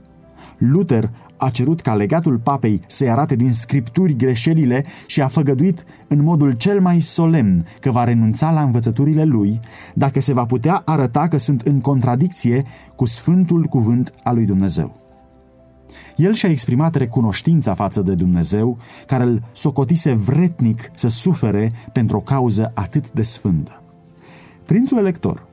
Luther 0.58 1.10
a 1.40 1.50
cerut 1.50 1.80
ca 1.80 1.94
legatul 1.94 2.38
papei 2.38 2.80
să-i 2.86 3.10
arate 3.10 3.36
din 3.36 3.52
scripturi 3.52 4.16
greșelile 4.16 4.84
și 5.06 5.22
a 5.22 5.26
făgăduit 5.26 5.84
în 6.08 6.22
modul 6.22 6.52
cel 6.52 6.80
mai 6.80 7.00
solemn 7.00 7.66
că 7.80 7.90
va 7.90 8.04
renunța 8.04 8.50
la 8.50 8.62
învățăturile 8.62 9.24
lui 9.24 9.60
dacă 9.94 10.20
se 10.20 10.32
va 10.32 10.44
putea 10.44 10.82
arăta 10.84 11.28
că 11.28 11.36
sunt 11.36 11.60
în 11.60 11.80
contradicție 11.80 12.64
cu 12.96 13.04
sfântul 13.04 13.64
cuvânt 13.64 14.14
al 14.22 14.34
lui 14.34 14.44
Dumnezeu. 14.44 15.00
El 16.16 16.32
și-a 16.32 16.48
exprimat 16.48 16.94
recunoștința 16.94 17.74
față 17.74 18.02
de 18.02 18.14
Dumnezeu, 18.14 18.76
care 19.06 19.22
îl 19.22 19.42
socotise 19.52 20.12
vretnic 20.12 20.90
să 20.94 21.08
sufere 21.08 21.70
pentru 21.92 22.16
o 22.16 22.20
cauză 22.20 22.72
atât 22.74 23.10
de 23.10 23.22
sfântă. 23.22 23.82
Prințul 24.66 24.98
elector, 24.98 25.46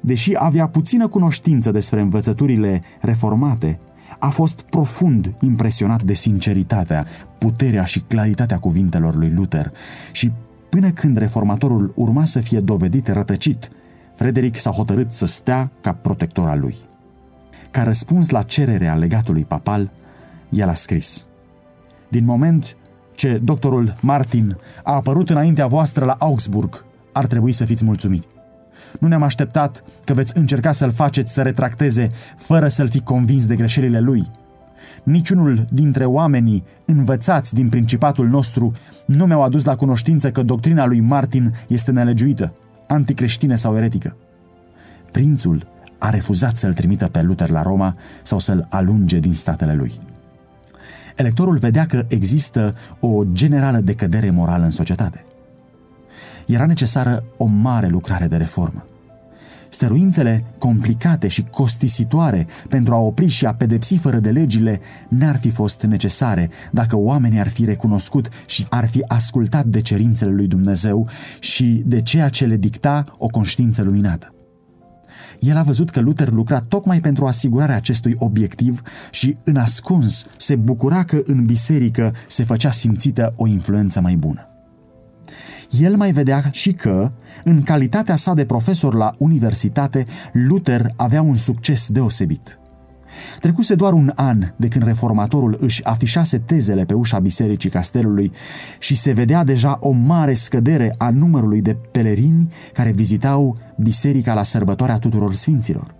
deși 0.00 0.32
avea 0.36 0.68
puțină 0.68 1.08
cunoștință 1.08 1.70
despre 1.70 2.00
învățăturile 2.00 2.80
reformate, 3.00 3.78
a 4.20 4.28
fost 4.28 4.62
profund 4.62 5.34
impresionat 5.40 6.02
de 6.02 6.14
sinceritatea, 6.14 7.06
puterea 7.38 7.84
și 7.84 8.00
claritatea 8.00 8.58
cuvintelor 8.58 9.14
lui 9.14 9.30
Luther 9.30 9.72
și 10.12 10.32
până 10.68 10.90
când 10.90 11.16
reformatorul 11.16 11.92
urma 11.96 12.24
să 12.24 12.40
fie 12.40 12.60
dovedit 12.60 13.08
rătăcit, 13.08 13.68
Frederic 14.14 14.56
s-a 14.56 14.70
hotărât 14.70 15.12
să 15.12 15.26
stea 15.26 15.70
ca 15.80 15.92
protector 15.92 16.48
al 16.48 16.60
lui. 16.60 16.74
Ca 17.70 17.82
răspuns 17.82 18.28
la 18.28 18.42
cererea 18.42 18.94
legatului 18.94 19.44
papal, 19.44 19.90
el 20.48 20.68
a 20.68 20.74
scris 20.74 21.26
Din 22.08 22.24
moment 22.24 22.76
ce 23.14 23.40
doctorul 23.44 23.94
Martin 24.00 24.56
a 24.84 24.92
apărut 24.92 25.30
înaintea 25.30 25.66
voastră 25.66 26.04
la 26.04 26.16
Augsburg, 26.18 26.84
ar 27.12 27.26
trebui 27.26 27.52
să 27.52 27.64
fiți 27.64 27.84
mulțumiți. 27.84 28.26
Nu 28.98 29.08
ne-am 29.08 29.22
așteptat 29.22 29.82
că 30.04 30.12
veți 30.12 30.38
încerca 30.38 30.72
să-l 30.72 30.90
faceți 30.90 31.32
să 31.32 31.42
retracteze 31.42 32.08
fără 32.36 32.68
să-l 32.68 32.88
fi 32.88 33.00
convins 33.00 33.46
de 33.46 33.56
greșelile 33.56 34.00
lui. 34.00 34.30
Niciunul 35.02 35.64
dintre 35.70 36.04
oamenii 36.04 36.64
învățați 36.84 37.54
din 37.54 37.68
principatul 37.68 38.28
nostru 38.28 38.72
nu 39.04 39.26
mi-au 39.26 39.42
adus 39.42 39.64
la 39.64 39.76
cunoștință 39.76 40.30
că 40.30 40.42
doctrina 40.42 40.86
lui 40.86 41.00
Martin 41.00 41.54
este 41.66 41.90
nelegiuită, 41.90 42.54
anticreștină 42.88 43.54
sau 43.54 43.76
eretică. 43.76 44.16
Prințul 45.12 45.66
a 45.98 46.10
refuzat 46.10 46.56
să-l 46.56 46.74
trimită 46.74 47.08
pe 47.08 47.22
Luther 47.22 47.50
la 47.50 47.62
Roma 47.62 47.96
sau 48.22 48.38
să-l 48.38 48.66
alunge 48.70 49.18
din 49.18 49.34
statele 49.34 49.74
lui. 49.74 50.00
Electorul 51.16 51.56
vedea 51.56 51.86
că 51.86 52.04
există 52.08 52.70
o 53.00 53.24
generală 53.32 53.78
decădere 53.78 54.30
morală 54.30 54.64
în 54.64 54.70
societate 54.70 55.24
era 56.52 56.66
necesară 56.66 57.24
o 57.36 57.44
mare 57.44 57.88
lucrare 57.88 58.26
de 58.26 58.36
reformă. 58.36 58.84
Stăruințele 59.70 60.44
complicate 60.58 61.28
și 61.28 61.42
costisitoare 61.42 62.46
pentru 62.68 62.94
a 62.94 62.96
opri 62.96 63.26
și 63.26 63.46
a 63.46 63.54
pedepsi 63.54 63.96
fără 63.96 64.18
de 64.18 64.30
legile 64.30 64.80
n-ar 65.08 65.36
fi 65.36 65.50
fost 65.50 65.82
necesare 65.82 66.50
dacă 66.70 66.96
oamenii 66.96 67.38
ar 67.38 67.48
fi 67.48 67.64
recunoscut 67.64 68.28
și 68.46 68.66
ar 68.70 68.88
fi 68.88 69.04
ascultat 69.06 69.64
de 69.64 69.80
cerințele 69.80 70.30
lui 70.30 70.46
Dumnezeu 70.46 71.08
și 71.40 71.82
de 71.86 72.02
ceea 72.02 72.28
ce 72.28 72.46
le 72.46 72.56
dicta 72.56 73.04
o 73.18 73.26
conștiință 73.26 73.82
luminată. 73.82 74.34
El 75.38 75.56
a 75.56 75.62
văzut 75.62 75.90
că 75.90 76.00
Luther 76.00 76.30
lucra 76.30 76.60
tocmai 76.60 77.00
pentru 77.00 77.26
asigurarea 77.26 77.76
acestui 77.76 78.14
obiectiv 78.18 78.82
și, 79.10 79.36
în 79.44 79.56
ascuns, 79.56 80.26
se 80.36 80.56
bucura 80.56 81.04
că 81.04 81.20
în 81.24 81.44
biserică 81.44 82.14
se 82.26 82.44
făcea 82.44 82.70
simțită 82.70 83.32
o 83.36 83.46
influență 83.46 84.00
mai 84.00 84.16
bună 84.16 84.49
el 85.78 85.96
mai 85.96 86.12
vedea 86.12 86.48
și 86.52 86.72
că, 86.72 87.12
în 87.44 87.62
calitatea 87.62 88.16
sa 88.16 88.34
de 88.34 88.44
profesor 88.44 88.94
la 88.94 89.14
universitate, 89.18 90.06
Luther 90.32 90.92
avea 90.96 91.22
un 91.22 91.34
succes 91.34 91.88
deosebit. 91.90 92.58
Trecuse 93.40 93.74
doar 93.74 93.92
un 93.92 94.12
an 94.14 94.52
de 94.56 94.68
când 94.68 94.84
reformatorul 94.84 95.56
își 95.60 95.84
afișase 95.84 96.38
tezele 96.38 96.84
pe 96.84 96.94
ușa 96.94 97.18
bisericii 97.18 97.70
castelului 97.70 98.32
și 98.78 98.94
se 98.94 99.12
vedea 99.12 99.44
deja 99.44 99.78
o 99.80 99.90
mare 99.90 100.32
scădere 100.32 100.94
a 100.98 101.10
numărului 101.10 101.62
de 101.62 101.76
pelerini 101.90 102.52
care 102.72 102.90
vizitau 102.90 103.56
biserica 103.76 104.34
la 104.34 104.42
sărbătoarea 104.42 104.98
tuturor 104.98 105.34
sfinților. 105.34 105.94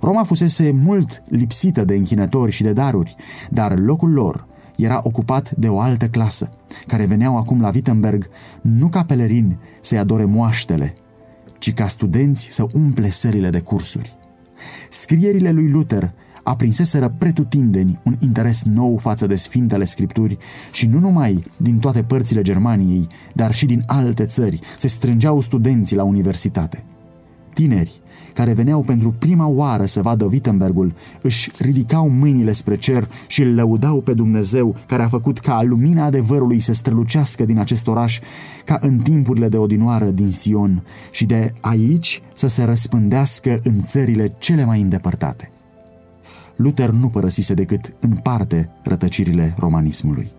Roma 0.00 0.24
fusese 0.24 0.70
mult 0.70 1.22
lipsită 1.28 1.84
de 1.84 1.94
închinători 1.94 2.50
și 2.50 2.62
de 2.62 2.72
daruri, 2.72 3.16
dar 3.50 3.78
locul 3.78 4.12
lor 4.12 4.46
era 4.80 5.00
ocupat 5.02 5.50
de 5.50 5.68
o 5.68 5.80
altă 5.80 6.08
clasă, 6.08 6.50
care 6.86 7.04
veneau 7.04 7.36
acum 7.36 7.60
la 7.60 7.70
Wittenberg 7.74 8.28
nu 8.60 8.88
ca 8.88 9.04
pelerini 9.04 9.58
să-i 9.80 9.98
adore 9.98 10.24
moaștele, 10.24 10.94
ci 11.58 11.72
ca 11.72 11.86
studenți 11.86 12.46
să 12.50 12.66
umple 12.72 13.10
sările 13.10 13.50
de 13.50 13.60
cursuri. 13.60 14.18
Scrierile 14.88 15.50
lui 15.50 15.70
Luther 15.70 16.14
aprinseseră 16.42 17.14
pretutindeni 17.18 18.00
un 18.04 18.16
interes 18.18 18.62
nou 18.62 18.96
față 18.96 19.26
de 19.26 19.34
Sfintele 19.34 19.84
Scripturi 19.84 20.38
și 20.72 20.86
nu 20.86 20.98
numai 20.98 21.42
din 21.56 21.78
toate 21.78 22.02
părțile 22.02 22.42
Germaniei, 22.42 23.06
dar 23.34 23.54
și 23.54 23.66
din 23.66 23.82
alte 23.86 24.24
țări 24.24 24.60
se 24.78 24.88
strângeau 24.88 25.40
studenții 25.40 25.96
la 25.96 26.02
universitate. 26.02 26.84
Tineri 27.54 27.99
care 28.40 28.52
veneau 28.52 28.82
pentru 28.82 29.14
prima 29.18 29.46
oară 29.46 29.84
să 29.84 30.02
vadă 30.02 30.24
Wittenbergul, 30.24 30.94
își 31.22 31.50
ridicau 31.58 32.08
mâinile 32.08 32.52
spre 32.52 32.76
cer 32.76 33.08
și 33.26 33.42
îl 33.42 33.54
lăudau 33.54 34.00
pe 34.00 34.14
Dumnezeu 34.14 34.76
care 34.86 35.02
a 35.02 35.08
făcut 35.08 35.38
ca 35.38 35.62
lumina 35.62 36.04
adevărului 36.04 36.58
să 36.58 36.72
strălucească 36.72 37.44
din 37.44 37.58
acest 37.58 37.86
oraș 37.86 38.18
ca 38.64 38.76
în 38.80 38.98
timpurile 38.98 39.48
de 39.48 39.56
odinoară 39.56 40.04
din 40.04 40.28
Sion 40.30 40.84
și 41.10 41.26
de 41.26 41.52
aici 41.60 42.22
să 42.34 42.46
se 42.46 42.64
răspândească 42.64 43.60
în 43.62 43.82
țările 43.82 44.34
cele 44.38 44.64
mai 44.64 44.80
îndepărtate. 44.80 45.50
Luther 46.56 46.90
nu 46.90 47.08
părăsise 47.08 47.54
decât 47.54 47.94
în 48.00 48.16
parte 48.16 48.70
rătăcirile 48.82 49.54
romanismului. 49.58 50.32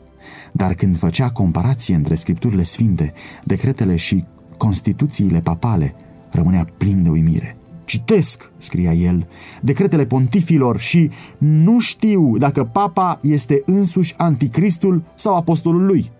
Dar 0.52 0.74
când 0.74 0.97
făcea 0.97 1.30
comparație 1.30 1.95
între 1.95 2.16
scripturile 2.16 2.64
sfinte, 2.64 3.14
decretele 3.43 3.95
și 3.95 4.26
constituțiile 4.58 5.39
papale, 5.39 5.95
rămânea 6.32 6.68
plin 6.78 7.04
de 7.04 7.10
uimire. 7.10 7.56
Citesc, 7.92 8.52
scria 8.58 8.94
el, 8.94 9.28
decretele 9.62 10.06
pontifilor 10.06 10.80
și 10.80 11.10
nu 11.38 11.80
știu 11.80 12.38
dacă 12.38 12.64
papa 12.64 13.20
este 13.22 13.62
însuși 13.66 14.14
anticristul 14.18 15.04
sau 15.16 15.36
apostolul 15.36 15.86
lui. 15.86 16.12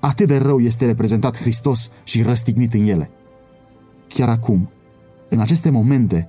Atât 0.00 0.26
de 0.26 0.36
rău 0.36 0.60
este 0.60 0.86
reprezentat 0.86 1.36
Hristos 1.36 1.90
și 2.02 2.22
răstignit 2.22 2.74
în 2.74 2.86
ele. 2.86 3.10
Chiar 4.08 4.28
acum, 4.28 4.70
în 5.28 5.40
aceste 5.40 5.70
momente, 5.70 6.28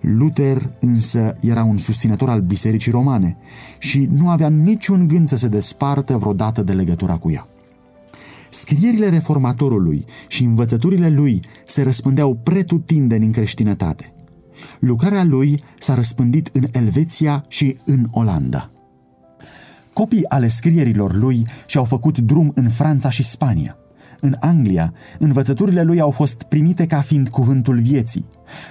Luther 0.00 0.74
însă 0.80 1.36
era 1.40 1.64
un 1.64 1.78
susținător 1.78 2.28
al 2.28 2.40
bisericii 2.40 2.92
romane 2.92 3.36
și 3.78 4.08
nu 4.10 4.28
avea 4.28 4.48
niciun 4.48 5.06
gând 5.06 5.28
să 5.28 5.36
se 5.36 5.48
despartă 5.48 6.16
vreodată 6.16 6.62
de 6.62 6.72
legătura 6.72 7.16
cu 7.16 7.30
ea. 7.30 7.48
Scrierile 8.50 9.08
reformatorului 9.08 10.04
și 10.28 10.44
învățăturile 10.44 11.08
lui 11.08 11.40
se 11.66 11.82
răspândeau 11.82 12.34
pretutindeni 12.34 13.24
în 13.24 13.32
creștinătate. 13.32 14.12
Lucrarea 14.78 15.24
lui 15.24 15.62
s-a 15.78 15.94
răspândit 15.94 16.48
în 16.52 16.64
Elveția 16.72 17.42
și 17.48 17.76
în 17.84 18.06
Olanda. 18.10 18.70
Copii 19.92 20.28
ale 20.28 20.46
scrierilor 20.46 21.14
lui 21.14 21.42
și-au 21.66 21.84
făcut 21.84 22.18
drum 22.18 22.52
în 22.54 22.68
Franța 22.68 23.10
și 23.10 23.22
Spania. 23.22 23.76
În 24.20 24.36
Anglia, 24.40 24.92
învățăturile 25.18 25.82
lui 25.82 26.00
au 26.00 26.10
fost 26.10 26.42
primite 26.42 26.86
ca 26.86 27.00
fiind 27.00 27.28
cuvântul 27.28 27.80
vieții. 27.80 28.26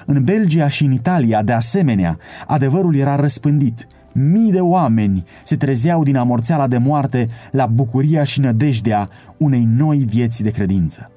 În 0.06 0.24
Belgia 0.24 0.68
și 0.68 0.84
în 0.84 0.92
Italia, 0.92 1.44
de 1.44 1.52
asemenea, 1.52 2.18
adevărul 2.48 2.96
era 2.96 3.16
răspândit– 3.16 3.88
Mii 4.14 4.52
de 4.52 4.62
oameni 4.62 5.26
se 5.44 5.56
trezeau 5.56 6.04
din 6.04 6.16
amorțeala 6.16 6.68
de 6.68 6.78
moarte 6.78 7.28
la 7.52 7.66
bucuria 7.66 8.24
și 8.24 8.40
nădejdea 8.40 9.10
unei 9.38 9.64
noi 9.64 9.98
vieți 9.98 10.44
de 10.44 10.52
credință. 10.52 11.12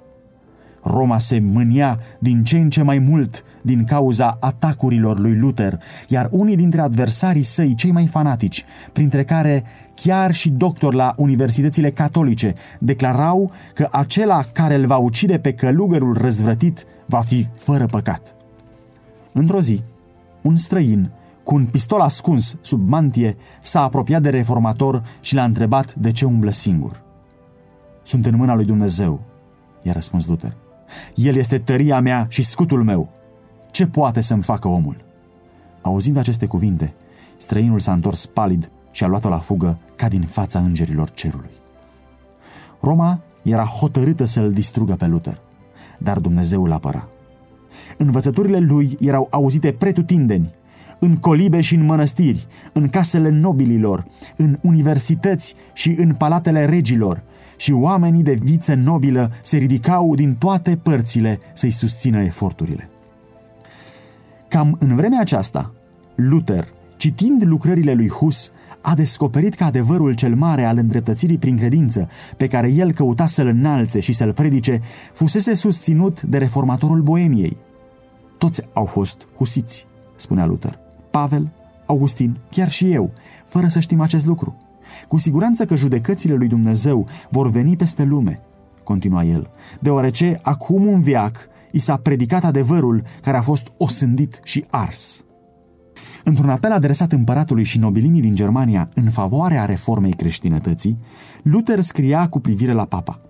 Roma 0.84 1.18
se 1.18 1.40
mânia 1.40 1.98
din 2.18 2.44
ce 2.44 2.58
în 2.58 2.70
ce 2.70 2.82
mai 2.82 2.98
mult 2.98 3.44
din 3.62 3.84
cauza 3.84 4.36
atacurilor 4.40 5.18
lui 5.18 5.38
Luther, 5.38 5.80
iar 6.08 6.28
unii 6.30 6.56
dintre 6.56 6.80
adversarii 6.80 7.42
săi 7.42 7.74
cei 7.74 7.90
mai 7.90 8.06
fanatici, 8.06 8.64
printre 8.92 9.24
care 9.24 9.64
chiar 9.94 10.32
și 10.32 10.50
doctori 10.50 10.96
la 10.96 11.14
universitățile 11.16 11.90
catolice, 11.90 12.52
declarau 12.78 13.52
că 13.74 13.88
acela 13.90 14.42
care 14.52 14.74
îl 14.74 14.86
va 14.86 14.96
ucide 14.96 15.38
pe 15.38 15.52
călugărul 15.52 16.16
răzvrătit 16.20 16.84
va 17.06 17.20
fi 17.20 17.46
fără 17.58 17.86
păcat. 17.86 18.34
Într-o 19.32 19.60
zi, 19.60 19.82
un 20.42 20.56
străin 20.56 21.10
cu 21.44 21.54
un 21.54 21.66
pistol 21.66 22.00
ascuns 22.00 22.56
sub 22.60 22.88
mantie, 22.88 23.36
s-a 23.60 23.82
apropiat 23.82 24.22
de 24.22 24.30
reformator 24.30 25.02
și 25.20 25.34
l-a 25.34 25.44
întrebat 25.44 25.94
de 25.94 26.10
ce 26.10 26.24
umblă 26.24 26.50
singur. 26.50 27.02
sunt 28.02 28.26
în 28.26 28.36
mâna 28.36 28.54
lui 28.54 28.64
Dumnezeu, 28.64 29.20
i-a 29.82 29.92
răspuns 29.92 30.26
Luther. 30.26 30.56
El 31.14 31.36
este 31.36 31.58
tăria 31.58 32.00
mea 32.00 32.26
și 32.28 32.42
scutul 32.42 32.82
meu. 32.82 33.08
Ce 33.70 33.86
poate 33.86 34.20
să-mi 34.20 34.42
facă 34.42 34.68
omul? 34.68 34.96
Auzind 35.82 36.16
aceste 36.16 36.46
cuvinte, 36.46 36.94
străinul 37.36 37.80
s-a 37.80 37.92
întors 37.92 38.26
palid 38.26 38.70
și 38.90 39.04
a 39.04 39.06
luat-o 39.06 39.28
la 39.28 39.38
fugă 39.38 39.78
ca 39.96 40.08
din 40.08 40.22
fața 40.22 40.58
îngerilor 40.58 41.10
cerului. 41.10 41.50
Roma 42.80 43.20
era 43.42 43.64
hotărâtă 43.64 44.24
să-l 44.24 44.52
distrugă 44.52 44.94
pe 44.94 45.06
Luther, 45.06 45.40
dar 45.98 46.18
Dumnezeu 46.18 46.64
îl 46.64 46.72
apăra. 46.72 47.08
Învățăturile 47.98 48.58
lui 48.58 48.96
erau 49.00 49.26
auzite 49.30 49.72
pretutindeni, 49.72 50.50
în 51.02 51.16
colibe 51.16 51.60
și 51.60 51.74
în 51.74 51.84
mănăstiri, 51.84 52.46
în 52.72 52.88
casele 52.88 53.28
nobililor, 53.28 54.06
în 54.36 54.58
universități 54.60 55.54
și 55.72 55.94
în 55.98 56.14
palatele 56.14 56.64
regilor, 56.64 57.22
și 57.56 57.72
oamenii 57.72 58.22
de 58.22 58.38
viță 58.42 58.74
nobilă 58.74 59.32
se 59.42 59.56
ridicau 59.56 60.14
din 60.14 60.34
toate 60.34 60.76
părțile 60.76 61.38
să-i 61.54 61.70
susțină 61.70 62.22
eforturile. 62.22 62.88
Cam 64.48 64.76
în 64.78 64.96
vremea 64.96 65.20
aceasta, 65.20 65.72
Luther, 66.14 66.68
citind 66.96 67.44
lucrările 67.44 67.92
lui 67.92 68.08
Hus, 68.08 68.52
a 68.80 68.94
descoperit 68.94 69.54
că 69.54 69.64
adevărul 69.64 70.14
cel 70.14 70.34
mare 70.34 70.64
al 70.64 70.76
îndreptățirii 70.76 71.38
prin 71.38 71.56
credință, 71.56 72.08
pe 72.36 72.46
care 72.46 72.70
el 72.70 72.92
căuta 72.92 73.26
să-l 73.26 73.46
înalțe 73.46 74.00
și 74.00 74.12
să-l 74.12 74.32
predice, 74.32 74.80
fusese 75.12 75.54
susținut 75.54 76.22
de 76.22 76.38
reformatorul 76.38 77.02
Boemiei. 77.02 77.56
Toți 78.38 78.62
au 78.72 78.84
fost 78.84 79.26
husiți, 79.36 79.86
spunea 80.16 80.46
Luther. 80.46 80.81
Pavel, 81.12 81.52
Augustin, 81.86 82.38
chiar 82.50 82.70
și 82.70 82.92
eu, 82.92 83.12
fără 83.46 83.68
să 83.68 83.80
știm 83.80 84.00
acest 84.00 84.26
lucru. 84.26 84.56
Cu 85.08 85.18
siguranță 85.18 85.64
că 85.64 85.76
judecățile 85.76 86.34
lui 86.34 86.48
Dumnezeu 86.48 87.08
vor 87.30 87.50
veni 87.50 87.76
peste 87.76 88.02
lume, 88.02 88.34
continua 88.84 89.24
el, 89.24 89.50
deoarece 89.80 90.38
acum 90.42 90.86
un 90.86 91.00
viac 91.00 91.46
i 91.72 91.78
s-a 91.78 91.96
predicat 91.96 92.44
adevărul 92.44 93.02
care 93.22 93.36
a 93.36 93.42
fost 93.42 93.72
osândit 93.76 94.40
și 94.44 94.64
ars. 94.70 95.24
Într-un 96.24 96.48
apel 96.50 96.72
adresat 96.72 97.12
împăratului 97.12 97.64
și 97.64 97.78
nobilimii 97.78 98.20
din 98.20 98.34
Germania 98.34 98.88
în 98.94 99.10
favoarea 99.10 99.64
reformei 99.64 100.12
creștinătății, 100.12 100.96
Luther 101.42 101.80
scria 101.80 102.28
cu 102.28 102.40
privire 102.40 102.72
la 102.72 102.84
papa. 102.84 103.20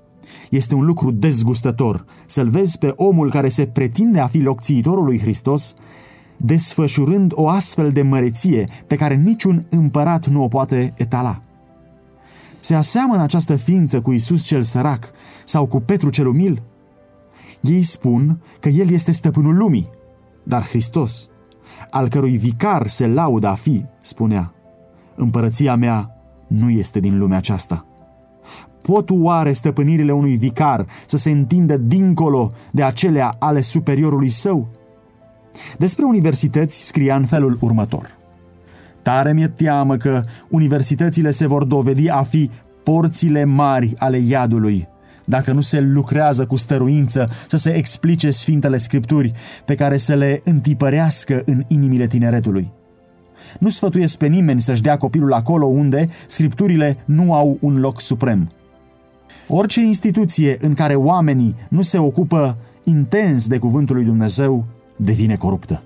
Este 0.50 0.74
un 0.74 0.84
lucru 0.84 1.10
dezgustător 1.10 2.04
să-l 2.26 2.48
vezi 2.48 2.78
pe 2.78 2.92
omul 2.96 3.30
care 3.30 3.48
se 3.48 3.66
pretinde 3.66 4.20
a 4.20 4.26
fi 4.26 4.38
locțiitorul 4.38 5.04
lui 5.04 5.18
Hristos 5.18 5.74
desfășurând 6.36 7.32
o 7.34 7.48
astfel 7.48 7.90
de 7.90 8.02
măreție 8.02 8.64
pe 8.86 8.96
care 8.96 9.14
niciun 9.14 9.66
împărat 9.70 10.26
nu 10.26 10.42
o 10.42 10.48
poate 10.48 10.92
etala. 10.96 11.40
Se 12.60 12.74
aseamănă 12.74 13.22
această 13.22 13.56
ființă 13.56 14.00
cu 14.00 14.12
Isus 14.12 14.44
cel 14.44 14.62
sărac 14.62 15.10
sau 15.44 15.66
cu 15.66 15.80
Petru 15.80 16.10
cel 16.10 16.26
umil? 16.26 16.62
Ei 17.60 17.82
spun 17.82 18.42
că 18.60 18.68
El 18.68 18.90
este 18.90 19.12
stăpânul 19.12 19.56
lumii, 19.56 19.90
dar 20.42 20.62
Hristos, 20.62 21.28
al 21.90 22.08
cărui 22.08 22.36
vicar 22.36 22.86
se 22.86 23.06
laudă 23.06 23.46
a 23.46 23.54
fi, 23.54 23.84
spunea, 24.00 24.54
Împărăția 25.14 25.74
mea 25.74 26.10
nu 26.46 26.70
este 26.70 27.00
din 27.00 27.18
lumea 27.18 27.36
aceasta. 27.36 27.86
Pot 28.80 29.10
oare 29.10 29.52
stăpânirile 29.52 30.12
unui 30.12 30.36
vicar 30.36 30.86
să 31.06 31.16
se 31.16 31.30
întindă 31.30 31.76
dincolo 31.76 32.50
de 32.70 32.82
acelea 32.82 33.36
ale 33.38 33.60
superiorului 33.60 34.28
său? 34.28 34.68
Despre 35.78 36.04
universități 36.04 36.86
scria 36.86 37.16
în 37.16 37.24
felul 37.24 37.58
următor. 37.60 38.16
Tare 39.02 39.32
mi-e 39.32 39.48
teamă 39.48 39.96
că 39.96 40.20
universitățile 40.48 41.30
se 41.30 41.46
vor 41.46 41.64
dovedi 41.64 42.08
a 42.08 42.22
fi 42.22 42.50
porțile 42.82 43.44
mari 43.44 43.94
ale 43.98 44.18
iadului, 44.18 44.88
dacă 45.24 45.52
nu 45.52 45.60
se 45.60 45.80
lucrează 45.80 46.46
cu 46.46 46.56
stăruință 46.56 47.28
să 47.48 47.56
se 47.56 47.70
explice 47.70 48.30
Sfintele 48.30 48.76
Scripturi 48.76 49.32
pe 49.64 49.74
care 49.74 49.96
să 49.96 50.14
le 50.14 50.40
întipărească 50.44 51.42
în 51.44 51.64
inimile 51.68 52.06
tineretului. 52.06 52.72
Nu 53.58 53.68
sfătuiesc 53.68 54.18
pe 54.18 54.26
nimeni 54.26 54.60
să-și 54.60 54.82
dea 54.82 54.96
copilul 54.96 55.32
acolo 55.32 55.66
unde 55.66 56.06
scripturile 56.26 56.96
nu 57.04 57.34
au 57.34 57.58
un 57.60 57.80
loc 57.80 58.00
suprem. 58.00 58.52
Orice 59.48 59.80
instituție 59.80 60.56
în 60.60 60.74
care 60.74 60.94
oamenii 60.94 61.54
nu 61.68 61.82
se 61.82 61.98
ocupă 61.98 62.54
intens 62.84 63.46
de 63.46 63.58
cuvântul 63.58 63.96
lui 63.96 64.04
Dumnezeu 64.04 64.66
devine 64.96 65.36
coruptă. 65.36 65.82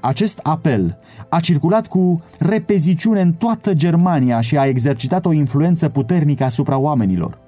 Acest 0.00 0.38
apel 0.42 0.96
a 1.28 1.40
circulat 1.40 1.86
cu 1.86 2.16
repeziciune 2.38 3.20
în 3.20 3.32
toată 3.32 3.74
Germania 3.74 4.40
și 4.40 4.58
a 4.58 4.66
exercitat 4.66 5.26
o 5.26 5.32
influență 5.32 5.88
puternică 5.88 6.44
asupra 6.44 6.76
oamenilor. 6.76 7.38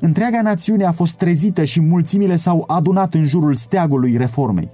Întreaga 0.00 0.42
națiune 0.42 0.84
a 0.84 0.92
fost 0.92 1.16
trezită 1.16 1.64
și 1.64 1.80
mulțimile 1.80 2.36
s-au 2.36 2.64
adunat 2.66 3.14
în 3.14 3.24
jurul 3.24 3.54
steagului 3.54 4.16
reformei. 4.16 4.70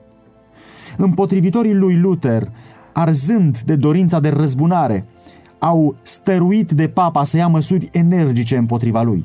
Împotrivitorii 0.97 1.75
lui 1.75 1.97
Luther, 1.97 2.51
arzând 2.93 3.59
de 3.59 3.77
dorința 3.77 4.21
de 4.21 4.29
răzbunare, 4.29 5.07
au 5.59 5.97
stăruit 6.03 6.71
de 6.71 6.89
papa 6.89 7.25
să 7.25 7.37
ia 7.37 7.47
măsuri 7.47 7.89
energice 7.93 8.57
împotriva 8.57 9.03
lui. 9.03 9.25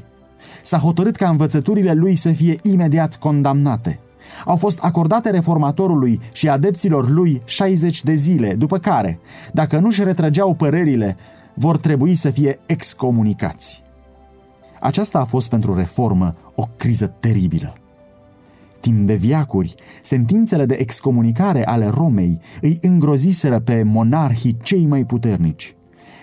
S-a 0.62 0.78
hotărât 0.78 1.16
ca 1.16 1.30
învățăturile 1.30 1.94
lui 1.94 2.16
să 2.16 2.32
fie 2.32 2.56
imediat 2.62 3.16
condamnate– 3.16 4.00
au 4.46 4.56
fost 4.56 4.80
acordate 4.80 5.30
reformatorului 5.30 6.20
și 6.34 6.50
adepților 6.50 7.10
lui 7.10 7.42
60 7.46 8.04
de 8.04 8.14
zile, 8.14 8.56
după 8.56 8.78
care, 8.78 9.20
dacă 9.54 9.80
nu-și 9.80 10.04
retrăgeau 10.04 10.54
părerile, 10.54 11.16
vor 11.54 11.78
trebui 11.78 12.16
să 12.16 12.30
fie 12.30 12.60
excomunicați. 12.66 13.84
Aceasta 14.80 15.20
a 15.20 15.26
fost 15.26 15.50
pentru 15.50 15.76
reformă 15.76 16.30
o 16.56 16.64
criză 16.78 17.08
teribilă. 17.20 17.74
Timp 18.80 19.08
de 19.08 19.14
viacuri, 19.14 19.76
sentințele 20.02 20.66
de 20.66 20.76
excomunicare 20.80 21.66
ale 21.66 21.88
Romei 21.88 22.40
îi 22.62 22.78
îngroziseră 22.82 23.60
pe 23.60 23.84
monarhii 23.84 24.58
cei 24.62 24.86
mai 24.86 25.04
puternici. 25.04 25.76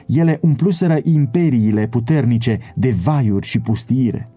Ele 0.07 0.39
umpluseră 0.41 0.99
imperiile 1.03 1.87
puternice 1.87 2.59
de 2.75 2.91
vaiuri 3.03 3.47
și 3.47 3.61
pustiire. 3.61 4.31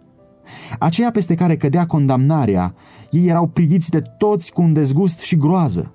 Aceea 0.80 1.12
peste 1.12 1.36
care 1.36 1.58
cădea 1.58 1.86
condamnarea, 1.86 2.74
ei 3.12 3.28
erau 3.28 3.48
priviți 3.48 3.90
de 3.90 4.02
toți 4.18 4.54
cu 4.54 4.62
un 4.62 4.74
dezgust 4.74 5.20
și 5.20 5.38
groază. 5.38 5.94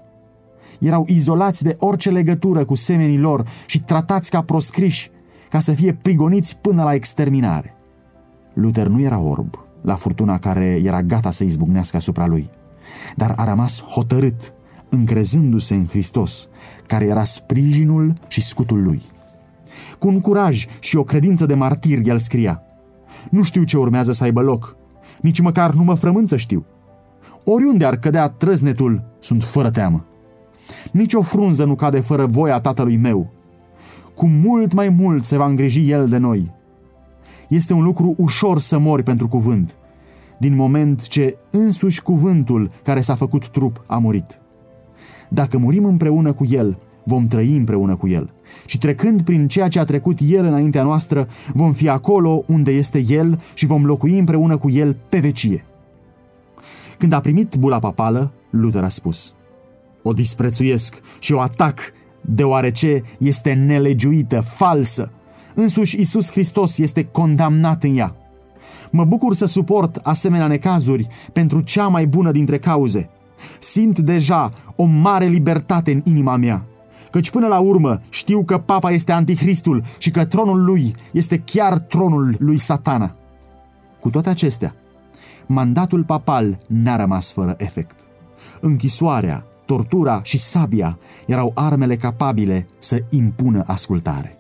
Erau 0.79 1.05
izolați 1.09 1.63
de 1.63 1.77
orice 1.79 2.11
legătură 2.11 2.65
cu 2.65 2.75
semenii 2.75 3.19
lor 3.19 3.49
și 3.67 3.81
tratați 3.81 4.31
ca 4.31 4.43
proscriși, 4.43 5.11
ca 5.51 5.61
să 5.61 5.73
fie 5.73 5.93
prigoniți 5.93 6.57
până 6.57 6.83
la 6.83 6.95
exterminare. 6.95 7.75
Luther 8.55 8.87
nu 8.87 9.01
era 9.01 9.19
orb 9.19 9.59
la 9.81 9.95
furtuna 9.95 10.39
care 10.39 10.81
era 10.85 11.03
gata 11.03 11.31
să 11.31 11.45
izbucnească 11.45 11.97
asupra 11.97 12.27
lui, 12.27 12.51
dar 13.17 13.35
a 13.37 13.45
rămas 13.45 13.83
hotărât, 13.83 14.55
încrezându-se 14.89 15.75
în 15.75 15.87
Hristos, 15.87 16.49
care 16.87 17.05
era 17.05 17.25
sprijinul 17.25 18.13
și 18.29 18.41
scutul 18.41 18.83
lui. 18.83 19.03
Cu 19.99 20.09
un 20.09 20.21
curaj 20.21 20.67
și 20.79 20.97
o 20.97 21.03
credință 21.03 21.47
de 21.47 21.55
martir, 21.55 22.01
el 22.07 22.19
scria– 22.19 22.63
nu 23.31 23.43
știu 23.43 23.63
ce 23.63 23.77
urmează 23.77 24.13
să 24.13 24.25
aibă 24.25 24.41
loc. 24.41 24.77
Nici 25.21 25.41
măcar 25.41 25.73
nu 25.73 25.85
mă 25.85 25.95
frământ 25.95 26.29
să 26.29 26.37
știu. 26.37 26.67
Oriunde 27.45 27.85
ar 27.85 27.97
cădea 27.97 28.29
trăznetul, 28.29 29.03
sunt 29.21 29.45
fără 29.45 29.71
teamă. 29.71 30.05
Nici 30.93 31.15
o 31.15 31.23
frunză 31.23 31.65
nu 31.65 31.75
cade 31.75 32.01
fără 32.01 32.27
voia 32.27 32.61
tatălui 32.61 32.97
meu. 32.97 33.31
Cu 34.15 34.27
mult 34.27 34.73
mai 34.73 34.89
mult 34.89 35.25
se 35.25 35.37
va 35.37 35.47
îngriji 35.47 35.91
el 35.91 36.09
de 36.09 36.17
noi. 36.17 36.53
Este 37.49 37.73
un 37.73 37.83
lucru 37.83 38.15
ușor 38.19 38.59
să 38.59 38.79
mori 38.79 39.03
pentru 39.03 39.29
cuvânt, 39.29 39.77
din 40.39 40.55
moment 40.55 41.09
ce 41.09 41.37
însuși 41.51 42.03
cuvântul 42.03 42.71
care 42.83 43.01
s-a 43.01 43.15
făcut 43.15 43.49
trup 43.49 43.85
a 43.87 43.99
murit. 43.99 44.41
Dacă 45.29 45.59
murim 45.59 45.85
împreună 45.85 46.33
cu 46.33 46.45
el, 46.45 46.79
vom 47.05 47.27
trăi 47.27 47.57
împreună 47.57 47.97
cu 47.97 48.09
El. 48.09 48.31
Și 48.67 48.79
trecând 48.79 49.23
prin 49.23 49.49
ceea 49.49 49.69
ce 49.69 49.79
a 49.79 49.85
trecut 49.85 50.19
El 50.29 50.45
înaintea 50.45 50.83
noastră, 50.83 51.29
vom 51.53 51.73
fi 51.73 51.89
acolo 51.89 52.43
unde 52.47 52.71
este 52.71 53.05
El 53.09 53.41
și 53.55 53.67
vom 53.67 53.85
locui 53.85 54.19
împreună 54.19 54.57
cu 54.57 54.71
El 54.71 54.97
pe 55.09 55.19
vecie. 55.19 55.65
Când 57.05 57.17
a 57.17 57.21
primit 57.21 57.57
bula 57.57 57.79
papală, 57.79 58.33
Luther 58.51 58.83
a 58.85 58.89
spus, 58.89 59.35
O 60.03 60.13
disprețuiesc 60.13 61.01
și 61.19 61.33
o 61.33 61.41
atac, 61.41 61.81
deoarece 62.21 63.03
este 63.19 63.53
nelegiuită, 63.53 64.41
falsă. 64.41 65.13
Însuși 65.55 66.01
Isus 66.01 66.31
Hristos 66.31 66.79
este 66.79 67.05
condamnat 67.05 67.85
în 67.85 67.97
ea. 67.97 68.17
Mă 68.91 69.05
bucur 69.05 69.35
să 69.35 69.47
suport 69.47 69.97
asemenea 69.97 70.47
necazuri 70.47 71.07
pentru 71.33 71.61
cea 71.61 71.89
mai 71.89 72.07
bună 72.07 72.31
dintre 72.31 72.59
cauze. 72.59 73.11
Simt 73.59 73.99
deja 73.99 74.51
o 74.77 74.85
mare 74.85 75.27
libertate 75.27 75.93
în 75.93 76.03
inima 76.05 76.37
mea 76.37 76.67
căci 77.11 77.31
până 77.31 77.47
la 77.47 77.59
urmă 77.59 78.01
știu 78.09 78.45
că 78.45 78.59
papa 78.59 78.91
este 78.91 79.13
anticristul 79.13 79.83
și 79.99 80.11
că 80.11 80.25
tronul 80.25 80.65
lui 80.65 80.95
este 81.13 81.39
chiar 81.39 81.79
tronul 81.79 82.37
lui 82.39 82.57
satana. 82.57 83.15
Cu 84.01 84.11
toate 84.11 84.29
acestea, 84.29 84.75
mandatul 85.47 86.05
papal 86.05 86.59
n-a 86.69 86.97
rămas 86.97 87.33
fără 87.33 87.55
efect. 87.59 87.97
Închisoarea, 88.61 89.47
tortura 89.65 90.21
și 90.23 90.39
sabia 90.39 90.99
erau 91.27 91.53
armele 91.55 91.97
capabile 91.97 92.67
să 92.79 92.99
impună 93.11 93.63
ascultare. 93.67 94.39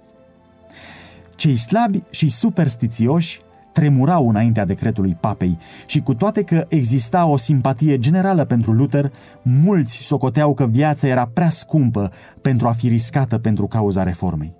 Cei 1.36 1.56
slabi 1.56 2.02
și 2.10 2.28
superstițioși 2.28 3.40
tremurau 3.72 4.28
înaintea 4.28 4.64
decretului 4.64 5.16
papei 5.20 5.58
și 5.86 6.00
cu 6.00 6.14
toate 6.14 6.42
că 6.42 6.64
exista 6.68 7.26
o 7.26 7.36
simpatie 7.36 7.98
generală 7.98 8.44
pentru 8.44 8.72
Luther, 8.72 9.12
mulți 9.42 9.98
socoteau 10.02 10.54
că 10.54 10.66
viața 10.66 11.06
era 11.06 11.30
prea 11.32 11.48
scumpă 11.48 12.12
pentru 12.40 12.68
a 12.68 12.72
fi 12.72 12.88
riscată 12.88 13.38
pentru 13.38 13.66
cauza 13.66 14.02
reformei. 14.02 14.54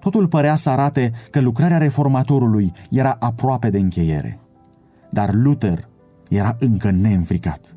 Totul 0.00 0.28
părea 0.28 0.54
să 0.54 0.70
arate 0.70 1.10
că 1.30 1.40
lucrarea 1.40 1.78
reformatorului 1.78 2.72
era 2.90 3.16
aproape 3.20 3.70
de 3.70 3.78
încheiere. 3.78 4.40
Dar 5.10 5.30
Luther 5.32 5.88
era 6.28 6.56
încă 6.58 6.90
neînfricat. 6.90 7.74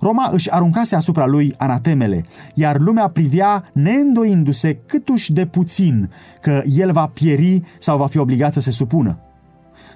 Roma 0.00 0.28
își 0.32 0.50
aruncase 0.50 0.96
asupra 0.96 1.26
lui 1.26 1.54
anatemele, 1.58 2.24
iar 2.54 2.78
lumea 2.78 3.08
privea 3.08 3.64
neîndoindu-se 3.72 4.74
câtuși 4.86 5.32
de 5.32 5.46
puțin 5.46 6.10
că 6.40 6.62
el 6.76 6.92
va 6.92 7.06
pieri 7.06 7.60
sau 7.78 7.98
va 7.98 8.06
fi 8.06 8.18
obligat 8.18 8.52
să 8.52 8.60
se 8.60 8.70
supună. 8.70 9.18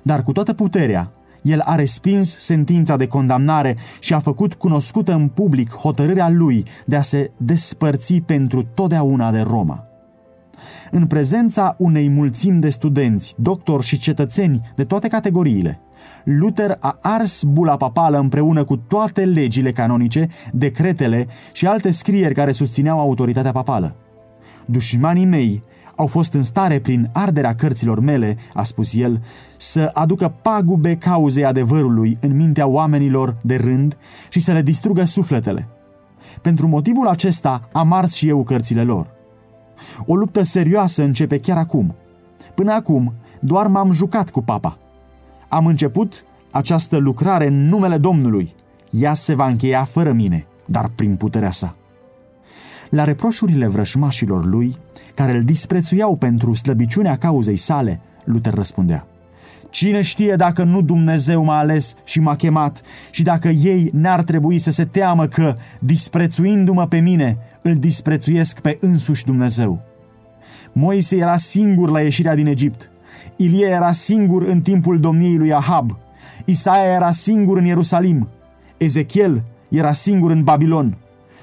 Dar 0.03 0.23
cu 0.23 0.33
toată 0.33 0.53
puterea, 0.53 1.11
el 1.43 1.61
a 1.61 1.75
respins 1.75 2.39
sentința 2.39 2.97
de 2.97 3.07
condamnare 3.07 3.77
și 4.01 4.15
a 4.15 4.19
făcut 4.19 4.55
cunoscută 4.55 5.13
în 5.13 5.29
public 5.29 5.73
hotărârea 5.73 6.29
lui 6.29 6.65
de 6.87 6.97
a 6.97 7.03
se 7.03 7.31
despărți 7.37 8.15
pentru 8.15 8.63
totdeauna 8.75 9.31
de 9.31 9.41
Roma. 9.41 9.87
În 10.91 11.07
prezența 11.07 11.75
unei 11.79 12.09
mulțimi 12.09 12.61
de 12.61 12.69
studenți, 12.69 13.35
doctori 13.39 13.85
și 13.85 13.99
cetățeni 13.99 14.61
de 14.77 14.85
toate 14.85 15.09
categoriile, 15.09 15.81
Luther 16.25 16.77
a 16.81 16.97
ars 17.01 17.43
bula 17.43 17.77
papală 17.77 18.19
împreună 18.19 18.65
cu 18.65 18.77
toate 18.77 19.25
legile 19.25 19.73
canonice, 19.73 20.29
decretele 20.53 21.27
și 21.53 21.67
alte 21.67 21.91
scrieri 21.91 22.35
care 22.35 22.53
susțineau 22.53 23.01
autoritatea 23.01 23.53
papală. 23.53 23.95
Dușmanii 24.67 25.25
mei 25.25 25.63
au 25.97 26.07
fost 26.07 26.35
în 26.35 26.43
stare 26.43 26.81
prin 26.81 27.11
arderea 27.13 27.55
cărților 27.55 28.01
mele, 28.01 28.37
a 28.55 28.63
spus 28.63 28.95
el, 28.95 29.23
să 29.57 29.91
aducă 29.95 30.35
pagube 30.43 30.97
cauzei 30.97 31.45
adevărului 31.45 32.19
în 32.21 32.37
mintea 32.37 32.67
oamenilor 32.67 33.37
de 33.43 33.57
rând 33.57 33.97
și 34.29 34.41
să 34.41 34.53
le 34.53 34.63
distrugă 34.63 35.05
sufletele. 35.05 35.69
Pentru 36.43 36.69
motivul 36.69 37.09
acesta 37.09 37.69
am 37.73 37.93
ars 37.93 38.15
și 38.15 38.29
eu 38.29 38.43
cărțile 38.43 38.83
lor. 38.83 39.07
O 40.07 40.15
luptă 40.15 40.43
serioasă 40.43 41.03
începe 41.03 41.39
chiar 41.39 41.57
acum. 41.57 41.95
Până 42.55 42.73
acum, 42.73 43.15
doar 43.41 43.67
m-am 43.67 43.93
jucat 43.93 44.31
cu 44.31 44.43
papa. 44.43 44.79
Am 45.53 45.67
început 45.67 46.25
această 46.51 46.97
lucrare 46.97 47.47
în 47.47 47.69
numele 47.69 47.99
Domnului. 47.99 48.55
Ea 48.91 49.15
se 49.15 49.35
va 49.35 49.47
încheia 49.47 49.85
fără 49.85 50.13
mine, 50.13 50.47
dar 50.67 50.91
prin 50.95 51.17
puterea 51.17 51.51
sa. 51.51 51.77
La 52.91 53.05
reproșurile 53.05 53.67
vrășmașilor 53.67 54.45
lui, 54.45 54.77
care 55.15 55.33
îl 55.33 55.43
disprețuiau 55.43 56.17
pentru 56.17 56.53
slăbiciunea 56.53 57.17
cauzei 57.17 57.57
sale, 57.57 58.01
Luther 58.25 58.55
răspundea. 58.55 59.07
Cine 59.71 60.03
știe 60.03 60.35
dacă 60.37 60.65
nu 60.65 60.83
Dumnezeu 60.83 61.45
m-a 61.45 61.59
ales 61.59 61.95
și 62.05 62.21
m-a 62.21 62.37
chemat 62.37 62.81
și 63.11 63.23
dacă 63.23 63.49
ei 63.49 63.91
n-ar 63.93 64.23
trebui 64.23 64.59
să 64.59 64.71
se 64.71 64.85
teamă 64.85 65.27
că, 65.27 65.57
disprețuindu-mă 65.81 66.87
pe 66.87 66.99
mine, 66.99 67.39
îl 67.63 67.77
disprețuiesc 67.77 68.61
pe 68.61 68.79
însuși 68.81 69.25
Dumnezeu. 69.25 69.83
Moise 70.73 71.17
era 71.17 71.37
singur 71.37 71.91
la 71.91 72.01
ieșirea 72.01 72.35
din 72.35 72.47
Egipt. 72.47 72.92
Ilie 73.37 73.67
era 73.67 73.93
singur 73.93 74.43
în 74.43 74.61
timpul 74.61 75.01
domniei 75.01 75.37
lui 75.37 75.53
Ahab. 75.53 75.97
Isaia 76.45 76.93
era 76.93 77.13
singur 77.13 77.59
în 77.59 77.65
Ierusalim. 77.65 78.29
Ezechiel 78.77 79.45
era 79.69 79.93
singur 79.93 80.31
în 80.31 80.43
Babilon. 80.43 80.97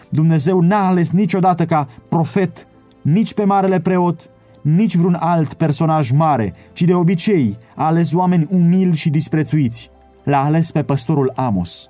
Dumnezeu 0.10 0.60
n-a 0.60 0.88
ales 0.88 1.10
niciodată 1.10 1.66
ca 1.66 1.88
profet 2.10 2.68
nici 3.02 3.34
pe 3.34 3.44
marele 3.44 3.80
preot, 3.80 4.30
nici 4.62 4.96
vreun 4.96 5.18
alt 5.20 5.54
personaj 5.54 6.12
mare, 6.12 6.54
ci 6.74 6.82
de 6.82 6.94
obicei 6.94 7.58
a 7.76 7.86
ales 7.86 8.14
oameni 8.14 8.48
umili 8.50 8.96
și 8.96 9.10
disprețuiți. 9.10 9.90
L-a 10.24 10.44
ales 10.44 10.72
pe 10.72 10.84
păstorul 10.84 11.32
Amos. 11.36 11.90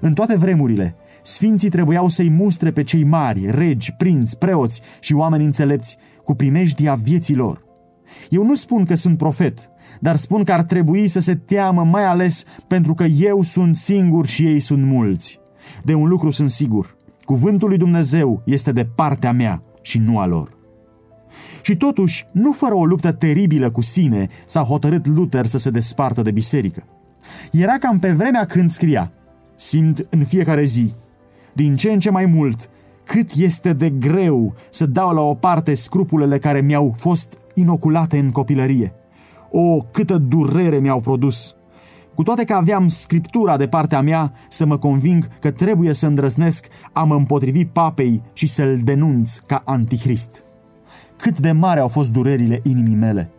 În 0.00 0.12
toate 0.12 0.36
vremurile, 0.36 0.94
sfinții 1.22 1.68
trebuiau 1.68 2.08
să-i 2.08 2.30
mustre 2.30 2.70
pe 2.70 2.82
cei 2.82 3.04
mari, 3.04 3.50
regi, 3.50 3.92
prinți, 3.92 4.38
preoți 4.38 4.82
și 5.00 5.14
oameni 5.14 5.44
înțelepți 5.44 5.96
cu 6.24 6.34
primejdia 6.34 6.94
vieții 6.94 7.34
lor. 7.34 7.68
Eu 8.28 8.44
nu 8.44 8.54
spun 8.54 8.84
că 8.84 8.94
sunt 8.94 9.16
profet, 9.16 9.70
dar 10.00 10.16
spun 10.16 10.44
că 10.44 10.52
ar 10.52 10.62
trebui 10.62 11.08
să 11.08 11.20
se 11.20 11.34
teamă 11.34 11.84
mai 11.84 12.04
ales 12.04 12.44
pentru 12.66 12.94
că 12.94 13.04
eu 13.04 13.42
sunt 13.42 13.76
singur 13.76 14.26
și 14.26 14.46
ei 14.46 14.60
sunt 14.60 14.84
mulți. 14.84 15.40
De 15.84 15.94
un 15.94 16.08
lucru 16.08 16.30
sunt 16.30 16.50
sigur, 16.50 16.96
cuvântul 17.24 17.68
lui 17.68 17.78
Dumnezeu 17.78 18.42
este 18.44 18.72
de 18.72 18.84
partea 18.84 19.32
mea 19.32 19.60
și 19.82 19.98
nu 19.98 20.18
a 20.18 20.26
lor. 20.26 20.58
Și 21.62 21.76
totuși, 21.76 22.26
nu 22.32 22.52
fără 22.52 22.74
o 22.74 22.84
luptă 22.84 23.12
teribilă 23.12 23.70
cu 23.70 23.80
sine, 23.80 24.26
s-a 24.46 24.62
hotărât 24.62 25.06
Luther 25.06 25.46
să 25.46 25.58
se 25.58 25.70
despartă 25.70 26.22
de 26.22 26.30
biserică. 26.30 26.84
Era 27.52 27.78
cam 27.78 27.98
pe 27.98 28.12
vremea 28.12 28.44
când 28.44 28.70
scria, 28.70 29.10
simt 29.56 30.06
în 30.10 30.24
fiecare 30.24 30.64
zi, 30.64 30.94
din 31.52 31.76
ce 31.76 31.90
în 31.90 31.98
ce 31.98 32.10
mai 32.10 32.24
mult, 32.24 32.70
cât 33.04 33.30
este 33.36 33.72
de 33.72 33.90
greu 33.90 34.54
să 34.70 34.86
dau 34.86 35.14
la 35.14 35.20
o 35.20 35.34
parte 35.34 35.74
scrupulele 35.74 36.38
care 36.38 36.60
mi-au 36.60 36.94
fost 36.96 37.38
inoculate 37.54 38.18
în 38.18 38.30
copilărie. 38.30 38.94
O, 39.50 39.82
câtă 39.90 40.18
durere 40.18 40.78
mi-au 40.78 41.00
produs! 41.00 41.54
Cu 42.14 42.22
toate 42.22 42.44
că 42.44 42.54
aveam 42.54 42.88
scriptura 42.88 43.56
de 43.56 43.68
partea 43.68 44.00
mea 44.00 44.32
să 44.48 44.66
mă 44.66 44.78
conving 44.78 45.28
că 45.40 45.50
trebuie 45.50 45.92
să 45.92 46.06
îndrăznesc 46.06 46.66
a 46.92 47.02
mă 47.02 47.14
împotrivi 47.14 47.64
papei 47.64 48.22
și 48.32 48.46
să-l 48.46 48.78
denunț 48.84 49.36
ca 49.36 49.62
antichrist. 49.64 50.44
Cât 51.16 51.38
de 51.38 51.52
mari 51.52 51.80
au 51.80 51.88
fost 51.88 52.10
durerile 52.10 52.60
inimii 52.62 52.94
mele! 52.94 53.30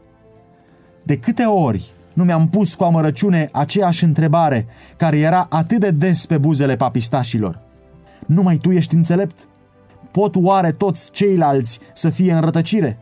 De 1.03 1.17
câte 1.17 1.43
ori 1.43 1.93
nu 2.13 2.23
mi-am 2.23 2.49
pus 2.49 2.73
cu 2.73 2.83
amărăciune 2.83 3.49
aceeași 3.51 4.03
întrebare 4.03 4.67
care 4.97 5.17
era 5.17 5.45
atât 5.49 5.79
de 5.79 5.91
des 5.91 6.25
pe 6.25 6.37
buzele 6.37 6.75
papistașilor. 6.75 7.59
Numai 8.25 8.57
tu 8.57 8.71
ești 8.71 8.95
înțelept? 8.95 9.47
Pot 10.11 10.35
oare 10.35 10.71
toți 10.71 11.11
ceilalți 11.11 11.79
să 11.93 12.09
fie 12.09 12.33
în 12.33 12.41
rătăcire? 12.41 12.97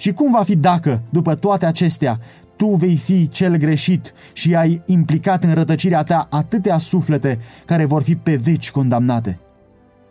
Și 0.00 0.12
cum 0.12 0.30
va 0.30 0.42
fi 0.42 0.56
dacă, 0.56 1.02
după 1.10 1.34
toate 1.34 1.66
acestea, 1.66 2.18
tu 2.56 2.66
vei 2.66 2.96
fi 2.96 3.28
cel 3.28 3.56
greșit 3.56 4.12
și 4.32 4.54
ai 4.54 4.82
implicat 4.86 5.44
în 5.44 5.52
rătăcirea 5.52 6.02
ta 6.02 6.26
atâtea 6.30 6.78
suflete 6.78 7.38
care 7.64 7.84
vor 7.84 8.02
fi 8.02 8.16
pe 8.16 8.36
veci 8.36 8.70
condamnate? 8.70 9.38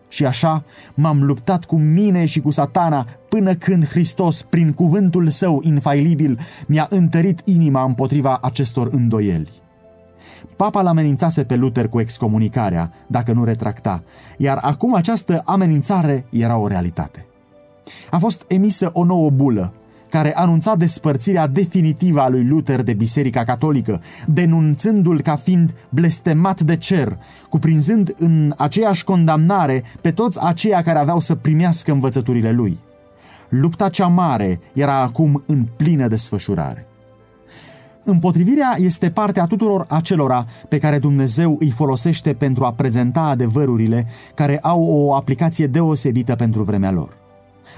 Și 0.09 0.25
așa 0.25 0.63
m-am 0.93 1.23
luptat 1.23 1.65
cu 1.65 1.75
mine 1.75 2.25
și 2.25 2.39
cu 2.39 2.49
satana 2.49 3.05
până 3.29 3.53
când 3.53 3.87
Hristos, 3.87 4.41
prin 4.41 4.71
cuvântul 4.71 5.29
său 5.29 5.61
infailibil, 5.63 6.39
mi-a 6.67 6.87
întărit 6.89 7.41
inima 7.43 7.83
împotriva 7.83 8.39
acestor 8.41 8.89
îndoieli. 8.91 9.51
Papa 10.55 10.81
l-amenințase 10.81 11.43
pe 11.43 11.55
Luther 11.55 11.87
cu 11.87 11.99
excomunicarea, 11.99 12.91
dacă 13.07 13.31
nu 13.31 13.43
retracta, 13.43 14.03
iar 14.37 14.57
acum 14.61 14.93
această 14.93 15.41
amenințare 15.45 16.25
era 16.29 16.57
o 16.57 16.67
realitate. 16.67 17.28
A 18.11 18.17
fost 18.17 18.43
emisă 18.47 18.89
o 18.93 19.03
nouă 19.03 19.29
bulă, 19.29 19.73
care 20.09 20.35
anunța 20.35 20.75
despărțirea 20.75 21.47
definitivă 21.47 22.21
a 22.21 22.29
lui 22.29 22.47
Luther 22.47 22.81
de 22.81 22.93
Biserica 22.93 23.43
Catolică, 23.43 24.01
denunțându-l 24.27 25.21
ca 25.21 25.35
fiind 25.35 25.73
blestemat 25.89 26.61
de 26.61 26.75
cer, 26.75 27.17
cuprinzând 27.49 28.13
în 28.17 28.53
aceeași 28.57 29.03
condamnare 29.03 29.83
pe 30.01 30.11
toți 30.11 30.45
aceia 30.45 30.81
care 30.81 30.99
aveau 30.99 31.19
să 31.19 31.35
primească 31.35 31.91
învățăturile 31.91 32.51
lui. 32.51 32.79
Lupta 33.49 33.89
cea 33.89 34.07
mare 34.07 34.59
era 34.73 35.01
acum 35.01 35.43
în 35.45 35.67
plină 35.75 36.07
desfășurare. 36.07 36.83
Împotrivirea 38.03 38.75
este 38.77 39.09
partea 39.09 39.45
tuturor 39.45 39.85
acelora 39.89 40.45
pe 40.69 40.77
care 40.77 40.99
Dumnezeu 40.99 41.57
îi 41.59 41.69
folosește 41.69 42.33
pentru 42.33 42.65
a 42.65 42.73
prezenta 42.73 43.21
adevărurile 43.21 44.07
care 44.35 44.59
au 44.59 44.83
o 44.83 45.13
aplicație 45.13 45.67
deosebită 45.67 46.35
pentru 46.35 46.63
vremea 46.63 46.91
lor. 46.91 47.18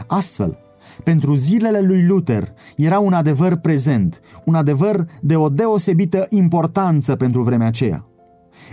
Astfel, 0.07 0.57
pentru 1.03 1.35
zilele 1.35 1.81
lui 1.81 2.05
Luther 2.05 2.53
era 2.75 2.99
un 2.99 3.13
adevăr 3.13 3.55
prezent, 3.55 4.21
un 4.45 4.55
adevăr 4.55 5.05
de 5.21 5.35
o 5.35 5.49
deosebită 5.49 6.25
importanță 6.29 7.15
pentru 7.15 7.41
vremea 7.41 7.67
aceea. 7.67 8.05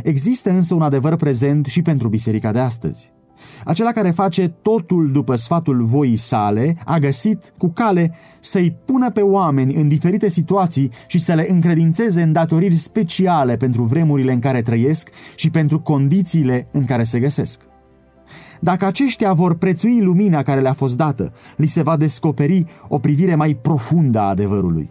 Există 0.03 0.51
însă 0.51 0.75
un 0.75 0.83
adevăr 0.83 1.17
prezent 1.17 1.67
și 1.67 1.83
pentru 1.83 2.09
biserica 2.09 2.53
de 2.53 2.59
astăzi. 2.59 3.13
Acela 3.65 3.91
care 3.91 4.11
face 4.11 4.49
totul 4.49 5.13
după 5.13 5.35
sfatul 5.35 5.85
voii 5.85 6.17
sale 6.17 6.77
a 6.85 6.99
găsit 6.99 7.53
cu 7.59 7.69
cale 7.69 8.15
să-i 8.41 8.77
pună 8.85 9.11
pe 9.11 9.21
oameni 9.21 9.75
în 9.75 9.89
diferite 9.89 10.29
situații 10.29 10.91
și 11.07 11.19
să 11.19 11.35
le 11.35 11.47
încredințeze 11.51 12.23
îndatoriri 12.23 12.75
speciale 12.75 13.57
pentru 13.57 13.83
vremurile 13.83 14.33
în 14.33 14.39
care 14.39 14.63
trăiesc 14.63 15.09
și 15.35 15.51
pentru 15.51 15.81
condițiile 15.81 16.67
în 16.71 16.85
care 16.85 17.03
se 17.03 17.19
găsesc. 17.19 17.68
Dacă 18.61 18.85
aceștia 18.85 19.33
vor 19.33 19.55
prețui 19.55 20.01
lumina 20.01 20.43
care 20.43 20.61
le-a 20.61 20.73
fost 20.73 20.97
dată, 20.97 21.33
li 21.57 21.67
se 21.67 21.83
va 21.83 21.97
descoperi 21.97 22.67
o 22.89 22.99
privire 22.99 23.35
mai 23.35 23.55
profundă 23.55 24.19
a 24.19 24.29
adevărului. 24.29 24.91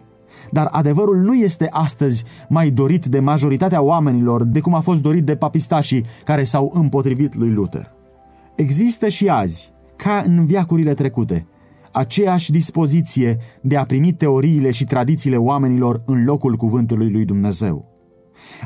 Dar 0.50 0.68
adevărul 0.70 1.16
nu 1.16 1.34
este 1.34 1.68
astăzi 1.70 2.24
mai 2.48 2.70
dorit 2.70 3.06
de 3.06 3.20
majoritatea 3.20 3.82
oamenilor 3.82 4.44
de 4.44 4.60
cum 4.60 4.74
a 4.74 4.80
fost 4.80 5.02
dorit 5.02 5.24
de 5.24 5.36
papistașii 5.36 6.04
care 6.24 6.42
s-au 6.42 6.72
împotrivit 6.74 7.34
lui 7.34 7.50
Luther. 7.50 7.92
Există 8.56 9.08
și 9.08 9.28
azi, 9.28 9.72
ca 9.96 10.22
în 10.26 10.46
viacurile 10.46 10.94
trecute, 10.94 11.46
aceeași 11.92 12.50
dispoziție 12.50 13.38
de 13.60 13.76
a 13.76 13.84
primi 13.84 14.12
teoriile 14.12 14.70
și 14.70 14.84
tradițiile 14.84 15.36
oamenilor 15.36 16.02
în 16.06 16.24
locul 16.24 16.56
cuvântului 16.56 17.10
lui 17.10 17.24
Dumnezeu. 17.24 17.97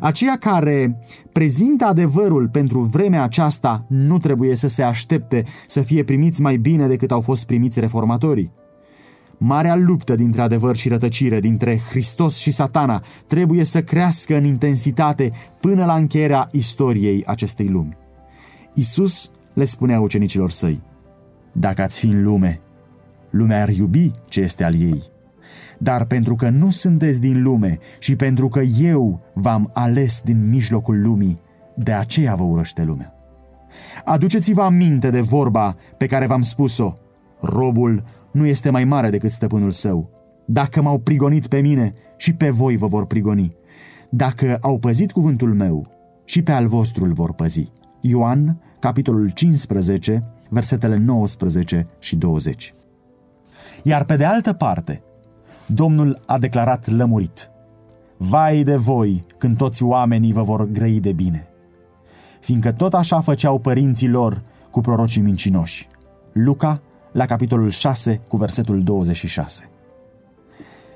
Aceia 0.01 0.37
care 0.37 0.99
prezintă 1.33 1.85
adevărul 1.85 2.49
pentru 2.49 2.81
vremea 2.81 3.23
aceasta 3.23 3.85
nu 3.89 4.19
trebuie 4.19 4.55
să 4.55 4.69
se 4.69 4.83
aștepte 4.83 5.45
să 5.67 5.81
fie 5.81 6.05
primiți 6.05 6.43
mai 6.43 6.57
bine 6.57 6.87
decât 6.87 7.11
au 7.11 7.21
fost 7.21 7.47
primiți 7.47 7.81
reformatorii. 7.81 8.53
Marea 9.39 9.77
luptă 9.77 10.15
dintre 10.15 10.43
adevăr 10.43 10.77
și 10.77 10.89
rătăcire, 10.89 11.41
dintre 11.41 11.81
Hristos 11.91 12.37
și 12.37 12.51
satana, 12.51 13.03
trebuie 13.27 13.65
să 13.65 13.83
crească 13.83 14.37
în 14.37 14.45
intensitate 14.45 15.33
până 15.61 15.85
la 15.85 15.95
încheierea 15.95 16.49
istoriei 16.53 17.25
acestei 17.27 17.69
lumi. 17.69 17.97
Isus 18.75 19.31
le 19.55 19.65
spunea 19.65 20.01
ucenicilor 20.01 20.51
săi, 20.51 20.83
Dacă 21.53 21.83
ați 21.83 21.99
fi 21.99 22.07
în 22.07 22.23
lume, 22.23 22.59
lumea 23.31 23.63
ar 23.63 23.69
iubi 23.69 24.13
ce 24.29 24.41
este 24.41 24.65
al 24.65 24.81
ei. 24.81 25.12
Dar 25.83 26.05
pentru 26.05 26.35
că 26.35 26.49
nu 26.49 26.71
sunteți 26.71 27.21
din 27.21 27.43
lume 27.43 27.79
și 27.99 28.17
pentru 28.17 28.49
că 28.49 28.61
eu 28.61 29.21
v-am 29.35 29.71
ales 29.73 30.21
din 30.25 30.49
mijlocul 30.49 31.03
lumii, 31.03 31.41
de 31.75 31.93
aceea 31.93 32.35
vă 32.35 32.43
urăște 32.43 32.83
lumea. 32.83 33.15
Aduceți-vă 34.05 34.63
aminte 34.63 35.11
de 35.11 35.21
vorba 35.21 35.77
pe 35.97 36.07
care 36.07 36.27
v-am 36.27 36.43
spus-o. 36.43 36.93
Robul 37.41 38.03
nu 38.33 38.47
este 38.47 38.71
mai 38.71 38.85
mare 38.85 39.11
decât 39.11 39.31
stăpânul 39.31 39.71
său. 39.71 40.11
Dacă 40.47 40.83
m-au 40.83 40.99
prigonit 40.99 41.47
pe 41.47 41.61
mine, 41.61 41.93
și 42.17 42.35
pe 42.35 42.51
voi 42.51 42.77
vă 42.77 42.87
vor 42.87 43.07
prigoni. 43.07 43.57
Dacă 44.11 44.59
au 44.61 44.79
păzit 44.79 45.13
cuvântul 45.13 45.55
meu, 45.55 45.87
și 46.25 46.43
pe 46.43 46.53
al 46.53 46.67
vostru 46.67 47.05
îl 47.05 47.13
vor 47.13 47.33
păzi. 47.33 47.73
Ioan, 48.01 48.61
capitolul 48.79 49.31
15, 49.31 50.25
versetele 50.49 50.97
19 50.97 51.87
și 51.99 52.17
20. 52.17 52.75
Iar 53.83 54.05
pe 54.05 54.17
de 54.17 54.25
altă 54.25 54.53
parte, 54.53 55.03
Domnul 55.75 56.21
a 56.27 56.39
declarat 56.39 56.89
lămurit, 56.89 57.51
Vai 58.17 58.63
de 58.63 58.77
voi 58.77 59.25
când 59.39 59.57
toți 59.57 59.83
oamenii 59.83 60.33
vă 60.33 60.43
vor 60.43 60.65
grăi 60.65 61.01
de 61.01 61.13
bine, 61.13 61.49
fiindcă 62.41 62.73
tot 62.73 62.95
așa 62.95 63.21
făceau 63.21 63.59
părinții 63.59 64.09
lor 64.09 64.43
cu 64.71 64.81
prorocii 64.81 65.23
mincinoși. 65.23 65.89
Luca, 66.33 66.83
la 67.13 67.25
capitolul 67.25 67.71
6, 67.71 68.21
cu 68.29 68.37
versetul 68.37 68.83
26. 68.83 69.71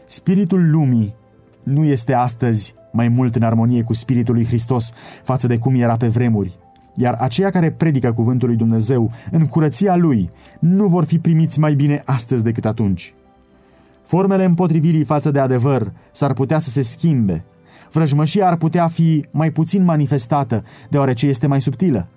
Spiritul 0.07 0.71
lumii 0.71 1.15
nu 1.63 1.85
este 1.85 2.13
astăzi 2.13 2.75
mai 2.93 3.09
mult 3.09 3.37
în 3.37 3.43
armonie 3.43 3.83
cu 3.83 3.93
Spiritul 3.93 4.35
lui 4.35 4.47
Hristos 4.47 4.93
față 5.23 5.47
de 5.47 5.59
cum 5.59 5.75
era 5.75 5.97
pe 5.97 6.09
vremuri, 6.09 6.59
iar 6.95 7.15
aceia 7.15 7.51
care 7.51 7.71
predică 7.71 8.13
cuvântul 8.13 8.49
lui 8.49 8.57
Dumnezeu 8.57 9.11
în 9.31 9.47
curăția 9.47 9.97
lui 9.97 10.31
nu 10.61 10.87
vor 10.87 11.05
fi 11.05 11.19
primiți 11.19 11.61
mai 11.61 11.75
bine 11.75 12.03
astăzi 12.05 12.43
decât 12.43 12.65
atunci. 12.65 13.15
Formele 14.07 14.45
împotrivirii 14.45 15.05
față 15.05 15.31
de 15.31 15.41
adevăr 15.41 15.93
s-ar 16.13 16.33
putea 16.33 16.59
să 16.59 16.71
se 16.71 16.83
schimbe. 16.83 17.45
Vrăjmășia 17.93 18.47
ar 18.47 18.57
putea 18.57 18.89
fi 18.89 19.25
mai 19.31 19.51
puțin 19.51 19.85
manifestată, 19.85 20.65
deoarece 20.89 21.27
este 21.27 21.47
mai 21.47 21.61
subtilă. 21.61 22.09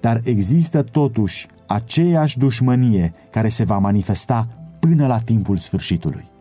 Dar 0.00 0.20
există 0.24 0.82
totuși 0.82 1.46
aceeași 1.66 2.38
dușmănie 2.38 3.12
care 3.30 3.48
se 3.48 3.64
va 3.64 3.78
manifesta 3.78 4.48
până 4.80 5.06
la 5.06 5.18
timpul 5.18 5.56
sfârșitului. 5.56 6.34